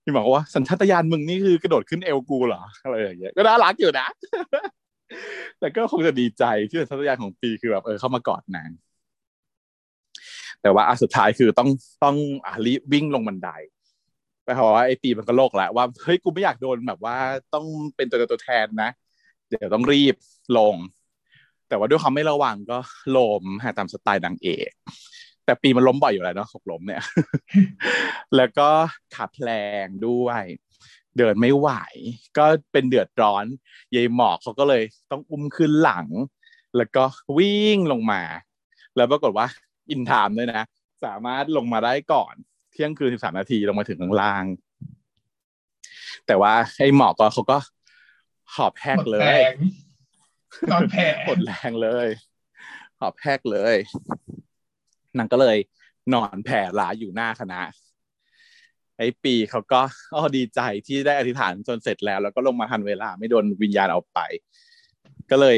[0.10, 4.07] อีบอกว่าสัญชาตญาณมึงนี่คือกระโดดขึ้นเอวกูเหรออะไรอย่างเงี้ยก็น่ารักอยู่นะ
[5.60, 8.70] แต่ก็คงจะดีใจที่สัญชาตญาณของปีคือแบบเออเข้ามากอดนาง
[10.62, 11.70] แต่ว่าอันสุดท้ายคือต้อง
[12.03, 13.49] ต้องอะรีบวิ่งลงบันได
[14.43, 17.16] ไปเพราะว่าไอ้ปีมันก็โลกแหละว่าเฮ้ยกูไม่อยากโดนแบบว่า
[17.53, 18.89] ต้องเป็นตัวตัวแทนนะ
[19.47, 20.16] เดี๋ยวต้องรีบ
[20.57, 20.76] ลง
[21.70, 22.78] แต่ว่าด้วยความไม่ระวังก็
[23.18, 24.72] ลมฮะตามสไตล์นางเอก
[25.50, 27.02] แต่ปีมันล้มบ่อยอยู่แล้วเนาะหกล้มเนี่ย
[28.36, 28.70] แล้วก็
[29.16, 29.50] ขาแพล
[29.86, 30.43] งด้วย
[31.18, 31.70] เดินไม่ไหว
[32.38, 33.45] ก็เป็นเดือดร้อน
[33.95, 36.08] ยายหมอกเขาก็เลยต้องอุ้มขึ้นหลัง
[36.78, 37.04] แล้วก็
[37.38, 38.22] วิ่งลงมา
[38.95, 39.47] แล้วปรากฏว่า
[39.89, 40.64] อินไทม์ด้วยนะ
[41.06, 42.34] สามารถลงมาได้ก่อน
[42.72, 44.45] เที่ยงคืนสิบสามนาทีลงมาถึงข้างล่าง
[46.28, 47.58] แต่ว่าไอ้หมอกก็เขาก็
[48.56, 49.39] หอบแหกเลย
[50.72, 52.08] นอนแผ่หมดแรงเลย
[53.00, 53.76] หอบแหกเลย
[55.18, 55.57] นางก็เลย
[56.14, 57.62] นอนแผ่ลาอยู่หน้าคณะ
[58.97, 59.82] ไอ้ปีเขาก็
[60.14, 64.20] อ๋อดีใจที่ได้อธิษฐานจนเสร็จแล้ว แล้วก็ลงมาทันเวลาไม่โดนวิญญาณเอาไป
[65.32, 65.57] ก็เลย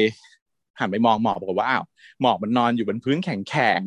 [0.80, 1.84] หันไปมองหมอกบอกว่าอ้าว
[2.20, 3.82] หมอกมันนอนอยู่บนพื้นแข็งแข็ง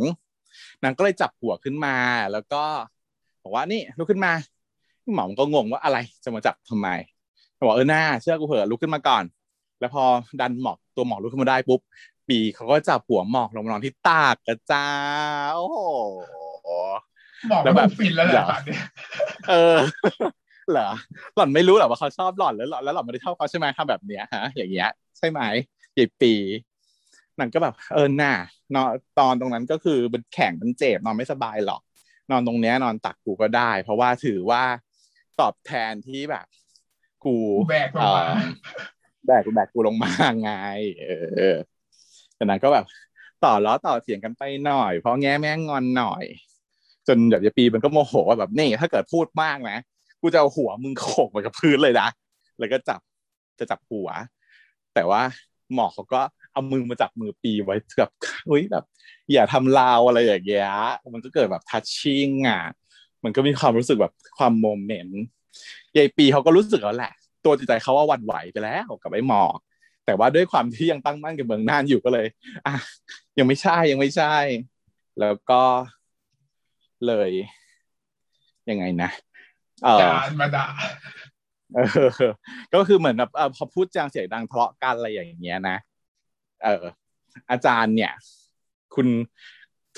[0.84, 1.96] นางก็เลยจับหัวขึ้นมา
[2.32, 2.64] แล้วก็
[3.44, 4.34] บอกว่านี่ลุกขึ้นมา
[5.16, 6.88] หมอมันก็งงว่าอะไรจะมาจับทำไม
[7.68, 9.24] บอกเออหน้าเชื่อกูเถอะลุกขึ้นมาก่อน
[9.80, 10.04] แล้วพอ
[10.42, 11.80] ดันหมอกตัวหมอกลุกขึ้นมาได้ปุ๊บ
[12.30, 14.88] ปีเขาก็จับหัวหมอกลงมานอนที่ตากกระจ้า
[15.56, 15.78] โอ้โห
[17.50, 18.82] หมอกแบบฟินแล้วแหละเนี่ย
[19.50, 19.78] เออ
[20.72, 20.90] เหรอ
[21.36, 25.42] หล่อนไม่รู้หรอว่าเขาชอบหล่อนแล้วหล่อนแล้วหล่อนไม่ได้ชอบเขาใช่ไหมทำแบบเนี้ยฮะ อย่างเงี้ยใช่ไหม
[25.98, 26.34] ยายปี
[27.40, 28.34] นางก็แบบเออหน้า
[28.76, 31.82] นอนตอนตรงนั้นก็คือมันแข็งมันเจ็บนอนไม่สบายหรอก
[32.32, 34.64] นอนตรงเนี้ยนอนตักกูก็ได้ เพราะว่าถือว่า
[35.40, 36.46] ตอบแทนที่แบบ
[37.26, 37.36] กู
[37.70, 38.26] แบกลงมา
[39.26, 40.12] แบกแบกกูลงมา
[40.42, 40.52] ไง
[41.38, 41.58] เออ
[42.38, 42.86] จากนั้นก็แบบ
[43.44, 46.24] ต่อล้อต่อเถียงกันไปหน่อย เพราะแง่แม่งอนหน่อย
[47.08, 49.78] จนแบบยายปีมันก็โมโหว่าแบบนี่ถ้าเกิดพูดมากนะ
[50.22, 52.08] กูจะเอาหัวมึงโขกไปกับพื้นเลยนะ
[52.60, 53.00] แล้วก็จับ
[53.60, 54.10] จะจับหัว
[54.94, 55.22] แต่ว่า
[55.74, 56.22] หมอเขาก็
[56.52, 58.12] เอามือมาจับมือปีไว้แบบ
[58.48, 58.84] เฮ้ยแบบ
[59.34, 60.70] อย่าทำลาวอะไรอย่างเงี้ย
[61.14, 62.62] มันก็เกิดแบบทัชชิ่งอะ
[63.24, 65.22] มันก็มีความรู้สึกแบบความโมเมนต์
[65.98, 67.14] ยายปีเขาก็รู้สึกแล้วแหละ
[67.46, 69.58] ตัวจิตใจเขาว่าหวั่นไหวไปแล้วกับไอ้หมอก
[70.06, 72.28] แต่ว่าด้วยความที่ยังตั้งมั่นกับเมืองน่านอยู่ก็เลย
[72.66, 72.76] อะ
[73.38, 74.36] ยังไม่ใช่ยังไม่ใช่
[75.20, 75.64] แล้วก็
[77.08, 77.30] เลย
[78.70, 79.10] ยังไงนะ
[79.84, 80.66] เออจานมาด่า
[81.76, 82.10] เออ
[82.74, 85.78] ก็คือเหมือนแบบเออพอพูดจางเสียงดังทะเลาะกันอะไรอย่างเงี้ยนะ
[86.64, 86.84] เออ
[87.52, 88.12] อาจารย์เนี่ย
[88.96, 89.08] คุณ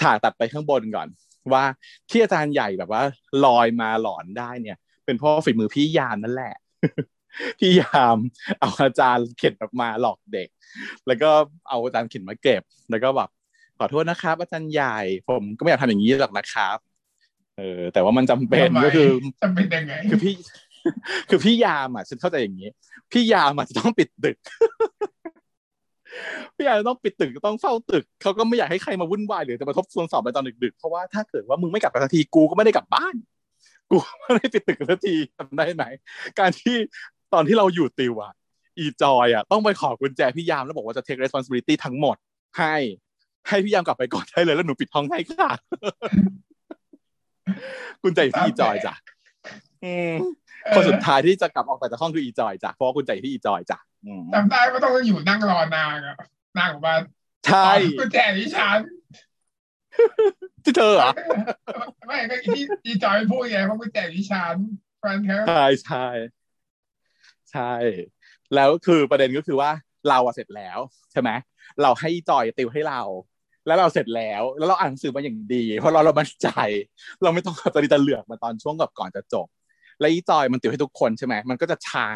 [0.02, 1.08] ถ่ายตัดไปข้างบนก่อน
[1.54, 1.64] ว่า
[2.10, 3.04] ที่อาจารย์ใหญ่แบบว่า
[3.46, 6.56] ลอยมาหลอนได้เนี่ย เป็นเพราะฝีมือพี่ยามนั่นแหละ
[7.60, 8.18] พี่ยาม
[8.60, 10.50] เอาอาจารย์เข็นออกมาหลอกเด็ก
[11.08, 11.30] แล้วก็
[11.70, 13.30] เอาอาจารย์เข็นมาเก็บ แล้วก็แบบ
[13.80, 14.98] ขอโทษนะครับ อาจารย์ใหญ่
[15.30, 16.78] ผมก็ไม่อยากทำอย่างนี้หรอกนะครับ
[17.58, 19.10] เออ แต่ว่ามันจำเป็นทำไมก็คือ
[19.42, 20.34] จะเป็นยังไง คือพี่
[21.30, 22.70] คือพี่ยามอะฉันเข้าใจอย่างนี้
[23.12, 24.38] พี่ยามอะจะต้องปิดตึก
[26.56, 33.16] พี่ยามต้องปิดตึกต้องเฝ้าตึกเขาก็ไม่อยากให้ใครมาวุ่นวายหรือจะมาทบทวนสอบในตอนดึกๆเพราะว่าถ้าเกิดว่ามึงไม่กลับไปสักทีกูก็ไม่ได้กลับบ้าน
[33.92, 33.98] กู
[34.36, 35.84] ไม่ได้ปิดตึกสักทีทำได้ไหม
[36.40, 36.76] การที่
[37.34, 38.34] ตอนที่เราอยู่ติวอะ
[38.80, 42.16] อีจอยอะต้องไปขอกุญแจพี่ยามแล้วบอกว่าจะ take responsibility ทั้งหมด
[42.58, 42.76] ให้
[43.48, 45.50] ให้พี่ยามกลับไปก่อนได้เลยแล้วหนูปิดห้องให้ค่ะ
[48.04, 48.94] กุญแจอยู่ที่อีจอยจ้ะ
[49.84, 50.14] อืม
[50.76, 56.18] คนสุดท้ายที่จะกลับออกไปจากห้องคืออีจอยจ้ะเพราะว่ากุญแจอยู่ที่อีจอยจ้ะอืมจำได้ว่าต้องอยู่นั่งรอนางอะ
[56.60, 56.96] นางบอกว่า
[57.48, 58.80] ใช่กุญแจที่ฉัน
[60.64, 61.12] ที่เธอเหรอ
[62.08, 64.56] ไม่ก็ที่อีจอยพูดไงเพราะกุญแจที่ฉัน
[65.00, 66.08] แฟนเขาใช่ใช่
[67.52, 67.72] ใช่
[68.56, 69.70] แล้วคือประเด็นก็คือว่า
[70.10, 70.80] เราอะเสร็จแล้ว
[71.12, 71.30] ใช่ไหม
[71.82, 73.02] เราให้จอยติวให้เรา
[73.68, 76.50] แล้วเราเสร็จแล้ว แล้วเราอ่านหนังสือมาอย่างดี เพราะเราเรามั่นใจ
[77.24, 79.48] เราไม่ต้องเอาตะลิตะเหลือกมาตอนช่วงกับก่อนจะจบ
[80.00, 82.08] แล้วอีจอยมันติวให้ทุกคนใช่ไหมมันก็จะช้า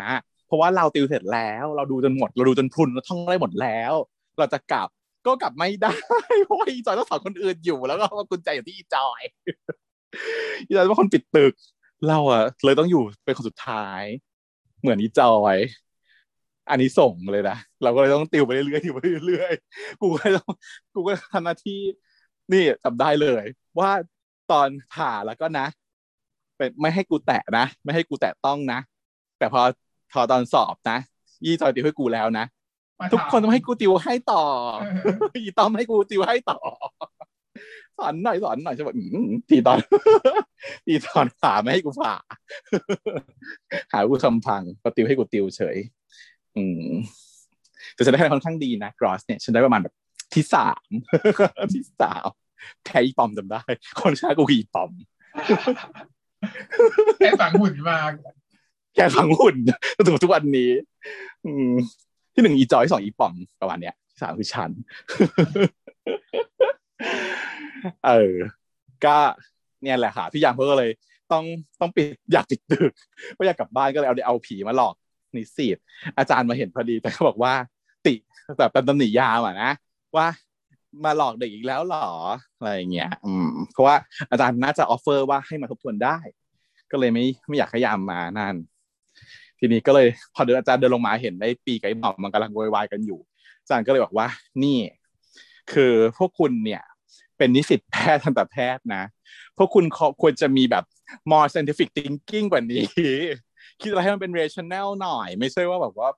[0.47, 3.93] เพราะว่าเราติวเสร็จแล้ว เราดูจนหมด เราดูจนพุนเราท่องได้หมดแล้ว
[4.39, 4.89] เราจะกลับ
[5.25, 5.93] ก็กลับไม่ได้
[6.45, 9.21] เพราะว่าอีจอยต้องสอนคนอื่นอยู่ แล้วก็เอากุญแจอยู่ที่อีจอย
[10.65, 11.53] อีจอยเป็นคนปิดตึก
[12.07, 14.03] เราอะเลยต้องอยู่เป็นคนสุดท้าย
[14.81, 15.57] เหมือนอีจอย
[16.69, 20.51] อันนี้ส่งเลยนะเราก็เลยต้องติวไปเรื่อยๆติวไปเรื่อยๆกูก็ต้อง
[20.93, 21.79] กูก็ทำหน้าที่
[22.51, 23.43] นี่จำได้เลย
[23.79, 23.91] ว่า
[24.51, 25.67] ตอนผ่าแล้วก็นะ
[26.57, 28.79] เป็นไม่ให้กูแตะนะ ไม่ให้กูแตะต้องนะ
[29.39, 29.61] แต่พอ
[30.13, 30.97] พอตอนสอบนะ
[31.45, 32.45] ยี่จอยติวให้กูแล้วนะ
[32.99, 34.43] มาทุกคนถามต้องให้กูติวให้ต่อ
[35.03, 36.59] เอออีต้อมให้กูติวให้ต่อ
[37.19, 37.20] ส
[38.05, 39.77] อนหน่อยสอนหน่อยใช่ไหมอืมทีตอน
[40.87, 42.13] ทีตอนผ่าไม่ให้กูผ่า
[43.91, 45.77] หากูทำพังก็ติวให้กูติวเฉย
[46.57, 46.83] อืม
[47.93, 49.93] แต่ฉันได้คะแนนค่อนข้างดีนะกรอสเนี่ยฉันได้ประมาณแบบ
[50.33, 50.85] ที่สาม
[51.73, 52.29] ที่สาม
[52.83, 53.61] แพ้อีปอมจำได้
[54.01, 54.91] คนชากูคืออีปอม
[57.17, 58.11] แค่ฝังหุ่นมาก
[58.95, 59.55] แค่ฟังหุ่น
[59.95, 60.71] จนถึงทุกวันนี้
[61.45, 61.71] อืม
[62.33, 64.71] ที่หนึ่งอีจอยสองอีปอมประมาณเนี้ยที่สามคือฉัน
[68.07, 68.33] เออ
[69.05, 69.17] ก็
[69.83, 70.91] เนี่ยแหละค่ะพี่ยามเขาก็เลย
[71.31, 71.43] ต้อง
[71.81, 72.91] ต้องปิดอยากปิดตึก
[73.35, 74.95] ไม่อยากกลับบ้านก็เลยเอาเอาผีมาหลอก
[75.35, 75.77] นิสิต
[76.17, 77.53] อาจารย์มาเห็นพอดีแต่เขาบอกว่า
[78.05, 78.13] ติ
[78.57, 79.71] แบบเป็นตำหนิยามอะนะ
[80.15, 80.27] ว่า
[81.05, 82.07] มาหลอกเด็กอีกแล้วหรอ
[82.57, 83.95] อะไรอย่างเงี้ย อืม เพราะว่า
[84.31, 86.17] อาจารย์น่าจะออฟเฟอร์ว่าให้มาทบทวนได้
[86.91, 88.55] ก็เลยไม่ไม่อยากให้ยามมานั่น
[89.59, 93.19] ทีนี้ก็เลยพอเดินอาจารย์เดินลงมาเห็นได้ปีกับไอ้หมอมมันกำลังโวยวายกันอยู่
[93.61, 94.27] อาจารย์ก็เลยบอกว่า
[94.63, 94.77] นี่
[95.73, 96.83] คือพวกคุณเนี่ย
[97.41, 99.03] เป็นนิสิตแพทย์ทันตแพทย์นะ
[99.57, 99.85] พวกคุณ
[100.21, 100.83] ควรจะมีแบบ
[101.31, 102.85] more scientific thinking กว่านี้
[103.81, 106.09] คิดอะไรให้มันเป็น rational หน่อย ไม่ใช่ว่าแบบว่า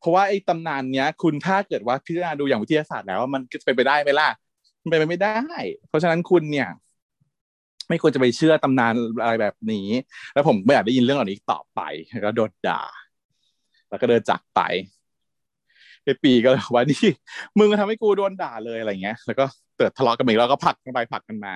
[0.00, 4.28] เพราะว่าไอ้ตำนานเนี้ย คุณถ้าเกิดว่าพิจารณาดูอย่างวิทยาศาสตร์แล้วมันเป็นไปได้ไหมล่ะ
[4.82, 5.36] มันเป็นไปไม่ได้
[5.88, 6.68] เพราะฉะนั้นคุณเนี่ย
[7.88, 8.92] ไม่ควรจะไปเชื่อตำนาน
[9.22, 9.88] อะไรแบบนี้
[10.34, 11.80] แล้วผมไม่อยากได้ยินเรื่องเหล่านี้ต่อไป
[12.22, 12.82] แล้วโดนด่า
[13.88, 14.60] แล้วก็เดินจากไป
[16.24, 17.06] ปีก็เลยว่านี่
[17.58, 19.44] มึงทำให้กูโดนด่าเลยอะไรเงี้ย แล้วก็
[19.78, 21.54] เกิดทะเลาะกันอีกแล้วก็ผลักกันไปผลักกันมา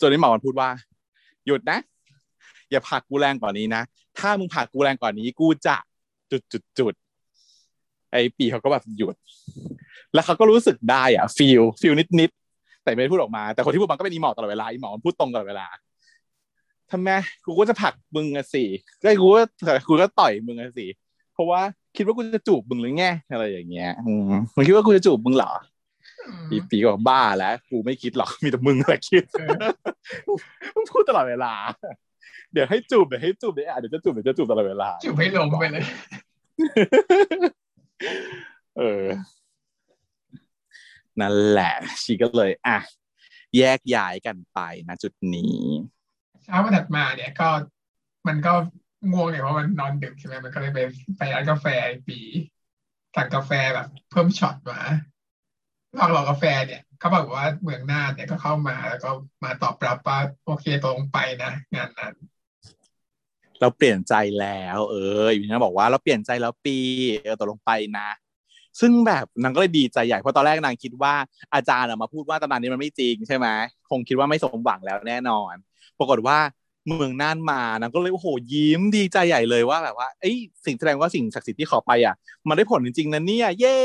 [0.00, 0.68] จนไอ้หมอมันพูดว่า
[1.46, 1.78] หยุดนะ
[2.70, 3.82] อย่าผลักกูแรงกว่านี้นะ
[4.18, 5.76] ถ้ามึงผลักกูแรงกว่านี้กูจะ
[6.30, 6.94] จุดจุดจุด
[8.12, 9.14] ไอ้ปีเขาก็แบบหยุด
[10.14, 15.66] แล้วเขาก็รู้สึกได้อะฟีลฟีลนิดนิดๆแต่ไม่พูดออกมา แต่คนที่พูดมันก็เป็นอีหมอตลอดเวลาอีหมอมันพูดตรงตลอดเวลา
[16.90, 17.08] ทำไม
[17.44, 18.64] กูก็จะผลักมึงอะสิ
[19.02, 19.42] ก็กูก็
[19.88, 20.86] กูก็ต่อยมึงอะสิ
[21.32, 21.62] เพราะว่า
[21.96, 25.52] คิดว่ากูจะจูบมึงหรือไงอะไรอย่างเงี้ยอืมมึงคิดว่ากูจะจูบมึงเหรอ
[26.50, 29.50] ปีปีก็บอกบ้าแล้วกูไม่คิดหรอกมีแต่มึงแหละคิดเออ
[30.74, 31.54] มึงพูดตลอดเวลา
[32.52, 35.84] เดี๋ยวให้จูบเดี๋ยวให้จูบเดี๋ยวอะเดี๋ยวจะจูบเดี๋ยวจะจูบตลอดเวลาจุบให้ลงไปเลย
[38.78, 39.04] เออ
[41.20, 41.72] นั่นแหละ
[42.02, 42.78] ชีก็เลย อะ
[43.56, 45.58] แยกย้ายกันไปนะจุดนี้
[46.44, 47.48] เช้าวันถัดมาเนี่ยก็
[48.26, 48.52] มันก็
[49.10, 50.78] ง่วงเนี่ยเพราะมันนอนดึกใช่ไหมมันก็เลยไป
[51.18, 51.66] ไปร้านกาแฟ
[52.08, 52.18] ปี
[53.16, 54.80] สั่งกาแฟแบบเพิ่มช็อตมา
[55.98, 59.10] ลองรอกาแฟเนี่ยเขาบอกว่าเมืองน่านเนี่ยก็เข้ามาแล้วก็
[59.44, 62.14] มาตอบรับว่าโอเคตรงไปนะ งานนั้น
[63.60, 64.94] เราเปลี่ยนใจแล้ว เอ
[65.24, 66.76] ออยู่นะบอกว่าเราเปลี่ยนใจแล้วปี
[67.22, 68.08] เออตกลงไปนะ
[68.80, 71.14] ซึ่งแบบนางก็เลยดีใจใหญ่เพราะตอนแรกนางคิดว่า
[71.54, 73.46] อาจารย์มาพูดว่าตำนานนี้มันไม่จริงใช่ไหม
[73.90, 75.54] คงคิดว่าไม่สมหวังแล้วแน่นอน
[75.98, 76.38] ปรากฏว่า
[76.86, 82.14] เมืองน่านมานางก็เลยโอ้โหยิ้มดีใจใหญ่เลยว่าแบบว่าเอ้ยสิ่งแสดงว่าสิ่งศักดิ์สิทธิ์ที่ขอไปอะ
[82.48, 83.78] มันได้ผลจริงๆนะเนี่ยเย่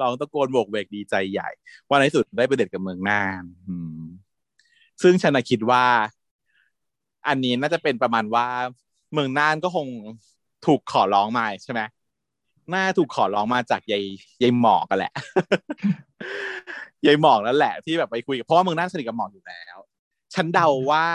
[0.00, 1.48] ลองตะโกนโบกเวกดีใจใหญ่
[1.88, 3.44] ว่าในที่สุดได้ไปเด็ดกับเมืองน่าน
[5.02, 5.84] ซึ่งฉันะคิดว่า
[7.28, 8.46] อันนี้น่าจะเป็นประมาณว่า
[9.12, 9.86] เมืองน่านก็คง
[10.66, 11.80] ถูกขอร้องมาใช่ไหม
[12.74, 14.04] น่าถูกขอร้องมาจากยาย
[14.42, 15.12] ยายหมอกกันแหละ
[17.06, 19.76] ยายหมอกนั่นแหละที่แบบไปคุยกับเพราะว่าเมืองน่านสนิทกับหมอกอยู่แล้ว
[20.34, 21.06] ฉันเดาว่า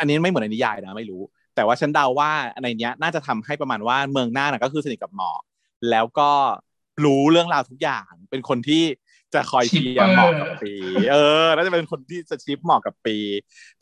[0.00, 1.22] อันนี้ไม่เหมือนในนิยายนะไม่รู้
[1.54, 2.30] แต่ว่าฉันเดาว่า
[2.62, 5.40] ในเนี้ย น่าจะทำให้ประมาณว่าเมืองหน่านนะก็คือสนิทกับหมอก
[5.90, 6.30] แล้วก็
[7.04, 8.82] รู้เรื่องราวทุกอย่าง เป็นคนที่
[9.34, 10.74] จะคอยเชียร์หมอกกับปี
[11.12, 13.16] เออน่าจะเป็นคนที่จะชิปหมอกกับปี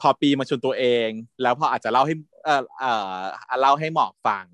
[0.01, 1.09] พอปีมาชวนตัวเอง
[1.43, 3.11] แล้วพออาจจะเล่าให้เออเออ
[3.61, 4.47] เล่าให้หมอกฟัง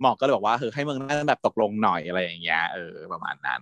[0.00, 3.60] หมอกก็เลยบอกว่าเออให้เมืองหน่าแบบตกลงหน่อยอะไรอย่างเงี้ยเออประมาณนั้น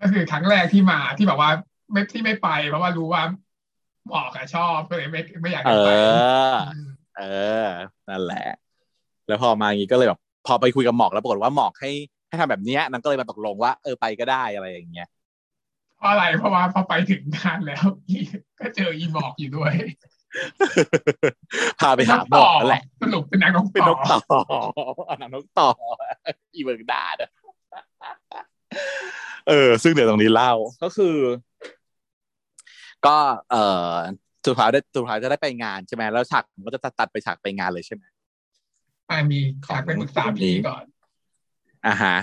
[0.00, 1.50] ก็คือครั้งแรกที่มาที่แบบว่า
[1.92, 3.22] ไม่ที่ไม่ไปเพราะว่ารู้ว่า
[4.08, 6.54] หมอกอะชอบก็เลยไม่ไม่อยากเอจะไปอ
[7.18, 7.22] เอ
[7.66, 7.68] อ
[8.08, 8.46] นั่นแหละ
[9.28, 11.90] แล้วพอมาอย่างงี้ก็เลยแบบพอไปคุยกับหมอกแล้วปรากฏว่าหมอกให้
[12.28, 15.08] ให้ทำแบบเนี้ยนางก็เลยมาตกลงว่าเออไปก็ได้อะไรอย่างเงี้ย
[15.96, 17.84] เพราะอะไรเพราะว่าพอไปถึงงานแล้ว
[18.60, 19.72] ก็เจออีหมอกอยู่ด้วย
[21.80, 24.00] พาไปหาหมอกนั่นแหละสรุปเป็นนางนกเป็นต่นอก
[24.32, 24.40] ต่อ
[25.10, 25.68] อันนั้นนกต่อ
[26.54, 27.30] อีเบิร์กดาดอะ
[29.48, 30.52] เออ ซึ่งเดี๋ยวตรงนี้เล่า
[30.82, 31.16] ก็คือ
[33.06, 33.16] ก็
[33.50, 33.56] เอ
[33.90, 33.92] อ
[34.46, 38.04] สุดท้ายได้สุดท้ายจะได้ไปงานใช่ไหมแล้วฉากมันก็จะตัดไปฉากไปงานเลยใช่ไหม
[39.10, 40.84] อ่ามีฉากไปปรึกษาพี่ก่อน
[41.86, 42.16] อ่าฮะ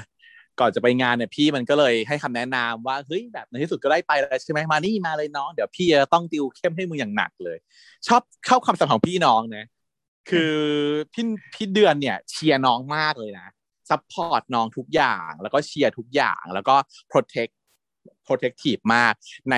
[0.59, 7.57] ก่อนจะไปงานเนี่ยพี่มันก็เลยให้คำแนะนำว่าเฮ้ยแบบในที่สุดก็ได้ไปแล้วใช่ไหมมานี่มาเลยน้องเดี๋ยวพี่จะต้องติวเข้มให้มึงอย่างหนักเลย
[8.07, 9.65] ชอบเข้าคำสั่งของพี่น้องนะ
[10.29, 10.55] คือ
[11.13, 13.47] พี่พี่เดือนเนี่ยเชียร์น้องมากเลยนะ
[13.89, 16.75] support น้องทุกอย่าง แล้วก็เชียร์ทุกอย่างแล้วก็
[17.11, 17.53] protect
[18.27, 19.13] protective มาก
[19.51, 19.55] ใน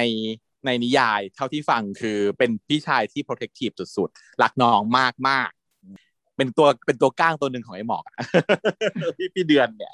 [0.66, 5.50] ในนิยายเท่าที่ฟังคือเป็นพี่ชายที่ protective สุดๆรักน้องมากมาก
[6.38, 8.04] เป็นตัวเป็นตัวก้างตัวหนึ่งของไอ้หมอก
[9.18, 9.94] พี่พี่เดือนเนี่ย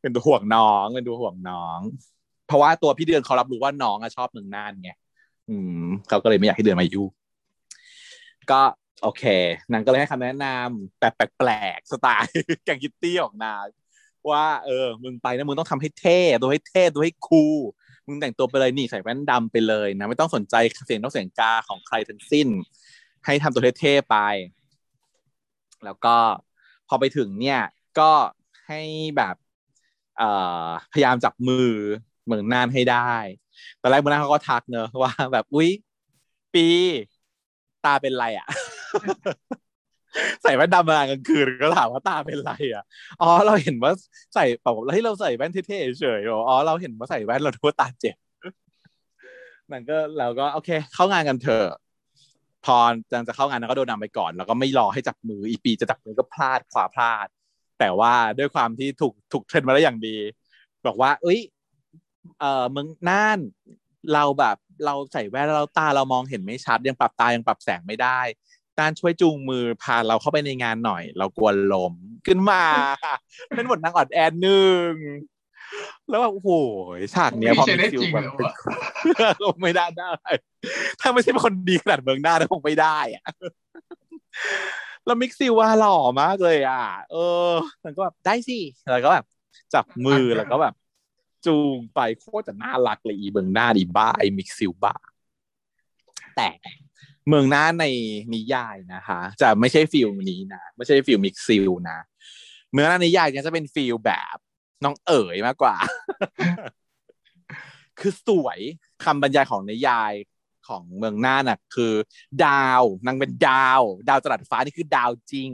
[0.00, 1.78] เป็นตัวห่วงน้องเป็นตัวห่วงน้อง
[2.46, 4.90] เพราะว่าตัวพี่เดือนเขารับรู้ว่าน้องอะชอบเมืองน่านไง
[5.48, 7.10] อืมเขาก็เลยไม่อยากให้เดือนมายุ่ง
[8.50, 8.60] ก็
[9.02, 9.24] โอเค
[9.72, 12.32] นางก็เลยให้คำแนะนำแบบแปลกๆสไตล์
[12.64, 13.66] แกงคิตตี้ของนาง
[14.30, 17.56] ว่า เออ มึงไปนะมึงต้องทำให้เท่ตัวให้เท่ตัวให้คูล
[18.06, 20.54] มึงแต่งตัวไปเลยนี่ใส่แว่นดำไปเลยนะไม่ต้องสนใจ
[20.86, 22.48] เสียงนกเสียงกาของใครทั้งสิ้น
[23.24, 24.16] ให้ทำตัวเท่ๆไป
[25.84, 26.16] แล้วก็
[26.88, 27.60] พอไปถึงเนี่ย
[27.98, 28.10] ก็
[28.66, 28.80] ให้
[29.16, 29.34] แบบ
[30.16, 30.28] เอ่
[30.66, 31.70] อพยายามจับมือ
[32.24, 33.12] เหมือนนานให้ได้
[33.80, 35.70] ตอนแรกเมือนนานเขาก็ทักเนอะว่าแบบอุ้ย
[36.54, 36.66] ปี
[37.84, 38.46] ตาเป็นไรอะ
[40.42, 42.84] ใส่แว่นดำมากลางคืนก็ถามว่าตาเป็นไรอะ
[43.22, 43.92] อ๋อเราเห็นว่า
[44.34, 48.16] ใส่แบบให้เราใส่แว่นเท่ๆเฉยๆอ๋อเราเห็นว่าใส่แว่นเราดูว่าตาเจ็บ
[49.70, 51.66] นั่นก็เราก็โอเค เข้างานกันเถอะ
[52.64, 52.76] พอ
[53.12, 57.26] จังจะเข้างานเราก็โดนนำไปก่อน แล้วก็ไม่รอให้จับมืออีปีจะจับมือก็พลาดขวาพลาด
[57.78, 60.16] แต่ว่าด้วยความที่ถูกถูกเทรนมาได้วอย่างดี
[60.86, 61.40] บอกว่า เอ้ย
[62.40, 63.38] เออมึงน่าน
[64.14, 68.20] เราแบบ เราใส่แว่นแล้วเราตาเรามองเห็นไม่ชัดยังปรับตายังปรับแสงไม่ได้
[68.80, 71.94] การช่วยจูงมือพาเราเข้าไปในงานหน่อย เรากลัวล้ม
[72.26, 72.64] ขึ้นมา
[73.56, 74.90] เป็นบทนางออดแอนหนึ่ง
[76.08, 76.50] แล้วแบบโอ้โห
[77.14, 78.24] ฉากเนี้ยพอมิซิลแบบ
[79.60, 80.12] ไม่ได้ได้
[81.00, 83.24] ถ้าไม่ใช่เป็นคนดีขนาดเมืองหน้าคงไม่ได้อะ
[85.06, 87.16] แล้วมิกซิลว่าหล่อมากเลย อะ เอ
[87.50, 87.52] อ
[87.84, 88.58] มันก็แบบได้สิ
[88.92, 89.24] แล้วก็แบบ
[89.74, 90.74] จับมือแล้วก็แบบ
[91.46, 94.94] จูงไปโคตรจะน่ารักเลยอีเมืองหน้าดีบ้าไอมิกซิลบ้า
[96.36, 96.48] แต่
[97.28, 97.84] เมืองน่าใน
[98.34, 101.98] นิยายนะคะ จะไม่ใช่ feel นี้นะไม่ใช่ feel มิกซิลนะ
[102.72, 104.36] เมืองน่านนิยายจะเป็น feel แบบ
[104.84, 105.76] น้องเอ๋ยมากกว่า
[107.98, 108.60] คือสวย
[109.04, 110.12] คำบรรยายของนิยาย
[110.68, 111.92] ของเมืองน่านน่ะคือ
[112.44, 115.50] ดาวนางเป็นดาว ดาวจรัสฟ้านี่คือดาวจริง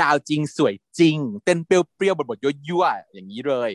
[0.00, 3.70] ดาวจริงสวยจริง เต้นเปรี้ยวๆบดๆยั่วๆอย่างนี้เลย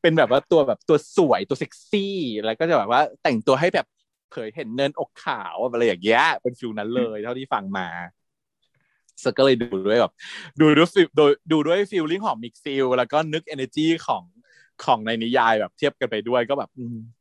[0.00, 3.86] เป็นแบบว่าตัวแบบตัวสวยตัวเซ็กซี่ แล้วก็จะแบบว่าแต่งตัวให้แบบ
[4.34, 7.88] เผยเห็นเนินอกขาวอะไรอย่างเงี้ยเป็น feel นั้นเลยเท่าที่ฟังมา
[9.22, 10.12] สก็เลยดูด้วยแบบ
[10.60, 14.22] ดูด้วยโดยดูด้วย feeling ของมิกซิลแล้วก็นึกเอเนจีของ
[14.84, 16.70] ของในนิยายแบบเทียบกันไปด้วยก็แบบ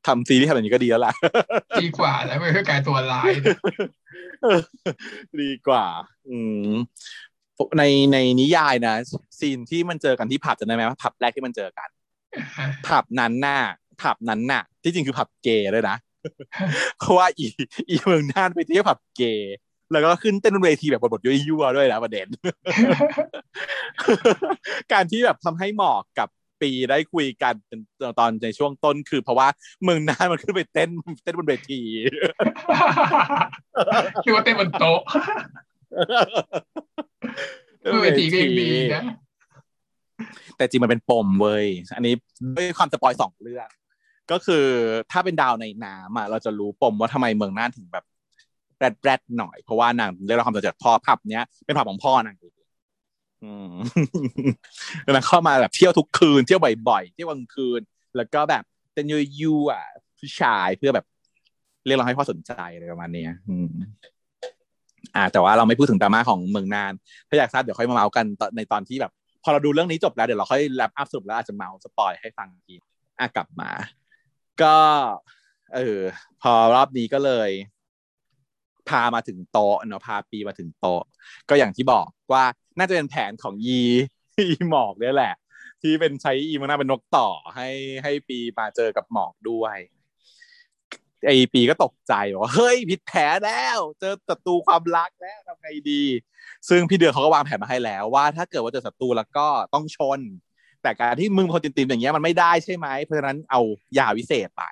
[0.07, 1.14] ทำซีรีส์ทำแบบนี้ก็ดีแล้วล่ะ
[1.84, 3.32] ดีกว่าแล้วไม่ใช่กลายตัวร้าย
[5.41, 5.86] ดีกว่า
[6.30, 6.38] อื
[6.68, 6.72] ม
[7.78, 7.84] ใน
[8.14, 8.95] ในนิยายนะ
[9.39, 11.89] ซีนที่มันเจอกันที่ผับจะได้ไหมว่าผับแรกที่มันเจอกัน
[12.88, 13.59] ผับนั้นน่ะ
[14.01, 15.97] ผับนั้นน่ะ ที่จริงคือผับเกย์เลยนะ
[16.99, 17.45] เพราะว่าอี
[17.89, 19.55] อีเมืองน่านไปเที่ยวผับเกย์
[19.91, 22.28] แล้วก็ขึ้นเต้นบนเวทีแบบบทยั่วๆด้วยนะประเด็น
[24.93, 26.30] การที่แบบทำให้หมอกกับ
[26.61, 27.53] ปีได้คุยกัน
[28.19, 29.47] ตอนในช่วงต้นคือ เพราะว่า
[29.84, 30.89] เมืองน่านมันขึ้นไปเต้น
[31.24, 31.80] เต้นบนเวที
[34.24, 35.01] คิดว่าเต้นบนโต๊ะ
[38.03, 39.03] เวทีก็ยังดีนะ
[40.57, 41.65] แต่จริงมันเป็นปมเว้ย
[41.95, 42.13] อันนี้
[42.55, 43.67] ด้วยความสปอยสองเรื่อง
[44.32, 44.65] ก็คือ
[45.11, 48.05] ถ้าเป็นดาวในน้ำอะเราจะรู้ปมว่าทำไมเมืองน่านถึงแบบ
[48.78, 52.36] แรดแรดหน่อย เพราะว่านางได้รับความสนใจพ่อผับเนี้ยเป็นผับของพ่อนาง
[53.43, 53.74] อืม
[55.15, 56.59] นางเข้ามาแบบเที่ยวทุกคืนเที่ยว
[56.89, 57.82] บ่อยๆเที่ยวกลางคืน
[58.17, 58.63] แล้วก็แบบ
[58.93, 59.86] เป็นยูยูอะ
[60.19, 61.05] ผู้ชายเพื่อแบบ
[61.86, 63.69] เรียกร้องให้พ่อสนใจอะไรประมาณนี้อืม
[65.15, 66.93] อ่า แต่ว่าเราไม่พูดถึงดราม่าของเมืองน่าน
[67.30, 68.26] ถ้าอยากทราบเดี๋ยวค่อยมาเม้าท์กัน
[68.57, 69.11] ในตอนที่แบบ
[69.43, 72.82] พอเราดูเรื่องนี้จบแล้วเดี๋ยวเราค่อย wrap up สรุปแล้วอาจจะเม้าท์ spoil ให้ฟังอีก
[73.19, 73.69] อะกลับมา
[74.62, 74.78] ก็
[75.76, 76.01] เออ
[76.41, 77.49] พอรอบนี้ก็เลย
[78.89, 81.01] พามาถึงโต๊ะเนาะพาปีมาถึงโต๊ะ
[81.49, 82.43] ก็อย่างที่บอกว่า
[82.78, 83.84] น่าจะเป็นแผนของยี
[84.38, 85.34] อีหมอกเนี่ยแหละ
[85.82, 87.68] ที่เป็นใช้อีมาน่าเป็นนกต่อให้
[88.04, 89.78] ให้ปีมาเจอกับหมอกด้วย
[91.28, 96.04] ไอปีก็ตกใจว่าเฮ้ยผิดแผนแล้ว เจอศัตรูความรักแล้วทำไงดี
[96.70, 100.20] ซึ่งพี่เดือเขาก็วางแผนมาให้แล้วว่า ถ้าเกิดว่าเจอศัตรูแล้วก็ต้องชน
[100.84, 103.62] แต่การที่มึงคนติมๆอย่างเงี้ยมันไม่ได้ใช่ไหมเพราะฉะนั้นเอา
[103.98, 104.64] ยาวิเศษไป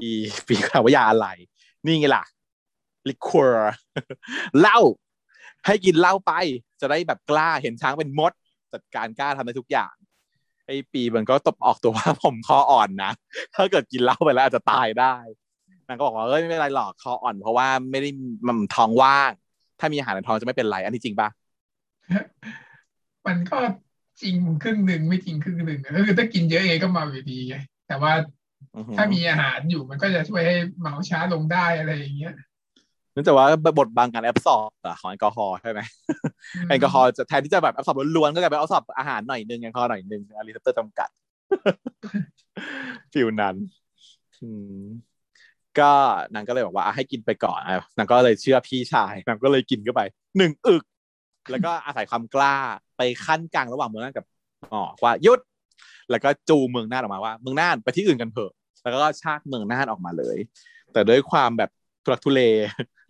[0.00, 0.10] อี
[0.46, 1.28] ปีกล่าวว่ายาอะไร
[1.84, 2.24] นี่ไงล่ะ
[3.08, 3.74] ลิควิร์
[4.60, 4.78] เหล้า
[5.66, 6.32] ให้กินเหล้าไป
[6.80, 8.32] จะได้แบบกล้าเห็นช้างเป็นมด
[8.72, 9.94] จัดการกล้าทำได้ทุกอย่าง
[10.66, 13.12] ไอ้ปีมันก็ตบออกตัวว่าผมคออ่อนนะ
[13.54, 15.14] ถ้าเกิดกินเหล้าไปแล้วอาจจะตายได้
[15.88, 18.10] นางก็บอกว่าเอ้ยไม่เป็นไรหรอกคออ่อน เพราะว่าไม่ได้
[18.46, 19.32] มันท้องว่าง
[19.80, 21.28] ถ้ามีอาหารในท้องจะไม่เป็นไรอันนี้จริงปะ
[23.26, 23.58] มันก็
[24.22, 27.56] จริงครึ่งหนึ่งไม่จริงครึ่งหนึ่งก็คือถ้ากินเยอะเองก็เมาอยู่ดีไง
[27.88, 28.12] แต่ว่า
[28.96, 32.34] ถ้ามีอาหารอยู่มันก็จะช่วยให้เมาช้าลงได้อะไรอย่างเงี้ย
[33.18, 33.46] นื่องจากว่า
[33.78, 35.80] บทบางการ absorb ของแอลกอฮอล์ใช่ไหม
[36.68, 41.08] แอลกอฮอล์จะแทนที่จะแบบ absorb ล้วนก็กลายเป็น absorb อาหารหน่อยนึงแอลกอฮอล์หน่อยนึงอะ receptor จำกัด
[43.12, 43.56] feel นั้น
[45.78, 45.90] ก็
[46.34, 47.60] นางก็เลยบอกว่าให้กินไปก่อน
[47.96, 50.02] นางก็เลยเชื่อพี่ชายนางก็เลยกินเข้าไป
[50.38, 50.84] หนึ่งอึก
[51.50, 52.56] แล้วก็อาศัยความกล้า
[52.98, 54.24] ไปขั้นกลางระหว่างเมืองน่านกับ
[54.72, 55.40] อ๋อว่ายุด
[56.10, 60.38] แล้วก็จูเมืองน่านออกมาว่า เมืองน่านไปที่อื่นกันเถอะ แล้วก็ชากเมืองน่านออกมาเลย
[60.92, 61.70] แต่ด้วยความแบบ
[62.04, 62.40] ทุรักทุเล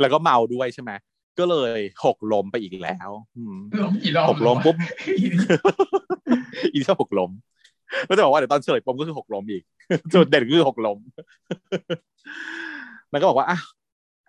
[0.00, 0.90] แล้วก็เมาด้วยใช่ไหม
[1.38, 3.10] ก็เลยหกล้มไปอีกแล้ว
[3.82, 4.76] ล้มกี่รอบหกล้มปุ๊บ
[6.72, 7.30] อีชอบหกล้ม
[8.08, 9.62] ก็จะบอกว่าเดี๋ยวตอนเฉลยปมก็คือหกล้มอีก
[10.12, 10.98] จุดเด่นคือหกล้ม
[13.12, 13.58] มันก็บอกว่าอะ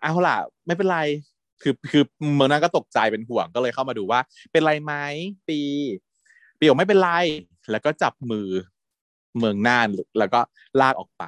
[0.01, 0.35] เอาล่ะ
[0.67, 0.99] ไม่เป็นไร
[1.61, 2.03] คือคือ
[2.35, 4.19] เมืองนั้นก็ตกใจเป็นห่วงก็เลยเข้ามาดูว่า
[4.51, 4.93] เป็นไรไหม
[5.49, 5.61] ปี
[6.57, 7.11] ปีบอกไม่เป็นไร
[7.71, 8.49] แล้วก็จับมือ
[9.39, 9.87] เมืองน่าน
[10.19, 10.39] แล้วก็
[10.81, 11.23] ลากออกไป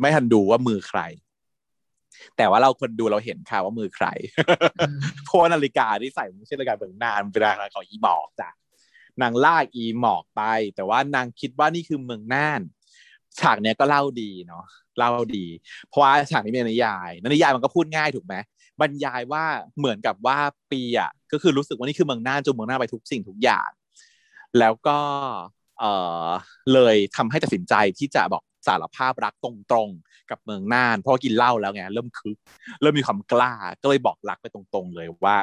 [0.00, 1.00] ไม่ทันดูว่ามือใคร
[2.36, 4.06] แต่ว่าเราคนดูเราเห็นค่ะว่ามือใคร
[5.24, 8.50] เพราะนาฬิกาที่ใส่ไม่ใช่นาฬิกาเมืองน่านเป็นนาฬิกาของอีบอกจ้ะ
[9.22, 10.42] นางลากอีหมอกไป
[10.74, 12.60] แต่ว่านางคิดว่านี่คือเมืองน่าน
[13.40, 14.64] ฉากเนี้ยก็เล่าดีเนาะ
[14.98, 15.46] เล่าดี
[15.88, 18.34] เพราะว่าฉากนี้มีนิยายนิยายมันก็พูดง่ายถูกไหม
[18.80, 19.44] บรรยายว่า
[19.78, 20.38] เหมือนกับว่า
[20.72, 23.70] ปีอะก็คือรู้สึกว่านี่คือเมืองน่านจนเมืองน่านไปทุกสิ่งทุกอย่าง
[24.58, 24.98] แล้วก็
[25.78, 25.84] เอ
[26.26, 26.28] อ
[26.72, 32.36] เลยทำให้ตัดสินใจที่จะบอกสารภาพรักตรงๆ กับเมืองน่าน เพราะกินเหล้าแล้วไงเริ่มคึก
[32.80, 33.52] เริ่มมีความกล้า
[33.82, 35.36] ก็เลยบอกรักไปตรงๆ เลยว่า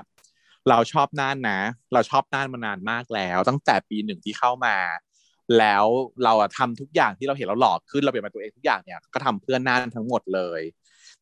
[0.69, 1.59] เราชอบน่านนะ
[1.93, 4.77] เราชอบน่านมานานมากแล้ว ตั้งแต่ปีหนึ่งที่เข้ามา
[5.59, 5.85] แล้ว
[6.23, 10.61] เราทำทุกอย่างที่เราเห็นเราหลอกขึ้นเราเปลี่ยนมาตัวเองทุกอย่างเนี่ยก็ทำเพื่อน่านทั้งหมดเลย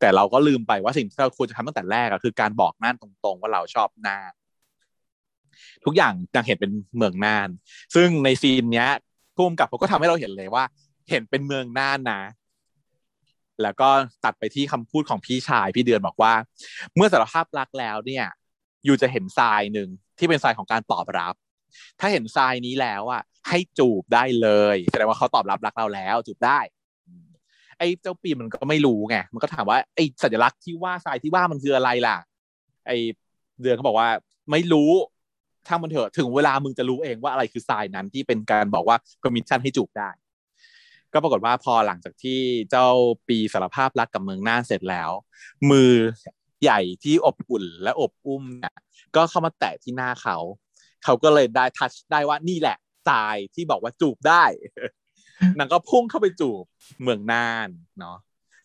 [0.04, 4.32] แต่เราก็ลืมไปว่าสิ่งที่เราควรจะทำตั้งแต่แรกอะคือการบอกน่านตรงๆ ว่าเราชอบน่าน
[5.86, 7.50] ทุกอย่างยังเห็นเป็นเมืองน่าน
[7.96, 8.90] ซึ่งในซีนเนี้ย
[9.36, 10.64] พุ่มกับเขาก็ทำให้เราเห็นเลยว่า
[11.10, 12.22] เห็นเป็นเมืองน่านนะ
[13.62, 13.90] แล้วก็
[14.26, 16.34] ตัดไปที่คำพูดของพี่ชายพี่เดือนบอกว่า
[16.96, 18.26] เมื่อสารภาพรักแล้วเนี่ย
[18.86, 21.34] อยู่จะเห็นทรายหนึ่งที่เป็นทรายของการตอบรับ
[22.00, 26.60] ถ้าเห็นทรายนี้แล้วอะให้จูบได้เลยแสดงว่าเขาตอบรับรักเราแล้ว จูบได้
[27.78, 32.18] ไอ้เจ้าปีมันก็ไม่รู้ไงมันก็ถามว่าไอ้สัญลักษณ์ที่ว่าทรายที่ว่ามันคืออะไรล่ะ
[32.88, 32.98] ไอ้
[33.62, 34.10] เดือนเขาบอกว่า
[34.52, 34.92] ไม่รู้
[35.68, 40.10] ถ้ามันเถอะถึงเวลามึงจะรู้เองว่าอะไรคือทรายนั้นที่เป็นการบอกว่า permission ให้จูบได้
[41.14, 42.88] ก็ปรากฏว่าพอหลังจากที่เจ้า
[43.28, 45.12] ปีสารภาพรักกับเมืองน่านเสร็จแล้ว
[45.72, 45.92] มือ
[46.64, 48.76] ใหญ่ที่อบอุ่นและอบอุ้มเนี่ย
[49.16, 50.38] ก็เข้ามาแตะที่หน้าเขา
[51.04, 54.44] เขาก็เลยได้ทัชได้ว่านี่แหละทรายที่บอกว่าจูบได้
[55.58, 56.64] นางก็พุ่งเข้าไปจูบ
[57.02, 57.70] เมืองน่าน
[58.00, 58.18] เนาะ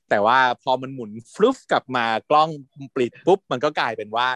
[0.09, 2.51] แต่ว่าพอมันหมุนฟลุปกลับมากล้อง
[2.95, 4.29] ปลิดปุ๊บ มันก็กลายเป็นว่า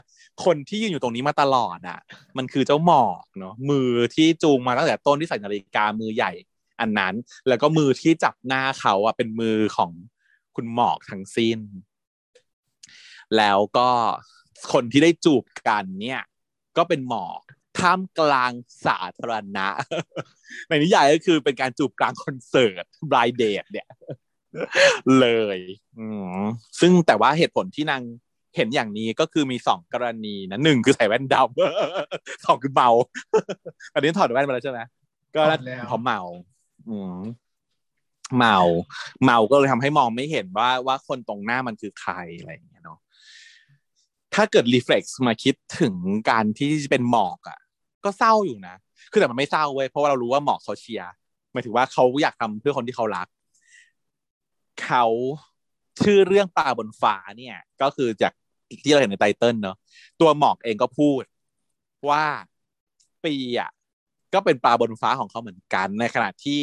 [0.45, 2.01] คนที่ยืนอยู่ตรงนี้มาตลอดอะ
[2.37, 6.33] มันคือเจ้าหมอกเนาะมือที่จูงมาตั้งแต่ต้นที่ใส่นาฬิกามือใหญ่
[6.81, 7.15] อันนั้น
[7.49, 9.91] แล้วก็มือที่จับหน้าเขาอะเป็นมือของ
[10.57, 11.59] คุณหมอกทั้งสิ้น
[13.37, 13.89] แล้วก็
[14.73, 16.23] คนที่ได้จูบกันเนี่ย
[16.77, 17.41] ก็เป็นหมอก
[17.79, 18.53] ท่ามกลาง
[18.87, 19.69] สาธารณะ
[20.69, 23.89] ในนิยายก็คือเป็นการจูบกลางคอนเสิร์ตบรายเดทเนี่ย
[25.21, 25.59] เลย
[25.99, 26.07] อื
[26.81, 28.03] ซึ่งแต่ว่าเหตุผลที่นาง
[28.57, 32.91] เห็นอย่างนี้ก็คือมีสองกรณีนะหนึ่งคือใส่แว่นดำสองคือเมา
[33.95, 34.81] อันนี้ถอดแว่นมาแล้วใช่ไหม
[35.37, 35.43] ก็
[35.89, 36.21] เพราะเมา
[36.89, 37.19] อืม
[38.39, 38.59] เมา
[39.25, 42.99] เมาก็เลยทำให้มองไม่เห็นว่าว่าคนตรงหน้ามันคือใครอะไรอย่างเงี้ยเนาะ
[44.35, 45.95] ถ้าเกิดรีเฟล็กซ์มาคิดถึง
[46.31, 47.59] การที่เป็นหมอกอะ
[48.05, 48.75] ก็เศร้าอยู่นะ
[49.13, 51.11] คือแต่มันไม่เศร้าเว้ยเพราะว่าเรารู้ว่าหมอกเขาเชียร์
[51.53, 53.27] หมายถึงว่าเขาอยากทำเพื่อคนที่เขารัก
[54.85, 55.07] เขา
[56.03, 58.33] ชื่อเรื่องปลาบนฟ้าเนี่ย ก็คือจาก
[58.85, 59.77] ที่เราเห็นในไตเติลเนาะ
[60.21, 61.23] ตัวหมอกเองก็พูด
[62.09, 62.25] ว่า
[63.25, 63.71] ปีอะ
[64.35, 66.61] ก็เป็นปลาบนฟ้าของเขาเหมือนกัน ในขณะที่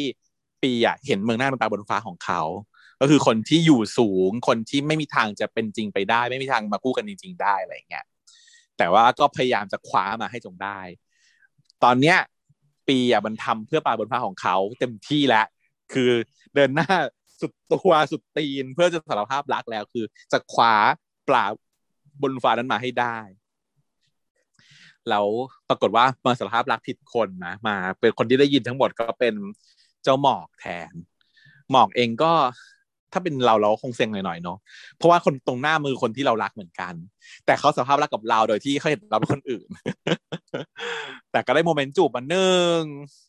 [0.62, 2.42] ปีอะเห็นเมืองหน้าเป็นปลาบนฟ้าของเขา
[3.00, 8.04] ก็คือคนที่อยู่สูงคนที่ไม่มีทางจะเป็นจริงไปได้ ไม่มีทางมาคู่กันจริง ๆ ได้อะไรเงี้ย
[8.78, 10.80] แต่ว่าก็พยายามจะคว้ามาให้จงได้
[11.84, 12.18] ตอนเนี้ย
[12.88, 15.46] ปีอะมันทำเพื่อปลาบนฟ้าของเขาเต็มที่แล้ว
[15.92, 16.10] คือ
[16.54, 16.88] เดินหน้า
[17.40, 20.74] สุดตัวสุดตีนเพื่อจะสารภาพรักแล้ว คือจะคว้า
[21.28, 21.44] ปลา
[22.22, 23.18] บนฟ้านั้นมาให้ได้
[25.08, 25.26] แล้ว
[25.68, 29.34] ปรากฏว่ามาสารภาพรักผิดคนนะมา เป็นคนที่ได้ยินทั้งหมดก็เป็น
[30.02, 30.92] เจ้าหมอกแทน
[31.70, 32.32] หมอกเองก็
[33.12, 34.58] ถ้าเป็นเราเราคงเซ็งหน่อยๆเนาะ
[34.96, 36.94] เพราะว่าคนตรงหน้ามือคนที่เรารักเหมือนกัน
[37.46, 39.68] แต่เขาสารภาพรักกับเราโดยที่เขาเห็นเราเป็นคนอื่น
[41.40, 42.80] แต่ก็ได้โมเมนต์จูบมาหนึ่ง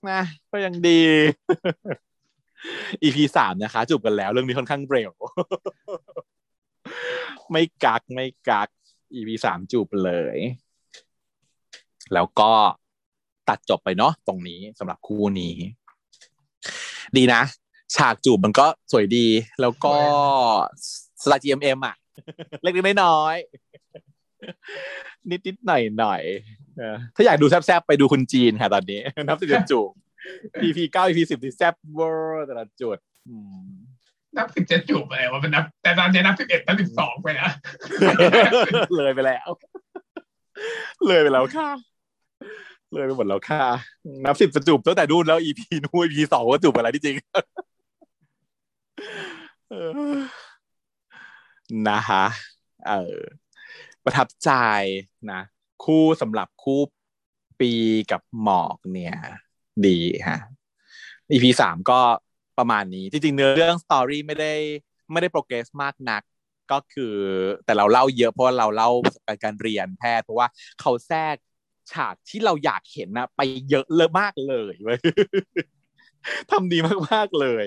[0.09, 1.01] นะก็ยังดี
[3.03, 5.11] EP สามนะคะ จูบกันแล้ว เรื่องนี้ค่อนข้างเร็ว
[7.51, 8.67] ไม่กักไม่กัก
[9.15, 10.37] EP สามจูบเลย
[12.13, 12.51] แล้วก็
[13.49, 15.55] ตัดจบไปเนาะตรงนี้สำหรับคู่นี้
[17.17, 17.41] ดีนะ
[17.95, 19.27] ฉากจูบมันก็สวยดี
[19.61, 19.93] แล้วก็
[21.21, 21.95] สไลด์ GMM อะ
[22.61, 23.70] เล็กๆน้อยๆ
[25.29, 25.71] นิดๆห
[26.03, 29.89] น่อยๆถ้าอยากดูแซ่บๆไปดูคุณจีนค่ะตอนนี้นับสิบจูบ
[30.63, 32.97] EP เก้า EP สิบที่แซ่บเวอร์แต่ละจุด
[34.37, 37.49] นับสิบจะจูบอะไรวะมันนับแต่ตอนนี้นับสิบเอ็ดนับสิบสองไปนะ
[38.97, 39.49] เลยไปแล้ว
[41.07, 41.69] เลยไปแล้วค่ะ
[42.93, 43.63] เลยไปหมดแล้วค่ะ
[44.25, 47.17] นับสิบจะจูบตั้งแต่นู่นแล้ว EP นู่น EP สองก็จูบอะไรที่จริง
[49.69, 49.91] เออ
[51.87, 52.25] นะฮะ
[52.87, 53.19] เออ
[54.05, 54.51] ประทับใจ
[55.31, 55.41] นะ
[55.83, 56.81] คู่สำหรับคู่
[57.61, 57.73] ปี
[58.11, 59.15] กับหมอกเนี่ย
[59.85, 60.39] ดีฮะ
[61.31, 61.99] EP สามก็
[62.57, 64.53] ประมาณนี้ จริงๆเนื้อเรื่องสตอรี่ไม่ได้
[65.11, 66.21] ไม่ได้โปรเกรสมากนัก
[66.71, 67.15] ก็คือ
[67.65, 70.47] แต่เราเล่าเยอะเพราะว่าเราเล่าประสบการณ์การเรียนแพทย์เพราะว่า
[70.81, 71.35] เขาแทรก
[71.91, 74.99] ฉากที่เราอยากเห็นนะไปเยอะเลยมากเลยเว้ย
[76.51, 76.77] ทำดี
[77.09, 77.65] มากๆเลย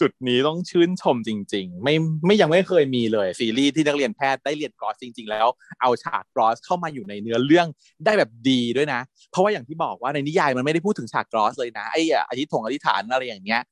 [0.00, 1.94] จุดนี้ต้องชื่นชมจริง ๆ ไม่
[2.26, 5.46] ไม่ยังไม่เคยมีเลยซีรีส์ที่นักเรียนแพทย์ได้เรียน gross จริง ๆ แล้ว
[5.80, 7.66] เอาฉาก gross เข้ามาอยู่ในเนื้อเรื่อง
[8.04, 9.00] ได้แบบดีด้วยนะ
[9.30, 13.62] เพราะว่าอย่างที่บอกว่าในนิยายมันไม่ได้พูดถึงฉาก gross เลยนะไอ้อธิษฐงอธิษฐานอะไรอย่างเงี้ย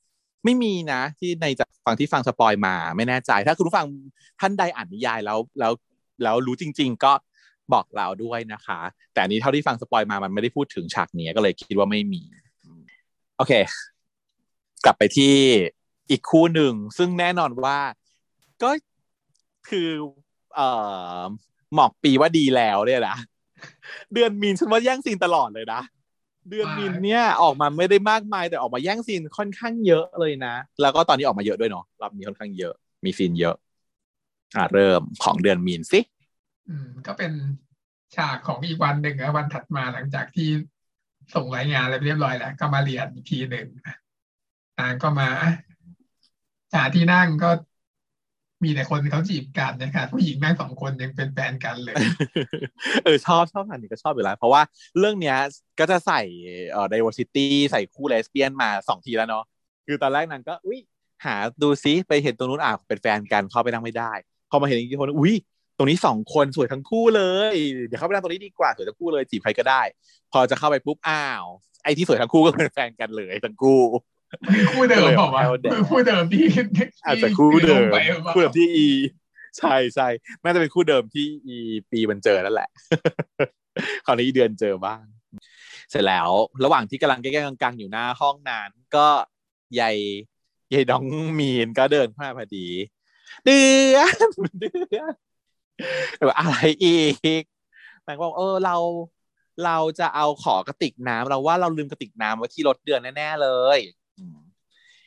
[0.45, 3.87] ไม่มีนะ ที่ในจากฟังที่ฟัง spoil มาไม่แน่ใจ ถ้าคุณผู้ฟัง
[4.41, 5.73] ท่านใดอ่านนิยายแล้วแล้ว
[6.23, 7.13] แล้วรู้จริง ๆ ก็
[7.73, 8.81] บอกเราด้วยนะคะ
[9.15, 12.23] แต่นี้เท่าที่ฟัง spoil มามันไม่ได้พูดถึงฉากนี้ก็เลยคิดว่าไม่มี
[13.39, 13.53] โอเค
[14.85, 15.35] กลับไปที่
[16.11, 17.79] อีกคู่หนึ่ง ซึ่งแน่นอนว่า
[18.63, 18.71] ก็
[19.69, 19.89] คือ
[20.55, 20.69] เอ่
[21.19, 21.21] อ
[21.75, 23.17] หมอกปีว่าดีแล้วเนี่ยนะ
[24.15, 25.81] เดือนมีนฉันว่าแย่งซีนตลอดเลยนะ
[26.51, 32.75] เดือนมีนเนี่ยออกมาไม่ได้มากมายแต่ออกมาแย่งซีนค่อนข้างเยอะเลยนะ แล้วก็ตอนนี้ออกมาเยอะด้วยเนาะรอบนี้ค่อนข้างเยอะ
[33.05, 33.57] มีซีนเยอะ
[34.57, 36.01] อ่าเริ่มของเดือนมีนสิ
[36.69, 37.33] อืมก็เป็น
[38.17, 40.49] ฉากของอีกวันหนึ่งนะวันถัดมาหลังจากที่
[41.35, 43.67] ส่งรายงานอะไรเรียบร้อยแล้ว ก็มาเรียนอีกทีหนึ่ง
[44.81, 45.29] นางก็มา
[46.75, 47.51] หาที่นั่งก็
[48.65, 51.95] มีแต่คนเขาจีบกันนะครับผู้หญิงนั่งสองคนยังเป็นแฟนกันเลย
[53.05, 54.63] เออชอบชอบอันนี้ก็ชอบอยู่แล้วเพราะว่า
[54.99, 55.37] เรื่องเนี้ย
[55.79, 56.21] ก็จะใส่
[56.71, 59.45] เอ่อ diversity ใส่คู่เลสเบี้ยนมาสองทีแล้วเนาะ
[59.87, 60.79] คือตอนแรกนางก็อุ้ย
[61.25, 64.13] หาดูซิไปเห็นตรงนู้นอะเป็นแฟนกันเข้าไปนั่งไม่ได้
[64.51, 65.35] พอมาเห็นอีกคนอุ้ย
[65.77, 67.23] ตรงนี้สองคนสวยทั้งคู่เล
[67.53, 67.55] ย
[67.87, 69.83] เดี๋ยวเข้าไปนั่งตรงนี้ดีกว่าสวยทั้งคู่เลยจีบใครก็ได้
[70.33, 71.45] พอจะเข้าไปปุ๊บอ้าว
[71.85, 73.81] ไอ้ที่สวยทั้งคู่ก็เป็นแฟนกันเลยทั้งคู่
[74.55, 76.45] คือคู่เดิมบอกว่าคือคู่เดิมที่
[77.05, 77.97] อาจจะคู่เดิมไป
[78.35, 78.89] คู่เดิมที่อี
[79.59, 80.09] ใช่ใช่
[80.43, 81.57] น่าจะเป็นคู่เดิมที่อี
[81.91, 82.69] ปีมันเจอนั่นแหละ
[84.07, 85.03] คราวนี้อีเดือนเจอบ้าง
[85.91, 86.29] เสร็จแล้ว
[86.65, 89.07] ระหว่างที่กำลังแก้ๆกังๆอยู่หน้าห้องนั้นก็
[89.81, 89.97] ยาย
[90.75, 91.05] ยายดอง
[91.39, 92.67] มีนก็เดินเข้ามาพอดี
[93.45, 93.61] เดื
[93.95, 94.15] อน
[94.61, 95.13] เดือน
[96.27, 97.01] แบบอะไรอี
[97.41, 97.43] ก
[98.07, 98.77] นางก็บอกเออเรา
[99.65, 103.79] เราจะเอาขอกระติกน้ำเราว่าเราลืมกระติกน้ำไว้ที่รถเดือนแน่ๆเลย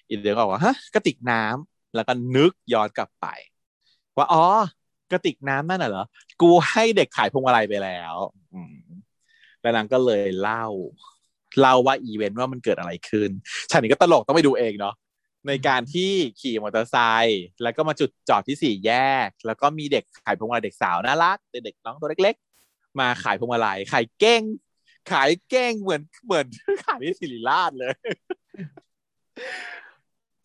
[0.10, 3.28] อีเดือนก็บอกว่าฮะกระติกน้ำแล้วก็นึกย้อนกลับไป
[4.18, 4.46] ว่าอ๋อ
[5.12, 6.06] กระติกน้ำนั่นเหรอ
[6.42, 8.16] กูให้เด็กขายพวงมาลัยไปแล้ว
[9.62, 10.66] แล้วนางก็เลยเล่า
[11.62, 13.30] เล่าว่าอีเวนต์ว่ามันเกิดอะไรขึ้น
[13.70, 14.96] ฉากนี้ก็ตลกต้องไปดูเองเนาะ
[15.48, 16.12] ในการที่
[16.42, 18.92] ขี่มอเตอร์ไซค์แล้วก็มาจุดจอดที่สี่แย
[19.28, 22.36] ก แล้วก็มีเด็กขายพวงมาลัยเด็กสาวน่ารักเด็กน้องตัวเล็ก
[22.68, 24.44] ๆ มาขายพวงมาลัยขายเก้ง
[25.12, 26.46] ขายเก้งเหมือนเหมือน
[26.86, 27.94] ขายที่สิริราชเลย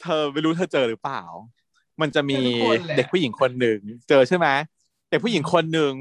[0.03, 1.23] เธอไม่รู้เธอเจอหรือเปล่า
[2.01, 2.39] มันจะมี
[2.97, 4.47] เด็กผู้หญิงคนหนึ่งเจอใช่ไหม
[5.11, 5.93] เด็กผู้หญิงคนหนึ่ง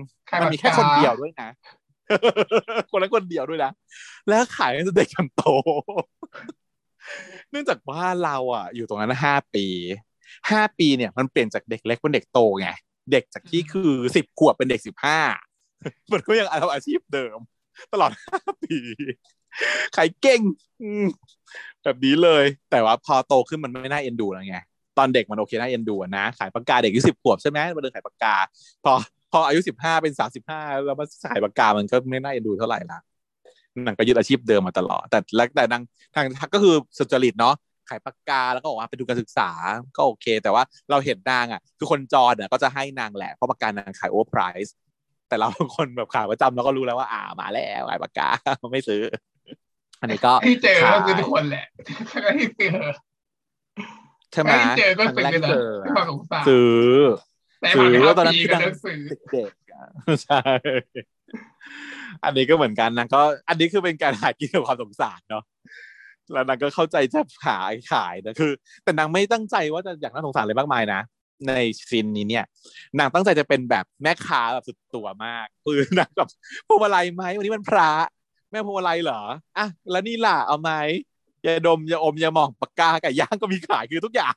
[0.41, 1.49] มันมีแค่คนเดียวด้วยนะ
[2.91, 3.71] คนละคนเดียวด้วยนะ
[4.29, 5.43] แล้วขายให้เด็กจนโต
[7.51, 9.65] เนื่องจากว่าเราอะ อยู่ตรงนั้นห้าปี
[10.51, 12.69] ห้าปีเนี่ย มันเปลี่ยนจากเด็กเล็กเป็นเด็กโตไง
[13.11, 15.19] เด็กจากที่คือสิบขวบเป็นเด็กสิบห้า
[16.11, 17.37] มันก็ยังทำอาชีพเดิม
[17.93, 18.77] ตลอดห้าปี
[19.95, 20.41] ขายเก่ง
[21.83, 24.57] แบบนี้เลย แต่ว่าพอโตขึ้นมันไม่น่าเอ็นดูแล้วไง
[24.97, 28.35] ตอนเด็กมันโอเคน่าเอ็นดูนะขายปากกาเด็กอายุสิบขวบใช่ไหมมาเดินขายปากกา
[28.83, 28.91] พอ
[29.31, 32.99] พออายุสิบห้าเป็นสามสิบห้าแล้วมาขายปากกามันก็ไม่น่าเอ็นดูเท่าไหร่ละ
[33.85, 35.81] นางก็ยึดอาชีพเดิมมาตลอด แต่แล้วแต่นาง
[36.15, 37.55] ทางก็คือสุจริตเนาะ
[37.89, 39.49] ขายปากกาแล้วก็บอกว่าไปดูการศึกษา
[39.97, 44.73] ก็โอเค แต่ว่าเราเห็นนางอะ คือคนจอเนี่ยก็จะให้นางแหละ เพราะปากกานางขาย overprice
[45.27, 45.47] แต่เรา
[45.77, 48.29] คนแบบขายประจำเราก็รู้แล้วว่าอ่ามาแล้วขายปากกา
[48.73, 49.01] ไม่ซื้อ
[50.01, 51.65] อันนี้ก็ที่เจอขาก็ยคือทุกคนแหละ
[52.39, 52.77] ที่เจอ
[54.33, 56.89] ใช่ไหมที่เจอก็ครั้ซื้งอแรกนะเจอด้วยความสงสารซื้อ
[57.61, 58.97] แต่ผ่านไปซื้อห้าตอนนั้นปีที่ก็นางเลิกซื้อ
[59.31, 59.83] เด็กๆอะ
[60.23, 60.41] ใช่
[62.23, 65.43] อันนี้ก็เหมือนกันนางก็ อันนี้คือเป็นการหากินกับความสงสารเนาะ
[66.33, 68.51] แล้วนางก็เข้าใจจะขายขายนะคือ
[68.83, 71.01] แต่นางไม่ตั้งใจว่าจะอยากน่าสงสารอะไรมากมายนะ
[71.47, 71.53] ใน
[71.89, 72.45] ซีนนี้เนี่ย
[72.99, 76.29] นางตั้งใจจะเป็นแบบแม่ค้าแบบสุดตัวมากคือนางแบบ
[76.67, 77.91] พวงมาลัยไหมวันนี้มันพระ
[78.51, 79.21] แม่พวงมาลัยเหรอ
[79.57, 80.71] อะแล้วนี่ล่ะเอาไหม
[81.45, 84.35] ยาดมยาอมยาหมองปากกาไก่ย่างก็มีขายคือทุกอย่าง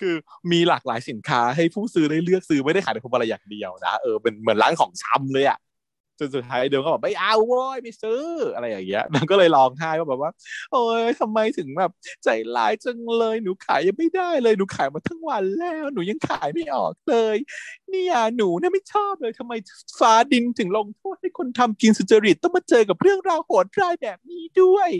[0.00, 0.14] คือ
[0.52, 5.58] มีหลากหลายสินค้าให้ผู้ซื้อได้เลือกซื้อไม่ได้ขายในพวงมาลัยอย่างเดียวนะเออเป็นเหมือนร้านของชำเลยอะ
[6.18, 8.22] จนสุดท้ายเดิมก็บอกไม่เอาโว้ยไม่ซื้อ
[8.54, 10.30] อะไรอย่างเงี้ยนางก็เลยร้องไห้ว่าแบบว่า
[10.72, 11.90] โอ้ยทำไมถึงแบบ
[12.24, 17.36] ใจร้ายจังเลยหนูขายยังไม่ได้เลยหนูขายมาทั้งวันแล้วหนูยังขายไม่ออกเลย
[17.90, 19.52] เนี่ยหนูเนี่ยไม่ชอบเลยทำไม
[19.98, 24.90] ฟ้าดินถึงลงโทษให้คนทำกินสุจริตต้องมาเจอกับเรื่องราวโหดร้ายแบบนี้ด้วย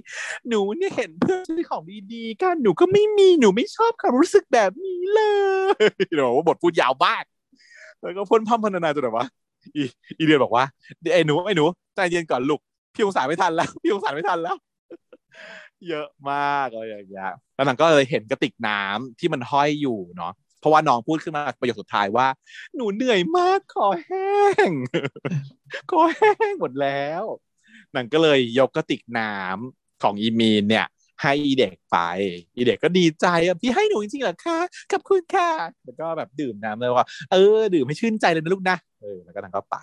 [0.48, 1.82] หนูเนี่ยเห็นเพื่อนซื้อของ
[2.12, 5.22] ดีๆกันหนูก็ไม่มีหนูไม่ชอบความรู้สึกแบบนี้เล
[5.72, 5.84] ย
[6.14, 7.24] เดี๋ยวว่าบทพูดยาวมาก
[8.02, 9.26] แล้วก็พ่นพร่ำพรรณนาจนแบบว่า
[10.18, 10.64] อีเดือนบอกว่า
[11.14, 11.64] ไอ้หนูไอ้หนู
[11.94, 12.60] ใจเย็นก่อนลูก
[12.94, 14.56] พี่องศาไม่ทันแล้วพี่องศาไม่ทันแล้ว
[15.88, 22.26] เยอะมากอะไรอย่างเงี้ยแล้วนางก็เลยเห็นกระติกน้ำที่มันห้อยอยู่เนาะเพราะว่าน้องพูดขึ้นมาประโยคสุดท้ายว่า
[22.76, 24.34] หนูเหนื่อยมากคอแห้
[24.68, 24.70] ง
[25.90, 27.22] คอแห้งหมดแล้ว
[27.94, 30.86] นางก็เลยยกกระติกน้ำของอีมีนเนี่ย
[31.22, 31.98] ให้อีเด็กไป
[32.56, 34.58] อีเด็กก็ดีใจอะพี่ให้หนูจริงๆเหรอคะ
[34.90, 35.50] ขอบคุณค่ะ
[35.84, 39.76] แล้วก็แบบดื่มน้ำเลยว่า เออ ดื่มให้ชื่นใจเลยนะลูกนะเออแล้วก็นางก็ไป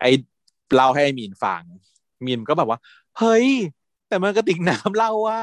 [0.00, 0.04] ไอ
[0.74, 1.62] เล่าให้มีนฟัง
[2.24, 2.78] มีนก็แบบว่า
[3.18, 3.48] เฮ้ย
[4.08, 5.40] แต่มันกระติกน้ำเล่าว่า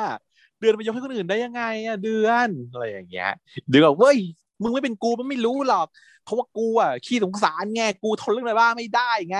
[0.59, 3.31] เดือนไปยกให้คนอื่นได้ยังไงอะเดือนอะไรอย่างเงี้ย
[3.69, 4.17] เดือนบอกเว้ย
[4.61, 5.87] มึงไม่เป็นกูมันไม่รู้หรอก
[6.23, 9.37] เพราะว่ากูอะขี้สงสารไงกูทนเรื่องอะไรบ้าไม่ได้ไง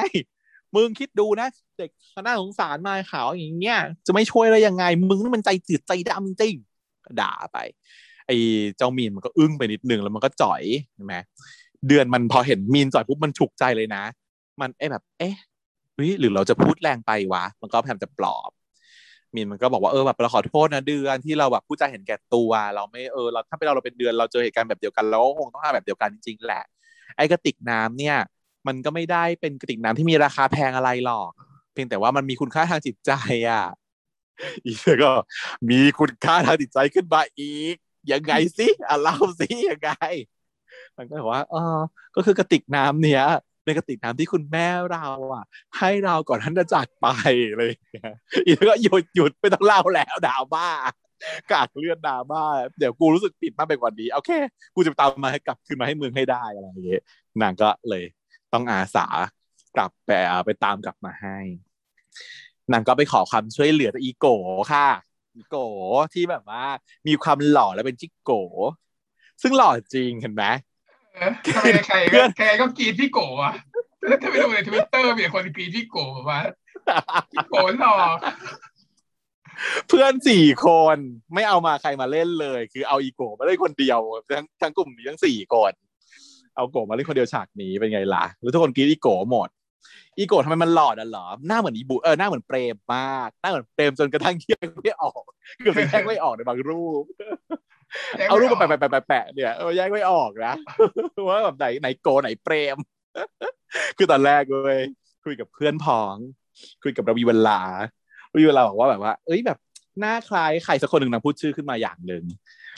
[0.76, 1.48] มึงคิดดูนะ
[1.78, 1.90] เด็ก
[2.22, 6.56] น่าสงสารมาขาวอย่างเงี้ยจะไม่ช่วยได้ยังไง มึงนี่มันใจจืดใจดำจริง
[7.22, 7.58] ด่าไป
[8.28, 8.36] ไอ้
[8.78, 10.62] เจ้ามีนมันก็อึ้งไปนิดนึงแล้วมันก็จ่อย
[10.96, 11.16] ใช่ไหม
[11.88, 14.04] เดือนมันพอเห็นมีนจ่อยปุ๊บมันฉุกใจเลยนะ
[14.62, 15.36] มันเอ๊ะแบบ เอ๊ะ
[16.20, 18.52] หรือเราจะพูดแรงไปวะ มันก็พยายามจะปลอบ
[19.36, 26.64] มีนมันก็บอกว่าเออแบบเราขอโทษนะเดือนที่เราแบบพูดจาเห็นแก่ตัว เราไม่เออเราถ้าเป็นเราเราเป็นเดือนเราเจอเหตุการณ์แบบเดียวกันเราก็คงต้องทำแบบเดียวกันจริงๆแหละ
[27.18, 28.18] ไอ้กระติกน้ำเนี่ย
[28.68, 31.32] มันก็ไม่ได้เป็นกระติกน้ำที่มีราคาแพงอะไรหรอก
[31.74, 33.12] เพียงแต่ว่ามันมีคุณค่าทางจิตใจ
[33.50, 33.66] อะ
[34.66, 35.12] อีกก็
[35.70, 37.76] มีคุณค่าทางจิตใจขึ้นมาอีก
[38.12, 39.92] ยังไงสิอะเล่าสิยังไง
[40.98, 41.80] มันก็บอกว่าเออ
[42.16, 43.26] ก็คือกระติกน้ำเนี้ย
[43.64, 45.46] เป็นกระติกน้ำที่คุณแม่เราอะ
[45.78, 47.08] ให้เราก่อนท่านจะจากไป
[47.58, 47.72] เลย
[48.46, 50.68] อีกก็หยุดหยุดไม่ต้องเล่าแล้วดราม่า
[51.52, 52.42] กากเลือดดราม่า
[52.80, 54.32] เดี๋ยวกูรู้สึกผิดมากไปกว่านี้โอเค
[54.76, 57.04] กูจะตามมาให้กลับคืนมาให้เมืองให้ได้อะไรอย่างเงี้ย
[57.42, 58.04] นางก็เลย
[58.54, 59.08] ต้องอาสา
[59.76, 60.10] กลับไป
[60.46, 61.38] ไปตามกลับมาให้
[62.72, 64.36] นางก็ไปขอความช่วยเหลือจากอีโก้
[64.74, 64.88] ค่ะ
[65.36, 65.66] อีโก้
[66.14, 66.64] ที่แบบว่า
[67.08, 68.42] มีความหล่อและเป็นจิ๊กโก๋
[69.42, 70.44] ซึ่งหล่อจริงเห็นไหม
[71.54, 73.54] ใครใครก็ใครก็กรี๊ดพี่โกะ
[74.22, 76.42] ถ้าไปดูในทวิตเตอร์มีคนกรี๊ดพี่โกะแบบว่า
[77.32, 77.96] พี่โกะหล่อ
[79.88, 80.98] เพื่อนสี่คน
[81.34, 84.00] ไม่เอามาใครมาเล่นเลย คือเอาอีโกมาเล่นคนเดียว
[84.30, 85.74] ทั้งทั้งกลุ่มนี้ทั้งสี่คน
[86.56, 89.50] เอาโกมาเล่นคนเดียวฉากนี้เป็นไงล่ะแล้วทุกคนกรี๊ดอีโกหมด
[90.18, 95.24] อีโกทำไมมันหล่อดันหรอหน้าเหมือนอีบูเออหน้าเหมือนเปรมมากหน้าเหมือนเปรมจนกระทั่งแยกไม่ออก
[95.58, 97.04] เกือบจะแยกไม่ออกในบางรูป
[98.30, 100.56] เอารูปมาแปะแปะแปะแปะเนี่ยเออแยกไม่ออกนะ
[101.28, 102.78] ว่าแบบไหนไหนโกไหนเปรม
[103.98, 104.78] คือตอนแรกเลย
[105.24, 106.16] คุยกับเพื่อนพ้อง
[106.84, 107.62] คุยกับรวีเวลา
[108.32, 109.58] ระวีเวลาบอกว่าแบบว่า เอ้ยแบบ
[110.00, 112.24] หน้าคล้ายใครสักคนหนึ่งนางพูดชื่อขึ้นมาอย่างหนึ่ง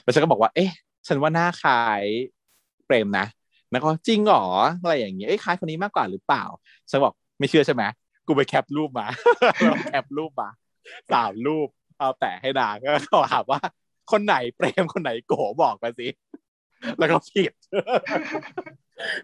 [0.04, 0.72] แล้วฉันก็บอกว่า เอ๊ะ
[1.08, 2.04] ฉันว่าหน้าคล้าย
[2.86, 3.26] เปรมนะ
[3.72, 4.46] แล้วก็จริงหรอ
[4.82, 6.44] อะไรอย่างเงี้ยเอ้คล้ายคนนี้มากกว่าหรือเปล่า
[6.90, 7.84] ฉันบอกไม่เชื่อใช่ไหม
[8.28, 9.08] กูไป cap รูปมา
[9.90, 10.50] cap รูปมา
[11.14, 11.68] สามรูป
[12.00, 13.60] เอาแปะให้นางก็เขาถามว่า
[14.12, 16.08] คนไหนเปรมคนไหนโกบอกมาสิ
[17.00, 17.54] แล้วก็ผิด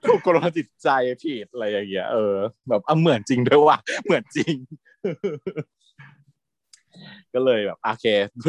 [0.05, 0.89] ถูกกลงจิตใจ
[1.23, 2.35] ผิดอะไรอย่างเงี้ยเออ
[2.69, 4.55] แบบอะเหมือนจริงด้วยว่ะเหมือนจริง
[7.33, 8.05] ก็เลยแบบโอเค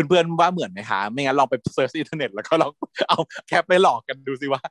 [0.09, 2.71] เพื่อนๆว่าเหมือนไหมคะไม่งั้นลองไป search อินเทอร์เน็ตแล้วก็ลอง
[3.09, 4.62] เอา cap ไปหลอกกันดูสิว่า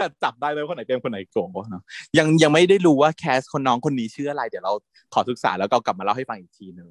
[0.00, 1.82] จะจับได้เลยคนไหนเป็นคนไหนโกเนาะ
[2.18, 4.72] ยังยังไม่ได้รู้ว่าแคสคนน้องคนนี้ชื่ออะไร เดี๋ยวเรา
[5.14, 6.90] ขอศึกษาแล้วก็กลับมาเล่าให้ฟังอีกทีหนึ่ง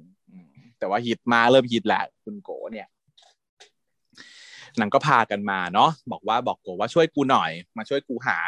[0.78, 2.88] แต่ว่าฮิตมาเริ่มฮิตแหละคุณโกเนี่ย
[4.80, 8.38] นางก็พากันมาเนาะบอกว่าบอกโกว่าช่วยกูหน่อย มาช่วยกูหา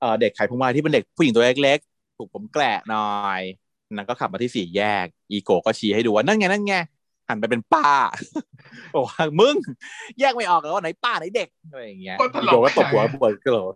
[0.00, 3.42] เอ่อเด็กขายพวงมาลัยที่เป็นเด็กผู้หญิงตัวเล็กๆถูกผมแกละหน่อย
[3.96, 6.74] นางก็ขับมาที่สี่แยก อีโกก็ชี้ให้ดูว่านั่นไงนั่นไง
[7.28, 7.88] หันไปเป็นป้า
[8.92, 9.00] โอ้
[9.40, 9.54] มึง
[10.20, 13.74] แยกไม่ออกแล้วว่าไหนป้าไหนเด็กอะไรอย่างเงี้ยอีโกก็ตบหัวเปิดกระโหลก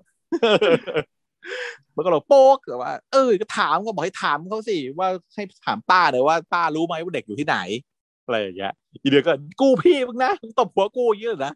[1.96, 7.56] มันก็เลยโป๊กแบบว่า เออก็ถามก็บอกให้ถามเขาสิว่าให้ถามป้าเลยว่าป้ารู้ไหมว่าเด็กอยู่ที่ไหน
[8.24, 8.72] อะไรอย่างเงี้ย
[9.02, 11.52] อีเดียก็กูพี่มึงนะตบหัวกูเยอะนะ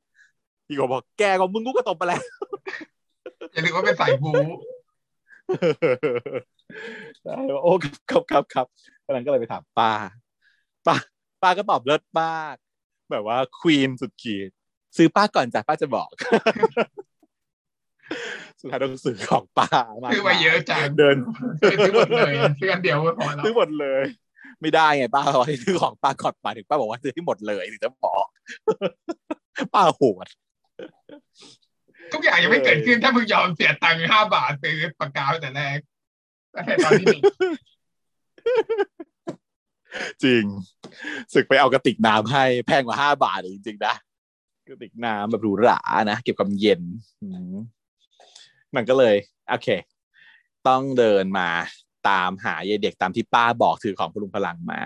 [0.69, 2.23] อีโกบอกแกก็มึงกูก็ตบไปแล้ว
[3.53, 4.32] อย่าลืมว่าเป็นสายบู
[7.23, 7.73] ใช่โอ้
[8.11, 8.66] ครับครับครับ
[9.07, 9.93] กำลังก็เลยไปถามป้า
[10.86, 10.97] ป้า
[11.43, 12.55] ป้าก็ตอบเลิศมาก
[13.12, 14.51] แบบว่าควีนสุดขีด
[14.97, 16.09] ซื้อป้าก่อนจ้ะป้าจะบอก
[18.61, 19.69] สุดท้ายต้องซื้อของป้า
[20.05, 21.16] มาซื้อมาเยอะจังเดิน
[21.87, 24.05] ซื้อหมดเลยซื้ออันเดียวก็พอแล้วซื้อหมดเลย
[24.61, 28.27] ไม่ได้ไงป้าบอกให้ซื้อของป้าก่อนมาถึงป้าบอกว่าซื้อให้หมดเลยถึงจะบอก
[29.74, 30.27] ป้าโหด
[32.12, 35.78] ทุกอย่างยังไม่เกิดขึ้นถ้ามึงยอมเสียตังค์ห้าบาทซื้อปากกาแต่แรก
[36.55, 37.23] ตั้งแต่ตอนที่หนึ่ง
[40.24, 40.45] จริง
[41.35, 43.95] สึกไปเอากระติกน้ำให้แพงกว่าห้าบาทเลยจริงๆนะ
[44.69, 45.81] กระติกน้ำแบบหรูหรา
[46.11, 46.83] นะเก็บความเย็น
[47.23, 47.28] อื
[48.75, 49.17] มันก็เลย
[49.49, 49.69] โอเค
[50.69, 51.49] ต้องเดินมา
[52.09, 54.81] ตามหายายเด็กตามที่ป้าบอกถือของพลุงพลังมา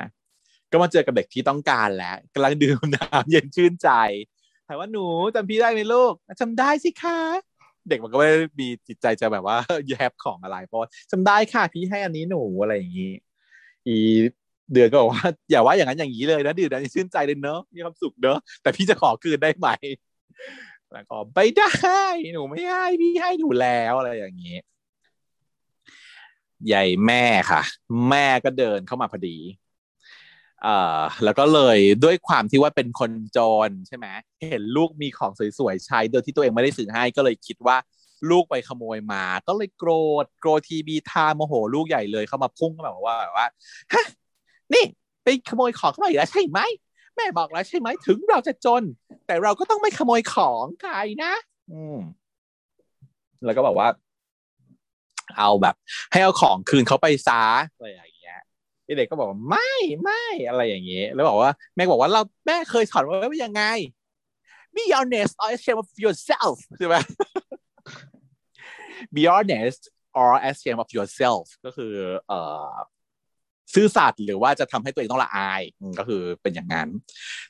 [0.70, 3.90] ก็มาเจอกับเด็กที่ต้องการแล้วกำลังดื่มน้ำเย็นชื่นใจ
[4.69, 5.05] ถามว่าหนู
[5.35, 7.19] จำพี่ได้ไหมลูกจำได้สิคะ
[7.89, 8.28] เด็กมันก็ไม่
[8.61, 9.57] มีจิตใจจะแบบว่า
[9.89, 10.81] แยบของอะไรเพราะ
[11.11, 13.12] จำได้ค่ะพี่ให้อันนี้หนูอะไรอย่างนี้
[13.86, 13.97] อี
[14.73, 19.69] เดือนก็บอกว่าอย่าว่าอย่างนั้นอย่างนี้เลยนะดื่มน้ำชื่นใจเลยเนอะมีความสุขเนอะแต่พี่จะขอคืนได้ไหม
[20.92, 21.70] แล้วก็ไม่ได้
[22.34, 24.56] หนูไม่ให้พี่ให้หนูแล้วอะไรอย่างนี้
[26.66, 27.62] ใหญ่แม่ค่ะ
[28.08, 29.36] แม่ก็เดินเข้ามาพอดี
[30.62, 33.38] เอ่อแล้วก็เลยด้วยความที่ว่าเป็นคนจ
[33.68, 34.06] รใช่ไหม
[34.50, 37.76] เห็นลูกมีของสวยๆใช้โดยที่ตัวเองไม่ได้ซื้อให้ก็เลยคิดว่า
[38.30, 39.90] ลูกไปขโมยมา ก็เลยโกร
[40.22, 43.46] ธโกรธทีบีทาโมโหลูกใหญ่เลยเข้ามาพุ่งเข้ามาบว่าแบบว่า
[43.92, 44.06] ฮะ
[44.74, 44.84] นี่
[45.22, 46.60] ไปขโมยของเข้ามาอีกแล้วใช่ไหม
[47.20, 48.82] ม่บอกแล้วใช่ไหมถึงเราจะจน
[49.26, 51.32] แต่เราก็ต้องไม่ขโมยของใครนะ
[51.72, 51.98] อืม
[53.44, 53.88] แล้วก็บอกว่า
[55.38, 55.74] เอาแบบ
[56.12, 57.40] ให้เอาของคืนเขาไปซา
[57.76, 58.40] อะไรอย่างเงี้ย
[58.97, 59.70] เด็กก็บอกว่าไม่
[60.02, 63.62] ไม่อะไรอย่างเงี้ยแล้วบอกว่าแม่บอกว่าเราแม่เคยสอนไว้ว่ายังไง
[64.74, 66.97] be honest or ashamed of yourself ใช่ไหม
[69.14, 69.82] be honest
[70.20, 71.92] or ashamed of yourself ก็คือ
[72.28, 72.70] เอ่อ
[73.74, 75.62] ซื่อสัตย์หรือว่าจะทำให้ตัวเองต้องละอาย
[75.98, 76.88] ก็คือเป็นอย่างนั้น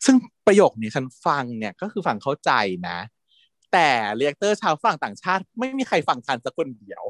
[0.05, 0.17] ซึ่ง
[0.47, 2.51] ประโยคนี้ฉันฟังเนี่ยก็คือฟังเข้าใจ
[2.89, 2.99] นะ
[3.73, 3.89] แต่
[4.19, 7.03] reactor ชาวฝรั่งต่างชาติ ไม่มีใครฟังทันสักคนเดียว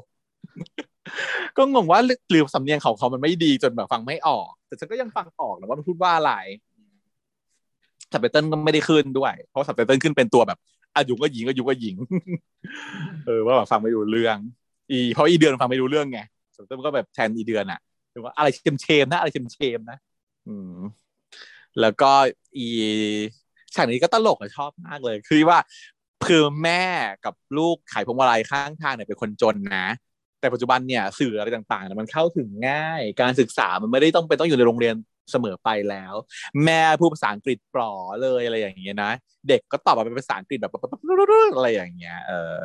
[1.56, 2.00] ก็งงว่า
[2.30, 6.32] หรือสำเนียงของเขามันไม่ดีจนแบบฟังไม่ออก แต่ฉันก็ยังฟังออกนะว่ามันพูดว่าอะไร
[8.12, 10.58] สับไตเติลก็ไม่ได้ขึ้นด้วย เพราะสับไตเติลขึ้นเป็นตัวแบบ
[10.96, 11.96] อายุก็หญิงก็ยุก็หญิง
[13.26, 14.36] เออว่าแบบฟังไม่รู้เรื่อง
[14.90, 16.20] อีเพราะอีเดือนฟังไม่รู้เรื่องไง
[16.56, 17.80] สับไตเติลก็แบบแทนอีเดือนอะ
[18.12, 19.98] หรือว่าอะไรเชมเชมนะอะไรเชมเชมนะ
[20.48, 20.78] อืม
[21.80, 22.10] แล้วก็
[22.56, 22.66] อี
[23.74, 25.58] ฉากนี้ก็ตลกอะชอบมากเลย คือว่า
[26.26, 26.84] คือแม่
[27.24, 29.86] กับลูกขายพวงมาลัยข้างทางเนี่ยเป็นคนจนนะ
[30.40, 34.94] แต่ปัจจุบันเนี่ยสื่ออะไรต่างๆ มันเข้าถึงง่าย การศึกษามันไม่ได้ต้องเป็นต้องอยู่ในโรงเรียน
[35.30, 36.14] เสมอไปแล้ว
[36.64, 37.92] แม่พูดภาษาอังกฤษปลอ
[38.22, 39.12] เลยอะไรอย่างเงี้ยนะ
[39.48, 40.72] เด็กก็ตอบมาเป็นภาษาอังกฤษแบบ
[41.56, 42.56] อะไรอย่างเงี้ย เออ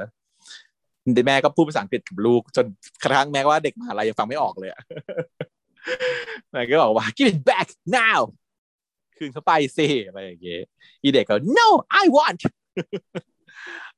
[1.28, 2.66] แม่ก็พูดภาษาอังกฤษกับลูก จน
[3.04, 4.82] กระทั่งแม้ว่าเด็กมหาลัยยังฟังไม่ออกเลยอะ
[6.52, 7.68] แม่ก็บอกว่า give it back
[7.98, 8.20] now
[9.18, 10.62] คืนเข้าไปสิอะไรอย่างเงี้ย
[11.02, 11.68] อีเด็กก็ no
[12.02, 12.42] I want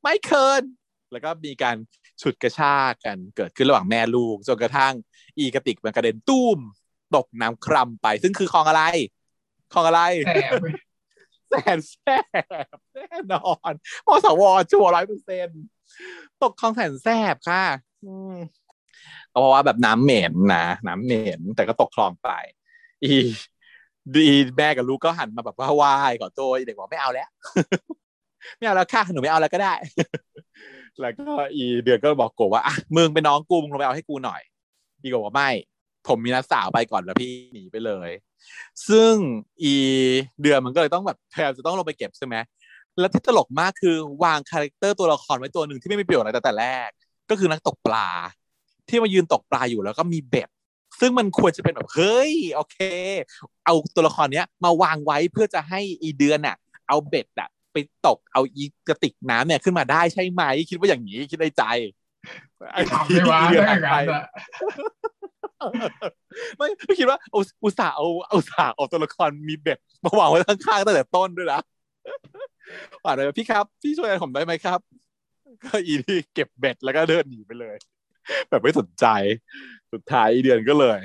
[0.01, 0.63] ไม่เคิน
[1.11, 1.75] แล้วก็มีการ
[2.21, 4.93] ฉุดกระชากกันเกิดขึ้นระหว่างแม่ลูกจนกระทั่ง
[5.37, 6.57] อีกระติกมันกระเด็นตุ้ม
[7.15, 8.83] ตกน้ำคร่ำไป ซึ่งคือคลองอะไร
[9.73, 10.53] คลองอะไรแสบ
[11.49, 11.95] แสนแส
[12.75, 13.71] บแน่นอน
[14.07, 15.53] มสวชัวร้อยเปอร์เซ็นต
[16.51, 17.63] กคลองแสนแสบค่ะ
[18.05, 18.35] อืม
[19.31, 22.29] ก็เพราะว่าแบบน้ำเหม็นนะน้ำเหม็นแต่ก็ตกคลองไป
[23.03, 23.15] อี
[24.15, 24.27] ดี
[24.57, 27.29] แม่กับลูกก็หันมาแบบว่าไหว้ขอโทษเด็กบอกไม่เอาแล้ว
[28.57, 29.73] ไม่เอาแล้วค่ะหนูไม่เอาแล้วก็ได้
[31.01, 34.41] แล้วก็อีเดือนก็บอกโกว่าอะมึงเป็นน้องกูมึงลงไปเอาให้กูหน่อย
[35.01, 35.49] อีโกบอกว่าไม่
[36.07, 38.09] ผมมีนัดสาวไปก่อนแล้วพี่หนีไปเลย
[38.89, 39.13] ซึ่ง
[39.63, 39.73] อี
[40.41, 42.35] เดือนมันก็เลยต้องแบบแทนจะต้องลงไปเก็บใช่ไหม
[42.99, 46.89] แล้วที่ตลกมากคือวาง character ตัวละครไว้ตัวหนึ่งที่ไม่มีประโยชน์อะไรแต่แต่แรก
[47.29, 48.07] ก็คือนักตกปลา
[48.87, 50.49] ที่มายืนตกปลาอยู่แล้วก็มีเบ็ด
[50.99, 52.77] ซึ่งมันควรจะเป็นแบบเฮ้ยโอเค
[53.65, 56.55] เอาตัวละครเนี้ย มาวางไว้เพื่อจะให้อีเดือนอะ
[56.87, 61.63] เอาเบ็ดอะ ไปตกเอาอีกระติกน้ำเนี่ยขึ้นมาได้ใช่ไหมคิดว่าอย่างนี้คิดในใจ
[62.91, 64.23] ถามไม่ว่าเดืได้อนไงไปอะ
[66.57, 68.05] ไม่ไม่คิดว่าอุอุตส่าห์เอา
[68.35, 71.61] อุตส่าห์เอาตัวละครมีเบ็ดมาวางไว้ข้างๆตั้งแต่ต้นด้วยนะ
[73.03, 74.79] ป่านเลยพี่ครับ พี่ช่วยอะไรผมได้ไหมครับ
[75.63, 77.77] ก็อีที่เก็บเบ็ดแล้วก็เดินหนีไปเลย
[78.49, 79.05] แบบไม่สนใจ
[79.93, 81.01] สุดท้ายเดือนก็เลย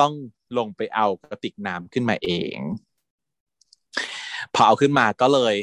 [0.00, 0.12] ต้อง
[0.58, 2.58] ลงไปเอากระติกน้ำขึ้นมาเอง
[4.54, 5.54] พอเอาขึ้นมาก็เลย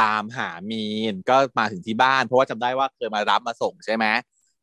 [0.00, 4.06] ตามหามีนก็มาถึงที่บ้าน เพราะว่าจำได้ว่าเคยมารับมาส่งใช่ไหม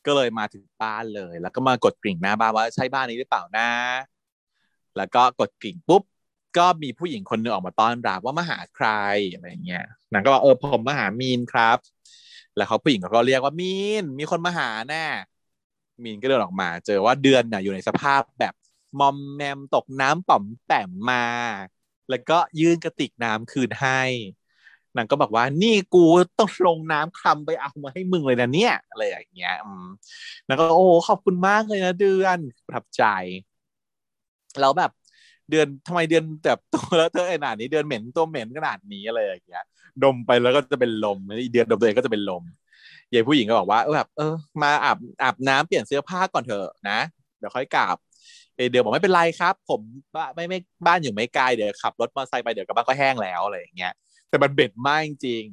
[0.05, 3.69] ก็เลยมาถึงบ้านเลย แล้วก็มากดกริ่งหน้าบ้านว่าใช่บ้านนี้หรือเปล่านะ
[4.97, 6.03] แล้วก็กดกริ่งปุ๊บ
[6.57, 8.87] ก็มีผู้หญิงคนหนึงออกมาต้อนรับว่ามาหาใคร
[9.33, 11.77] อะไรเงี้ยนางก็บอกเออผมมาหามีนครับ
[12.55, 15.05] แล้วเขาผู้หญิงเขาก็เรียกว่ามีน มีคนมาหาแน่
[16.03, 18.53] มีนก็เดินออกมา เจอว่าเดือนน่ะอยู่ในสภาพแบบ
[18.99, 21.25] มอมแมมตกน้ำป่อมแปมมา
[22.09, 24.01] แล้วก็ยื่นกระติกน้ำคืนให้
[24.95, 26.05] นางก็บอกว่านี่กู
[26.39, 29.55] ต้องลงน้ำคลำไปเอามาให้มึงเลยนะเนี่ยอะไรอย่างเงี้ย
[30.47, 33.03] นางก็โอ้ขอบคุณมากเลยนะเดือนประทับใจ
[34.59, 34.91] แล้วแบบ
[35.49, 39.63] เดือนทำไมเดือนแบบตัวแล้วเธอขนาดนี้เดือนเหม็นตัวเหม็นขนาดนี้อะไรอย่างเงี้ย
[40.03, 41.17] ดมไปแล้วก็จะเป็นลม
[41.53, 42.43] เดือนดมตัวเองก็จะเป็นลม
[43.13, 46.99] ยายผู้หญิงก็บอกว่าเออแบบเออมาอาบอาบน้ำเปลี่ยนเสื้อผ้าก่อนเถอะนะ
[47.39, 47.97] เดี๋ยวค่อยกลับ
[48.55, 49.81] เอเดี๋ยวบอกไม่เป็นไรครับ ผม
[50.15, 53.93] บ้านไม่ไม่บ้านอยู่ไม่ไกลเดี๋ยวขับรถมอเตอร์ไซค์ไปเดี๋ยวกลับบ้านก็แห้งแล้วอะไรอย่างเงี้ย
[54.29, 55.43] แต่มันเบ็ดมากจริง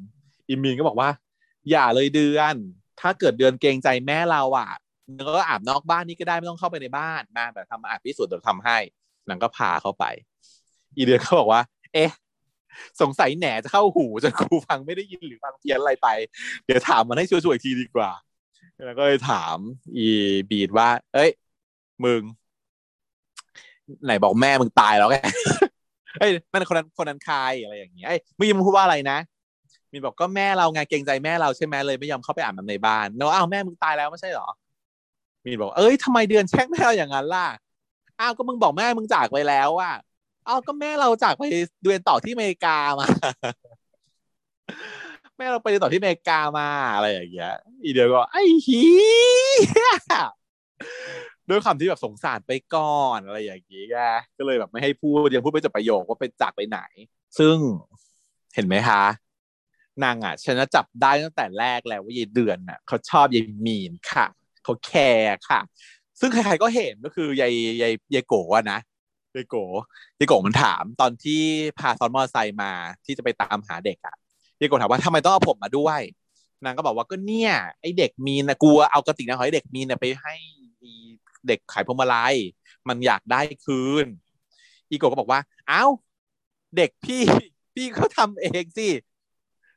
[0.48, 1.10] อีมีนก็บอกว่า
[1.70, 2.54] อย่าเลยเดือน
[3.00, 4.70] ถ้าเกิดเดือนเกรงใจแม่เราอะ
[5.06, 8.78] เดือก็อาบนอกบ้านนี่ก็ได้ไม่ต้องเข้าไปในบ้านมาแบบทำอาบพิสูจน์เดี๋ยวทำให้
[9.28, 10.04] นางก็พาเข้าไป
[10.96, 11.62] อีเดือนเขาบอกว่า
[11.94, 12.10] เอ๊ะ
[13.00, 16.08] สงสัยแหนจะเข้าหูจนครูฟังไม่ได้ยินหรือฟังเพี้ยนอะไรไป
[16.64, 18.10] เดี๋ยวถามมันให้ช่วยๆอีกทีดีกว่า
[18.86, 19.56] แล้วก็เลยถาม
[19.96, 20.08] อี
[20.50, 21.30] บีดว่า เอ้ย
[22.04, 22.22] มึง
[24.04, 25.18] ไหนบอกแม่มึงตายแล้วไง
[26.18, 29.18] เอ้ยนั่นคนนั้นคนนั้นใครอะไรอย่างเงี้ยเอ้ยไม่ยอมพูดว่าอะไรนะ
[29.92, 34.48] มีบอกก็แม่เราไงเกรงใจแม่เราใช่ไหมเลยไม่ยอมเข้าไปอาบน้ำในบ้านเนาะอ้าวแม่มึงตายแล้วไม่ใช่หรอ
[35.44, 37.46] มีบอกเอ้ยทำไมเดือนแช่งแม่เราอย่างนั้นล่ะ
[38.22, 39.94] อ้าวก็มึงบอกแม่มึงจากไปแล้วอะ
[40.48, 41.42] อ้าวก็แม่เราจากไป
[41.86, 43.06] เรียนต่อที่อเมริกามา
[45.36, 47.54] แม่เราไปเรียนต่อที่อเมริกามาอะไรอย่างเงี้ย
[47.84, 48.82] อีเดียวก็ ไอ้ฮี
[51.48, 53.96] ด้วยคำที่แบบสงสารไปก่อนอะไรอย่างงี้แก
[54.38, 56.80] ก็เลยแบบไม่ให้พูดยังพูดไม่จบประโยคว่าไปจากไปไหน
[57.38, 57.56] ซึ่ง
[58.54, 59.02] เห็นไหมคะ
[60.04, 64.26] นางอะฉันจับได้ตั้งแต่แรกแล้วว่ายายเดือนน่ะเขาชอบยายมีนค่ะ
[64.64, 65.60] เขาแคร์ค่ะ
[66.22, 68.80] ซึ่งใครๆก็เห็นก็คือยายยายยายโกะนะ
[69.36, 69.56] ยายโก
[70.18, 71.40] ยายโกมันถามตอนที่
[71.78, 72.72] พาซ้อนมอเตอร์ไซค์มา
[73.04, 74.14] ที่จะไปตามหาเด็กอะ
[74.60, 76.00] ยายโกถามว่าทำไมต้องเอาผมมาด้วย
[76.64, 80.34] นางก็บอกว่าก็เนี่ยไอเด็กมีนนะกลัวเอากระติกน้ำของไอเด็กมีนไปให้
[81.48, 82.34] เด็กขายพวงมาลัย
[82.88, 84.06] มันอยากได้คืน
[84.90, 85.84] อีโกก็บอกว่า เอ้า
[86.76, 87.22] เด็กพี่
[87.74, 88.88] พี่เขาทำเองสิ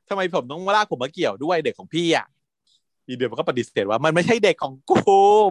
[0.10, 2.26] ทำไมผมต้องมาลากผมมาเกี่ยวด้วยเด็กของพี่อะ
[3.08, 5.02] อีเดียมันก็ปฏิเสธว่ามันไม่ใช่เด็กของกู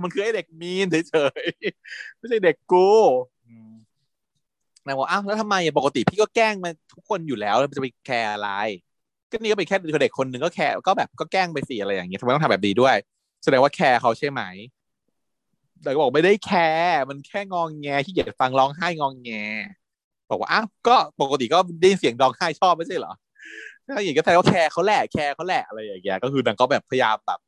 [0.02, 2.88] มันคือไอ้เด็กมีนเฉยๆไม่ใช่เด็กกู
[4.86, 8.50] นางบอกอ้าวแล้วทำไมปกติพี่ก็แกล้งมาทุกคนอยู่แล้วจะไปแคร์อะไร
[9.30, 12.96] ก็นี่ก็เป็นแค่เด็กคนหนึ่งก็แคร์ก็แบบก็แกล้งไปสิอะไรอย่างเงี้ยทำไมต้องทำแบบนี้ด้วย
[13.44, 14.42] แสดงว่าแคร์เขาใช่ไหม
[15.82, 19.30] แต่ก็บอกไม่ได้แคร์มันแค่งองแงที่อยากฟังร้องไห้งองแง
[20.30, 23.12] บอกว่าอ้าวก็ปกติก็ได้เสียงร้องไห้ชอบไม่ใช่เหรอ
[23.86, 27.40] ถ้าอย่างก็แสดงว่าแคร์เขาแหละแคร์เขาแหละอะไรอย่างเงี้ยก็คือนางก็แบบพยายามแบบ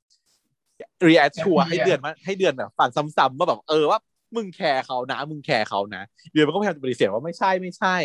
[1.06, 4.00] reassure ให้เดือนมาให้เดือนแบบฟังซ้ำๆว่าแบบเออว่า
[4.36, 6.02] มึงแคร์เขานะ มึงแคร์เขานะ
[6.32, 7.96] เดือนมันก็พยายามปฏิเสธว่าไม่ใช่ไม่ใช่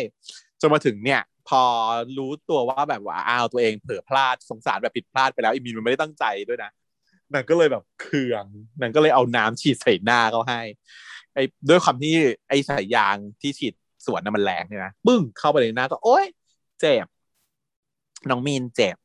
[0.60, 1.62] จนมาถึงเนี่ย พอ
[2.18, 6.70] รู้ตัวว่าแบบว่าอ้าวตัวเองเผลอพลาดสงสารแบบผิดพลาดไปแล้วอีมีนมันไม่ได้ตั้งใจด้วยนะ
[7.34, 8.44] นางก็เลยแบบเคือง
[8.80, 10.60] นางก็เลยเอาน้ำฉีดใส่หน้าเขาให้
[11.34, 12.14] ไอ้ด้วยความที่
[12.48, 13.74] ไอ้สายยางที่ฉีด
[14.06, 16.24] สวนน่ะมันแรงใช่ไหมปึ้งเข้าไปในหน้าก็โอ๊ย
[16.80, 17.06] เจ็บ
[18.30, 18.96] น้องมีนเจ็บ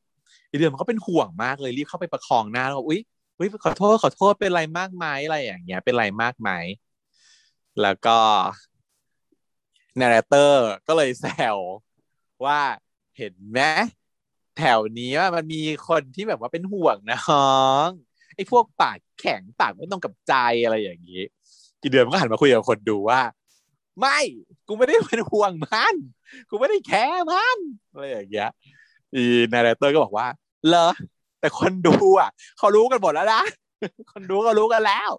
[0.49, 3.02] อีเดือนมันก็เป็นห่วงมากเลยรีบเข้าไปประคองหน้าแล้วอุ้ย
[3.38, 6.49] อุ้ยขอโทษขอโทษเป็นไรมากไหมอะไรอย่างเงี้ย เป็นไรมากไหม
[7.81, 8.18] แล้วก็
[9.99, 11.26] นาร์เตอร์ก็เลยแซ
[11.56, 11.57] ว
[12.45, 12.61] ว่า
[13.18, 13.60] เห็นไหม
[14.57, 17.49] แถวนี้ว่ามันมีคนที่แบบว่าเป็นห่วงนะฮอ
[17.88, 17.89] ง
[18.35, 20.34] ไอ้พวกปากแข็งปากไม่ต้องกับใจ
[20.64, 21.23] อะไรอย่างนี้
[21.81, 23.22] กีเดือนมันก็หันมาคุยกับคนดูว่า
[23.99, 24.19] ไม่
[24.68, 25.95] กูไม่ได้เป็นห่วงมัน
[26.49, 27.57] กูไม่ได้แคร์มัน
[27.91, 28.49] อะไรอย่างเงี้ย
[29.18, 30.27] อีนาร์เตอร์ก็บอกว่า
[30.68, 30.88] เลอ
[31.39, 33.41] แต่คนดูอะ เขารู้กันหมดแล้วนะ
[34.11, 35.10] คนดูก็รู้กันแล้ว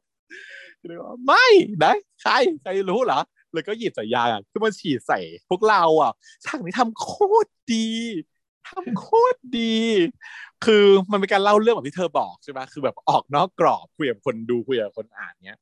[1.27, 1.47] ไม่
[1.83, 1.87] น
[2.23, 3.21] ใครใครรู้เหรอ
[3.53, 5.19] แล้วก็หยิบสายยางอะคือมันฉีดใส่
[5.49, 6.13] พวกเราอะ
[6.45, 7.09] ฉากนี้ทำโค
[7.45, 7.89] ตรดี
[8.69, 9.77] ทำโคตรดี
[10.65, 15.59] คือมันเป็นการเล่าเรื่องแบบที่เธอบอกใช่ไหมคือแบบออกนอกกรอบคุยกับคนดูคุยกับคนอ่านเนี้ย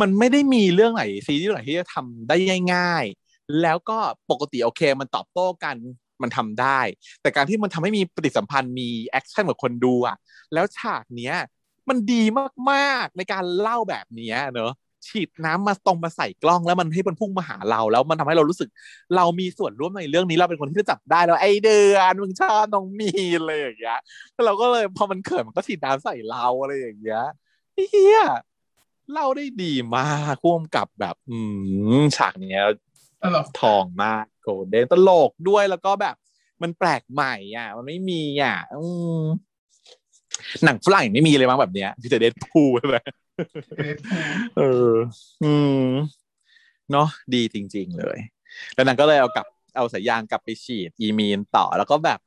[0.00, 2.36] มันไม่ได้มีเรื่องไหนซีรีส์ไหนที่จะทำได้
[2.74, 3.98] ง่าย ๆ แล้วก็
[4.30, 5.76] ปกติโอเค มันตอบโต้กัน
[6.22, 6.80] มันทำได้
[7.22, 10.16] แต่การที่มันทำให้มีปฏิสัมพันธ์มี action กับคนดูอะ
[10.54, 11.36] แล้วฉากเนี้ย
[11.88, 12.22] มันดี
[12.70, 14.72] มากๆในการเล่าแบบนี้เนอะ
[15.06, 18.68] ฉีดน้ำมาตรงมาใส่กล้องแล้วมันให้มันพุ่งมาหาเรา แล้วมันทำให้เรารู้สึก
[19.16, 23.12] เรามีส่วนร่วมในเรื่องนี้เราเป็นคนที่จับได้แล้วไอเดือนมึงชอบน้องมี
[23.46, 24.00] เลยอย่างเงี้ย
[24.32, 27.24] แล้วเราก็เลยพอมันเขินมันก็ฉีดน้ำใส่เราอะไรอย่างเงี้ย
[27.90, 28.20] เฮีย
[29.12, 31.38] เล่าได้ดีมากร่วมกับแบบ อื
[32.00, 32.64] มฉากเนี้ย
[33.22, 36.16] ตลกทองมากโก ลเด้นตลกด้วยแล้วก็แบบ
[36.62, 38.82] มันแปลกใหม่อะ มันไม่มีอะอื
[39.18, 39.20] ม
[40.64, 42.96] หนังฝรั่งไม่มีเลยมั้งแบบเนี้ยที่จะเดดพูใช่ไหม
[44.58, 44.92] เออ
[45.44, 45.52] อื
[45.84, 45.88] ม
[46.92, 48.18] เนาะดีจริง ๆ เลย
[48.74, 49.46] แล้วนางก็เลยเอากลับ
[49.76, 52.18] เอาสายยางกลับไปฉีดอีมีนต่อแล้วก็แบบ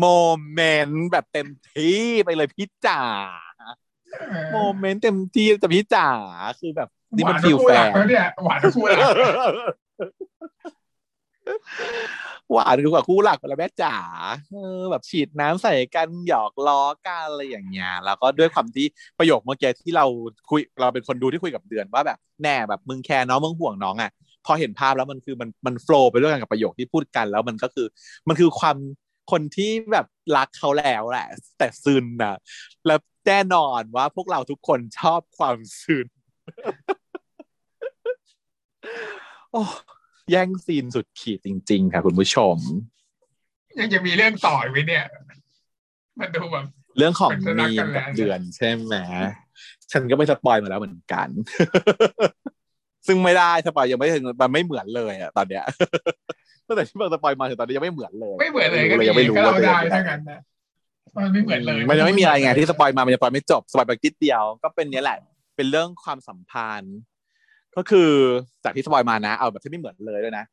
[0.00, 0.06] โม
[0.50, 3.02] เมนต์แบบเต็มที่ไปเลยพี่จ๋า
[4.52, 6.08] โมเมนต์เต็มที่แต่พี่จ๋า
[6.60, 8.98] คือแบบนี่หมัวานนฟิทั้ลงคู่แฟหลักนแล้วเนี่ยหวานทั้งคู่หลัก
[12.50, 13.96] หวานกว่าคู่หลักแล้วแม่จ๋า
[14.52, 18.86] เออแบบฉีดน้ำใส่กันหยอกล้อกันอะไรอย่างเงี้ยแล้วก็ด้วยความที่
[19.18, 20.06] ประโยคเมื่อกี้ที่เรา
[20.50, 24.10] คุยเราเป็นคนดูที่คุยกับเดือนว่าแบบแน่แบบมึงแคร์น้องมึงห่วงน้องอะ
[24.46, 27.86] พอเห็นภาพแล้วมันคือมันมันโฟล์ไปด้วยกันกับประโยคที่พูดกัน แล้วมันก็คือ
[28.28, 28.76] มันคือความ
[29.30, 30.06] คนที่แบบ
[30.36, 31.26] รักเขาแล้วแหละ
[31.58, 32.36] แต่ซึนนะ
[32.86, 36.06] แล้วแน่นอนว่าพวกเราทุกคนชอบความซึน
[39.52, 39.62] โอ้
[40.32, 42.56] แย่งซีนสุดขีดจริง ๆ ค่ะ คุณผู้ชม
[43.78, 45.04] ยังจะมีเรื่องต่ออีกไหมเนี่ย
[46.20, 46.64] มันดูแบบ
[46.98, 48.94] เรื่องของเป็นมีรักกันนแล้กับวเดือนใช่ไหม
[49.92, 51.28] ฉันก็ไปสปอยมาแล้วเหมือนกัน
[53.06, 55.64] ซึ่งไม่ได้สปอยยังไม่ถึงมันไม่เหมือนเลยอะตอนเนี้ย
[56.66, 60.40] ตั้งแต่ที่เพิ่งสปอยมาถึงตอนนี้ยังไม่เหมือนเลย ไม่เหมือนเลยก็เลยดียังไม่รู้ก็ว่าเราจะได้ยังไงถ้างั้นนะ
[61.16, 65.18] มันไม่เหมือนเลย มันยังไม่มีอะไรไงที่สปอยมามันจะสปอยไม่จบสปอยไปนิดเดียว ก็เป็นเนี้ยแหละ
[65.56, 66.96] เป็นเรื่องความสัมพันธ์
[67.76, 68.10] ก็คือ
[68.64, 70.44] จากที่สปอยมานะ เอาแบบที่ไม่เหมือนเลยด้วยนะ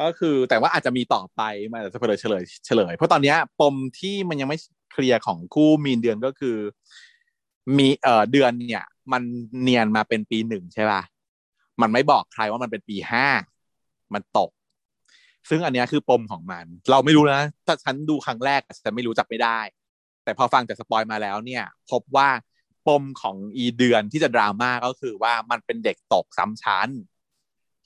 [0.00, 4.58] ก็คือแต่ว่าอาจจะมีต่อไปมาแต่จะเฉลยเฉลยเฉลย เพราะตอนนี้ปมที่มันยังไม่
[4.92, 6.56] เคลียร์ของคู่มีนเดือนก็คือ
[7.78, 9.22] มีเอ่อเดือนเนี่ย มัน
[9.62, 11.02] เนียนมาเป็นปีหนึ่งใช่ป่ะ
[11.82, 13.26] มันไม่บอกใครว่ามันเป็นปีห้า
[14.14, 14.50] มันตก
[15.48, 19.58] ซึ่งอันเนี้ยคือปมของมัน เราไม่รู้นะถ้าฉันดูครั้งแรกฉันไม่รู้จับไม่ได้
[20.24, 22.28] แต่พอฟังจากสปอยมาแล้วเนี่ย พบว่า
[22.86, 26.88] ปมของอีเดือนที่จะดราม่าก็คือว่ามันเป็นเด็กตกซ้ำชั้น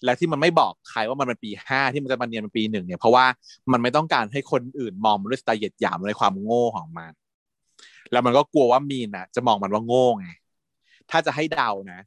[0.04, 3.26] และที่มันไม่บอกใครว่ามันเป็นปีห้าที่มันจะมาเนียนเป็นปีหนึ่งเนี่ยเพราะว่า
[3.72, 7.12] มันไม่ต้องการให้คนอื่นมองมันด้วยสไตล์เหยียดหยามในความโง่ของมัน
[8.12, 10.28] แล้วมันก็กลัวว่ามีนนะจะมองมันว่าโง่ไง
[11.10, 12.00] ถ้าจะให้เดานะ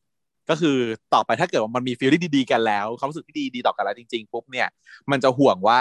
[0.49, 0.77] ก็คือ
[1.13, 4.67] ต่อไปถ้าเกิดว่ามันมีฟีลที่งดีๆกันแล้วความรู้สึกที่ดีดีต่อกันแล้วจริงๆปุ๊บเนี่ย
[5.11, 5.79] มันจะห่วงว่า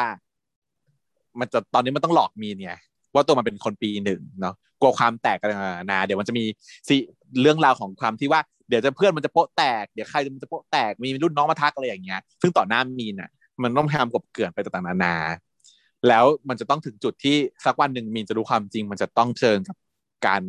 [1.40, 2.78] มันจะตอนนี้มันต้องหลอกมีนเนี่ย
[3.16, 5.50] ว่าตัวมันเป็นคนปีหนึ่งเนาะกลัวความแตกกัน
[5.90, 6.44] นาเดี๋ยวมันจะมี
[6.88, 6.96] สิ
[7.40, 13.30] เรื่องราวของความที่ว่าเดี๋ยวจะเพื่อนมันจะโป๊ะแตกเดี๋ยวใครมันจะโป๊ะแตกมีรุ่นน้องมาทักอะไรอย่างเงี้ย ซึ่งต่อหน้ามีนอะ
[13.62, 15.14] มันต้องพยายามกบเกลื่อนไปต่างๆนานา
[16.08, 19.76] แล้วมันจะต้องถึงจุดที่สักวันหนึ่งมีนจะรู้ความจริง มันจะต้องเชิญกับ
[20.26, 20.42] การ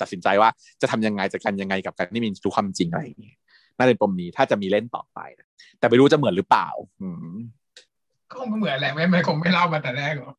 [0.00, 0.50] ตัดสินใจว่า
[0.82, 3.36] จะทำยังไงจะกันยังไงกับการที่มีนรู้ความจริงอะไรอย่างเงี้ย
[3.76, 5.18] น่าเป็นปมนี้ถ้าจะมีเล่นต่อไป
[5.78, 6.68] แต่ไม่รู้จะเหมือนหรือเปล่า
[7.00, 7.36] อืม
[8.30, 10.34] ก็คงไม่เหมือนแหละไม่ไม่คงไม่เล่ามาแต่แรกหรอก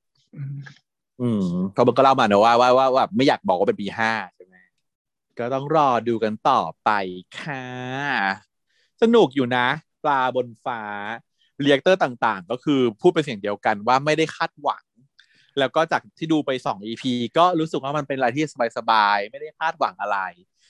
[1.22, 4.56] อืมเพราะมันก็เล่ามาเนอะว่าว่าว่าว่าไม่อยากบอกว่าเป็นปีห้าใช่ไหม
[5.40, 6.90] ก็ต้องรอดูกันต่อไป
[7.40, 7.66] ค่ะ
[9.02, 9.68] สนุกอยู่นะ
[10.04, 10.82] ปลาบนฟ้า
[11.62, 14.84] เรียกเตอร์ต่างๆ ก็คือพูดเป็นเสียงเดียวกันว่าไม่ได้คาดหวัง
[15.60, 17.04] แล้วก็จากที่ดูไปสอง EP
[17.38, 18.46] ก็รู้สึกว่ามันเป็นอะไรที่
[18.78, 20.20] สบายๆ ไม่ได้คาดหวังอะไร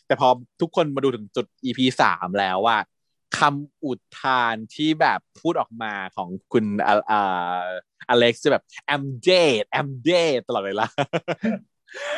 [0.07, 0.27] แต่พอ
[0.61, 2.77] ทุกคนมาดูถึงจุด EP สามแล้วว่า
[3.39, 7.63] คำอุทานที่แบบพูดออกมาของคุณอ่าอ่า
[8.09, 10.85] อเล็กซ์จะแบบ I'm dead I'm dead ตลอดเวลา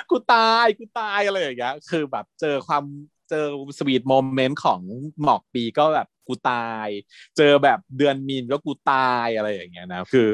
[0.10, 2.84] กูตายกูตายอะไรอย่างเงี้ย คือแบบเจอความ
[3.30, 3.46] เจอ
[3.78, 4.82] sweet moment ของ
[5.24, 6.88] หมอกปีก็แบบกูตาย
[7.38, 10.28] เจอแบบเดือนมีนก็กูตายอะไรอย่างเงี้ยนะ คือ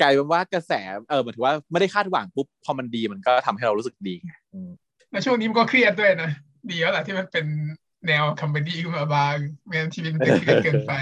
[0.00, 0.72] กลายเป็นว่ากระแส
[1.08, 4.70] เออหมายถึงว่าไม่ได้คาดหวังปุ๊บพอมันดีมันก็ทำให้เรารู้สึกดีไงอืม
[5.10, 6.30] แล้วช่วงนี้มันก็เครียดด้วยนะ
[6.70, 7.46] ดีแล้วแหละที่มันเป็น
[8.06, 9.36] แนวคอมเมดี้ขึ้นมาบาง
[9.66, 10.92] ไม่งั้นชีวิตมันจะเครียดเกินไป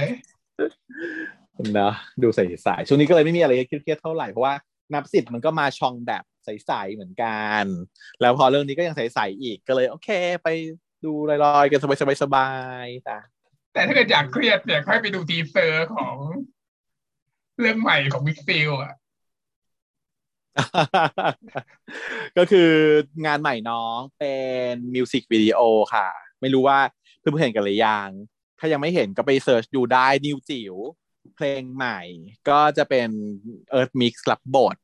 [1.75, 4.55] เนอะดูใสๆช่วงนี้ก็เลยไม่มีอะไรเครียดๆเท่าไหร่เพราะว่า
[4.95, 7.65] นับสิบมันก็มาชองแบบใสๆเหมือนกัน
[8.21, 10.09] แล้วพอเรื่องนี้ก็ยังใสๆอีกก็เลย โอเค
[10.43, 10.49] ไป
[11.05, 11.81] ดูลอยๆกัน
[12.23, 12.49] สบา
[12.85, 13.19] ยๆจ้ะ
[13.73, 16.17] แต่ถ้าเกิดอยากเครียดเนี่ยค่อยไปดูทีเซอร์ของ
[17.59, 18.95] เรื่องใหม่ของมิกซ์อะ
[22.39, 22.71] ก็คือ
[23.27, 24.35] งานใหม่น้องเป็
[24.73, 25.61] นมิวสิกวิดีโอ
[25.95, 26.09] ค่ะ
[26.41, 26.79] ไม่รู้ว่า
[27.21, 28.09] เพื่อนๆเห็นกันหรือยัง
[28.59, 30.75] ถ้ายังไม่เห็นก็ไป search ดูได้นิวจิ๋ว
[31.37, 32.01] เพลงใหม่
[32.49, 33.09] ก็จะเป็น
[33.71, 34.77] เอิร์ธมิกซ์รับบท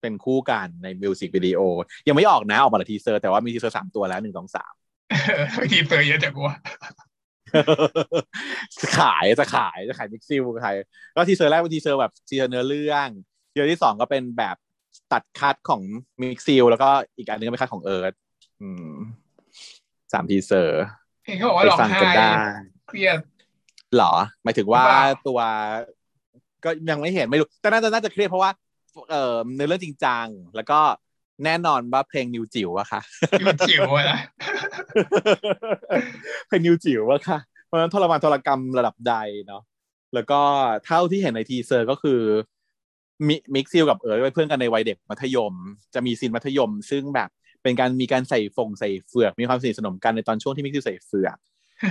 [0.00, 1.60] เป็นคู่กันในมิวสิกวิดีโอ
[2.08, 4.72] ยังไม่ออกนะ ออกมาแต่ทีเซอร์ แต่ว่ามีทีเซอร์สามตัวแล้วหนึ่งสองสาม
[5.72, 6.54] ทีเซอร์เยอะจังวะ
[8.98, 10.74] ขายจะขายจะขายมิกซ์ขาย
[11.14, 13.08] ก็ทีเซอร์แรกเป็นทีเซอร์แบบทีเซอร์เนื้อเรื่อง
[13.50, 14.56] ทีเซอร์ที่สองก็เป็นแบบ
[15.12, 15.82] ตัด cut ของ
[16.20, 18.12] มิกซ์แล้วก็อีกอันนึงก็เป็น cut ของเอิร์ธ
[18.62, 18.92] อืม
[20.12, 20.80] สามทีเซอร์
[21.26, 22.28] เห็นเขาบอกว่าไปร้องฟังไห้กันได้
[22.88, 23.18] เครียด
[23.96, 24.12] หรอ
[24.44, 25.40] หมายถึงว่าหรือเปล่าตัว
[26.64, 28.50] ก็ยังไม่เห็นไม่รู้ แต่น่าจะน่าจะเครียดเพราะว่า
[29.10, 30.26] เอ่อในเรื่องจริงจัง
[30.56, 30.80] แล้วก็
[31.44, 33.00] แน่นอนว่าเพลงนิวจิ๋วอะค่ะ
[33.40, 34.18] จิ๋วจิ๋วอะนะ
[36.46, 39.14] เพลงนิวจิ๋วอะค่ะเพราะฉะนั้นทรมานทรกรรมระดับใด
[39.46, 39.62] เนาะ
[40.14, 40.40] แล้วก็
[40.86, 42.20] เท่าที่เห็นในทีเซอร์ก็คือ
[43.28, 45.54] มิมิกซ์กับเอิร์ธเป็นเพื่อนกันในวัยเด็กมัธยม
[45.94, 47.30] จะมีซีนมัธยม ซึ่งแบบ
[47.62, 51.36] เป็นการมีการใส่ฝงใส่เฝือก มีความสนิทสนมกันในตอนช่วงที่มิกซ์ใส่เฝือก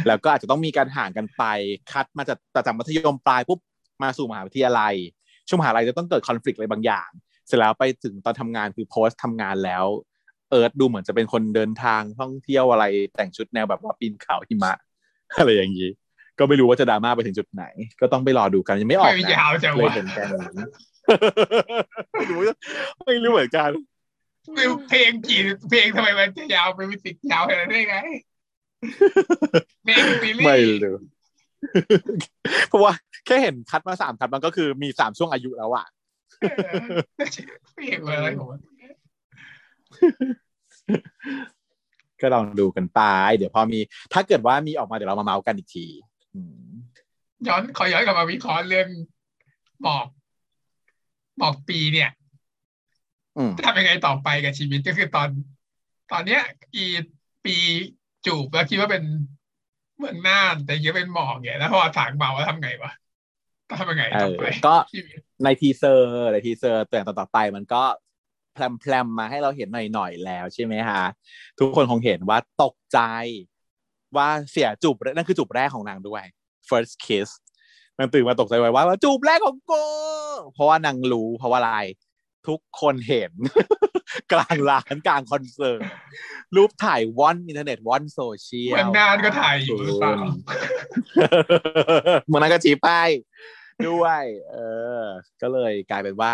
[0.08, 1.44] แล้วก็อาจจะต้องมีการห่างกันไป
[1.92, 3.60] cut มาจากจากมัธยมปลายปุ๊บ
[4.04, 4.96] มาสู่มหาวิทยาลัย
[5.48, 7.10] ช่วงมหาลัยจะต้องเกิดคอน FLICT อะไรบางอย่าง
[7.48, 9.86] เสร็จแล้วไปถึงตอนทำงานคือโพสต์ทำงานแล้ว
[10.50, 12.86] เอิร์ธดูเหมือนจะเป็นคนเดินทางท่องเที่ยวอะไร
[13.16, 14.74] แต่งชุดแนวแบบว่าปีนเขาหิมะ
[15.38, 15.90] อะไรอย่างนี้
[16.40, 17.64] ก็ไม่รู้ว่าจะดราม่าไปถึงจุดไหน
[18.02, 20.40] ก็ต้องไปรอดูกันยังไม่ออกไม่นะยาวจังเลยวะเห็นแค่นี้
[22.14, 22.40] ไม่รู้
[23.06, 23.70] ไม่รู้เหมือนกัน
[24.90, 27.98] เพลงกี่เพลงทำไมมันจะยาวเป็นมิวสิกยาวขนาดนั้นได้ไง
[29.84, 30.96] เพลงซีรีไม่ส์รู้
[32.70, 32.94] เพราะว่า
[33.26, 35.86] แค่เห็นคัดมาสามคัดมันก็คือมีสามช่วงอายุแล้วอะ
[36.40, 36.84] เออ
[37.76, 38.60] เพลงอะไรของมัน
[42.22, 43.00] ก็ลองดูกันไป
[43.36, 43.80] เดี๋ยวพอมี
[44.14, 45.86] ถ้าเกิดว่ามีออกมาเดี๋ยวเรามาเมาท์กันอีกที
[46.36, 46.70] อืม
[47.48, 48.88] ย้อนขอย้อนกลับมาวิเคราะห์เรื่อง
[49.82, 50.08] หมอก
[51.38, 52.19] หมอกปีเนี่ยอืม
[53.58, 55.30] จะทำยังไงต่อไปกับชีวิตก็คือตอน
[56.12, 56.42] ตอนเนี้ย
[56.76, 56.86] อี
[57.46, 57.56] ปี
[58.26, 59.04] จูบแล้วคิดว่าเป็น
[59.98, 62.92] เมืองน่านแต่ยังเป็นหมอกเนี่ยแล้วพอถางเบาแล้วทำไงวะ
[63.68, 67.84] ต้องทำยังไงเอต่ออไปก็ชีวิตในทีเซอร์ในทีเซอร์ตัวอย่างต่อๆไปมันก็
[68.54, 71.04] แพลมๆมาให้เราเห็นหน่อยๆแล้วใช่ไหมฮะ
[71.60, 73.00] ทุกคนคงเห็นว่าตกใจ
[74.18, 76.24] ว่าเสียจูบนั่นคือจูบแรกของนางด้วย
[76.70, 77.30] first kiss
[77.98, 79.84] นางตื่นมาตกใจไว้ว่าว่าจูบแรกของกู
[80.54, 81.74] เพราะว่านางรู้เพราะว่าอะไร
[82.50, 83.32] ทุกคนเห็น
[84.34, 85.82] กลางร้านกลางคอนเสิร์ต
[86.56, 90.14] รูปถ่ายว่อนอินเทอร์เน็ตว่อนโซเชียลเมืองน่านก็ถ่ายอยู่หรือเปล่า
[92.26, 93.10] เมืองน่านก็ชี้ป้าย
[93.88, 94.56] ด้วย เอ
[95.02, 95.04] อ
[95.42, 96.34] ก็เลยกลายเป็นว่า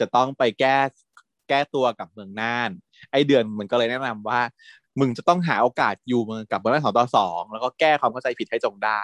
[0.00, 0.78] จะต้องไปแก้
[1.48, 2.70] แก้ตัวกับเมืองน่าน
[3.12, 4.40] ไอเดือนมันก็เลยแนะนำว่า
[5.00, 9.00] มึงจะต้องหาโอกาสอยู่เมืองกับเมืองน่านสองต่อสองแล้วก็แก้ความเข้าใจผิดให้จงได้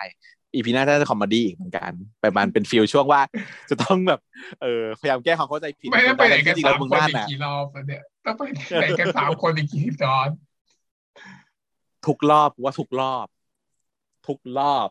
[0.55, 1.91] EP หน้าจะคอมเมดี้อีกเหมือนกัน
[2.23, 3.21] ประมาณเป็น feel ช่วงว่า
[3.71, 4.21] จะต้องแบบ
[4.63, 8.43] เออพยายามแก้ความเข้าใจผิดไม่ได้ไปไหนกันจริงๆสาแล้วมเมืองคนน่านอีกน่ะกี่รอบแล้วเนี่ยต้องไป
[8.81, 10.29] ไหนกันสามคนอีกกี่ตอน
[12.07, 13.27] ทุกรอบว่าทุกรอบ
[14.27, 14.89] ทุกรอบ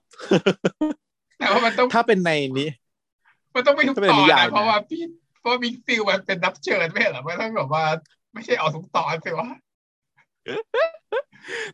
[1.39, 2.69] แต่ว่ามันต้องถ้าเป็นในนี้
[3.55, 5.01] มันต้องไม่ทุกถ้าเป็นตอนนิยายนะนะเพราะว่าพี่
[5.39, 7.83] เพราะว่าบิ๊กซิลมันเป็นรับเชิญไม่ใช่เหรอมันต้องแบบว่า
[8.33, 9.49] ไม่ใช่ออกทุกตอนสิวะ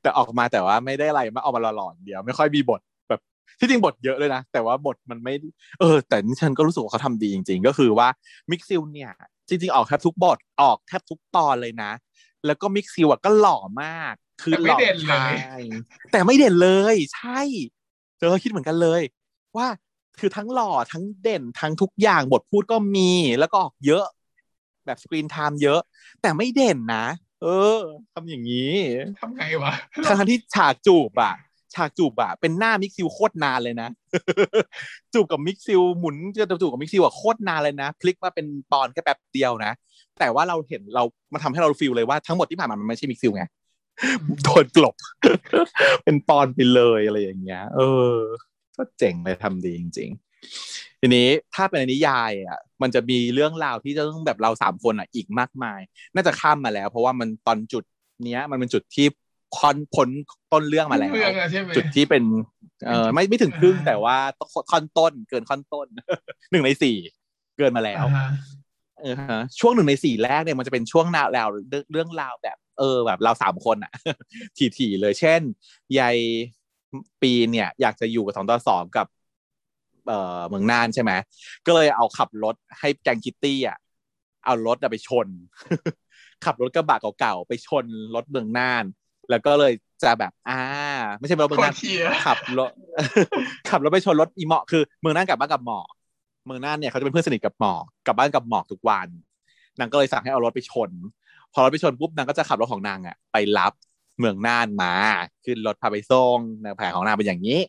[0.02, 3.22] แต่ออกมาแต่ว่าไม่ได้อะไรมาเอามาหลอนๆเดียว ไม่ค่อยมีบทแบบ
[3.60, 5.34] ที่จริงบทเยอะเลยนะ แต่ว่าบทมันไม่
[5.80, 8.08] เออ แต่นี่ฉันก็รู้สึกว่าเขาทำดีจริง ๆ ก็คือว่า
[8.52, 9.12] มิกซ์เนี่ย
[9.48, 11.92] จริง ๆ ออกแทบทุกบทออกแทบทุกตอนเลยนะ
[12.46, 14.80] แล้วก็มิกซ์อะก็หล่อมาก คือหล่อ
[15.10, 15.26] ชา
[15.60, 15.62] ย
[16.12, 17.42] แต่ไม่เด่นเลย ใช่
[18.20, 19.02] เจอคิดเหมือนกันเลย
[19.58, 19.68] ว่า
[20.20, 24.06] คือทั้งหล่อทั้งเด่นทั้งทุกอย่างบทพูดก็มีแล้วก็ออกเยอะ
[24.86, 25.80] แบบ screen time เยอะ
[26.22, 27.06] แต่ไม่เด่นนะ
[27.44, 27.48] เอ
[27.78, 27.80] อ
[28.14, 28.76] ทำอย่างนี้
[29.20, 29.74] ทำไงวะ
[30.06, 31.34] ทั้งๆที่ฉากจูบอะ
[31.76, 33.90] ฉากจูบอะเป็นหน้ามิกซิลโคตรนานเลยนะ
[35.14, 39.72] จูบกับมิกซิลหมุนจะจูบกับมิกซิลอะโคตรนานเลยนะพลิกมาเป็นตอนแค่แป๊บเดียวนะ
[40.20, 41.04] แต่ว่าเราเห็นเรา
[41.34, 43.44] มาทำให้เราฟีลเลยว่าทั้งหมดที่ผ่านมามันไม่ใช่มิกซิลไง
[44.44, 44.96] โดนกลบ
[46.04, 47.80] เป็นปอนไปเลยอะไรอย่างเงี้ย เอ
[48.14, 48.16] อ
[48.78, 50.10] ก็เจ๋งเลยทำดีจริง
[50.56, 55.80] ๆ ทีนี้ถ้าเป็นในนิยายอะ มันจะมีเรื่องราวที่จะต้องแบบเราสามคนอะอีกมากมาย
[56.14, 57.84] น่าจะข้ามมาแล้ว เพราะว่ามันตอนจุด
[58.26, 59.08] เนี้ย มันเป็นจุดที่
[59.58, 60.10] คอนพ้น
[60.54, 62.24] ต้นเรื่องมาแล้วเรื่องอะใช่ไหมจุดที่เป็น
[62.88, 64.18] เออไม่ไม่ถึงครึ่งอ่าแต่ว่า
[64.72, 65.88] ค่อนต้นเกินค่อนต้น
[66.52, 66.98] หนึ่งในสี่
[67.58, 68.28] เกินมาแล้วอ่าฮะ
[69.02, 73.92] เออฮะช่วงหนึ่งในสี่แรกเนี่ยมันจะเป็นช่วงราวราวเรื่องเรื่องราวแบบ เออแบบเราสามคนอะ
[74.78, 75.42] ถี่ๆเลยเช่น
[76.00, 76.18] ยาย
[77.22, 79.08] ปีเนี่ย อยากจะอยู่กับสองต่อสองกับ
[80.10, 81.12] เอ่อเมืองน่านใช่ไหม
[81.66, 83.78] ก็เลยเอาขับรถให้แกงคิตตี้อะ
[84.46, 85.28] เอารถอะไปชน
[86.46, 88.84] ขับรถกระบะเก่าๆไปชนรถเมืองน่าน
[89.30, 89.74] แล้วก็เลย
[90.04, 90.62] จะแบบ อ่า
[91.20, 92.72] ไม่ใช่รถเมืโคองตน่ารนเชียร์ขับรถ
[93.70, 95.88] ขับรถไปชนรถอีหมอกคือเมืองน่านกลับบ้านกับหมอก
[96.46, 99.08] เมืองน่านเนี่ยเขาจะเป็นเพื่อนสนิทกับหมอกกลับบ้านกับหมอกทุกวัน
[99.80, 100.92] นางก็เลยสั่งให้เอารถไปชน
[101.54, 103.74] พอรถไปชนปุ๊บนางก็จะขับรถของนางอะไปรับ
[104.20, 104.94] เมืองน่านมา
[105.46, 107.60] ขึ้นรถพาไปส่งแนวแผนของนางเป็นอย่างนี้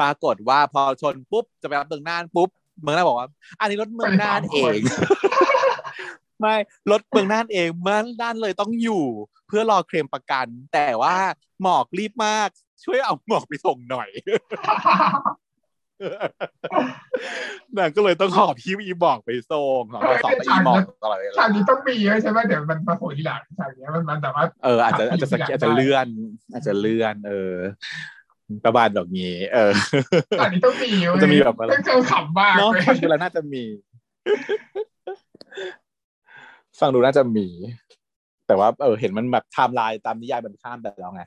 [0.00, 2.48] ปรากฏว่าพอชนปุ๊บจะไปรับเมืองน่านปุ๊บ
[2.82, 3.28] เมืองน่านบอกว่า
[3.60, 4.78] อันนี้รถเมืองน่านเอง
[6.40, 6.54] ไม่
[6.90, 9.04] รถเมืองน่านเองเมืองน่านเลยต้องอยู่
[9.46, 11.16] เพื่อรอเคลมประกัน แต่ว่า
[11.62, 12.48] หมอกรีบมาก
[12.84, 14.08] ช่วยเอาหมอกไปส่งหน่อย
[17.76, 26.06] นางก็เลยต้องหอบพี่อีบอกไปส่งสองต่อสองไปอีบอกตลอดเวฉาลากนี้ต้องมีใช่ไหมเดี๋ยวมันมาโผล่ทีหลังฉากเนี้ยมันมันแต่ว่าเอออาจจะอาจจะสอยากเกได้อาจจะเลื่อน
[26.52, 27.54] อาจจะเลื่อน เออ
[28.64, 29.70] ประมาณแบบนี้ เออ
[30.38, 33.62] ฉากนี้ต้องมีเว้ยมันจะมีแบบอะไรต้องเจอขำมากเนาะเลยฟังดูแล้วน่าจะมี
[36.80, 37.46] ฟังดูน่าจะมี
[38.46, 41.22] แต่ว่าเออเห็นมันแบบไทม์ไลน์ตามนิยายมันข้ามไปแล้วไง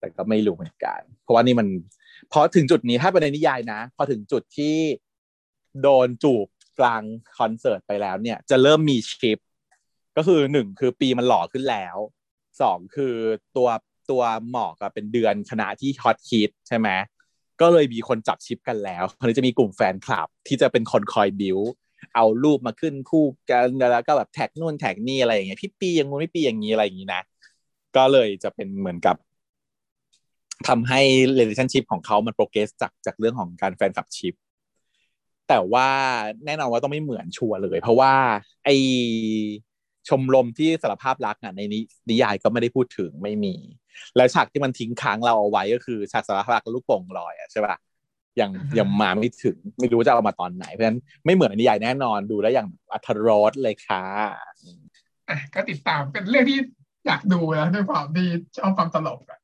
[0.00, 1.68] แต่ก็ไม่รู้เหมือนกัน เพราะว่านี่มัน
[2.32, 4.76] พอถึงจุดนี้ถ้าเป็นในนิยายนะ พอถึงจุดที่
[5.82, 6.46] โดนจูบ
[6.78, 7.02] กลาง
[7.38, 9.38] คอนเสิร์ตไปแล้วเนี่ย จะเริ่มมี ship
[10.16, 11.96] ก็คือหนึ่งคือปีมันหล่อขึ้นแล้ว
[12.60, 13.14] สองคือ
[13.56, 13.68] ตัว
[14.10, 16.88] ตัวหมอกอะเป็นเดือนคณะที่ฮอตฮิตใช่ไหม
[17.60, 21.58] ก็เลยมีคนจับ ship กันแล้วคราวนี้จะมีกลุ่มแฟนคลับ ที่จะเป็นคนคอยบิว
[22.14, 27.22] เอารูปมาขึ้นคู่กันแล้วก็แบบแท็กนู่นแท็กนี่อะไรอย่างเงี้ยพี่ปีอย่างงู้นพี่ปีอย่างนี้อะไรอย่างงี้นะ
[27.96, 29.16] ก็เลยจะเป็นเหมือนกับ
[30.68, 31.00] ทำให้
[31.38, 34.34] relationship ของเขามันโปรเกรสจากจากเรื่องของการแฟนคลับชิป
[35.48, 35.88] แต่ว่า
[36.44, 38.14] แน่นอนว่าต้องไม่เหมือนชัวร์เลย เพราะว่า
[38.64, 38.70] ไอ
[40.08, 41.78] ชมรมที่สารภาพรักอะในนิ
[42.10, 43.54] นิยายก็ไม่ได้พูดถึงไม่มี
[44.16, 47.76] แล้วฉากที่มันทิ้งค้างเราเอาไว้ก็คือฉากสารภาพรักกับลูกโป่งลอยอะใช่ป่ะ
[48.40, 54.04] ยังยังมาไม่ถึงไม่รู้จะเอามาตอนไหนเพราะฉะนั้นไม่เหมือนในนิยายแน่นอนดูแล้วอย่างอัธรสเลยค่ะ
[55.28, 56.58] อะก็ติดตามเป็นเรื่องที่
[57.06, 59.40] อยากดูนะด้วยความที่ชอบความตลกอะ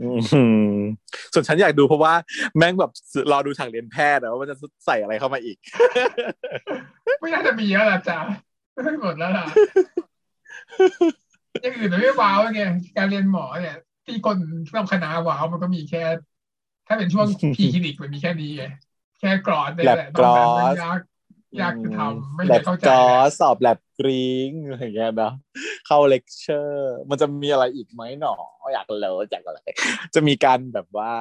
[0.00, 0.42] อื
[0.74, 0.76] ม
[1.32, 2.14] ส่วนฉันอยากดูเพราะว่า
[2.56, 2.92] แม่งแบบ
[3.32, 4.56] รอดูฉากเรียนแพทย์อะว่ามันจะ
[4.86, 5.56] ใส่อะไรเข้ามาอีก
[7.20, 8.18] ไม่น่าจะมีแล้วล่ะจ้า
[8.82, 9.46] ไม่หมดแล้วล่ะ
[11.62, 12.62] อย่างอื่นมันไม่ว้าวไง
[12.96, 14.36] การเรียนหมอเนี่ย ที่คน
[14.76, 16.02] ทำคณะว้าวมันก็มีแค่
[16.86, 17.26] ถ้าเป็นช่วง
[17.56, 18.64] พีคลินิกมันมีแค่นี้ไง
[19.20, 21.00] แค่กรอดเนี่ยแหละแลบกรอสนอกนั้นมันยาก
[21.62, 25.32] ยากจะทำไม่แลได้บเข้าใจกอสสอบแลบกริ้งอะไรอย่างเงี้ยเนาะ
[25.86, 28.34] เข้าเลคเชอร์ มันจะมีอะไรอีกไหมหนอ
[28.74, 28.98] อยากรู้
[29.30, 29.60] อยากอะไร
[30.14, 31.12] จะมีการแบบว่า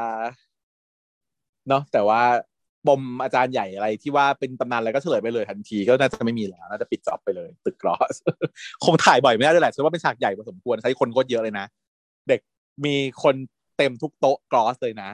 [1.70, 2.22] เนาะแต่ว่า
[2.88, 8.16] ปมอาจารย์ใหญ่อะไรที่ว่าเป็นตำนานอะไรก็เฉลยไปเลยทันทีก็น่าจะไม่มีแล้วน่าจะปิดจ็อบไปเลย ตึกกรอส
[8.86, 11.66] คงถ่ายบ่อยไม่ได้ด้วยแหละฉันว่าเป็นฉากใหญ่พอสมควรใช้คนโคตรเยอะเลยนะ
[12.30, 12.40] เด็ก
[12.86, 13.36] มีคน
[13.78, 15.10] เต็มทุกโต๊ะกรอสเลยนะ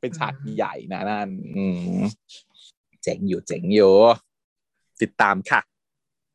[0.00, 1.64] เป็นฉากใหญ่นะนั่นอื
[1.98, 2.00] ม
[3.02, 3.94] เจ๋งอยู่เจ๋งอยู่
[5.02, 5.60] ติดตามค่ะ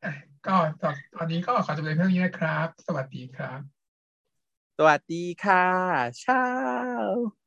[0.04, 0.12] อะ
[0.46, 3.60] ก็ตอนตอนนี้ก็ขอจบเลยเท่านี้นะครับ สวัสดีครับ
[4.78, 5.66] สวัสดีค่ะ
[6.20, 7.43] เช้า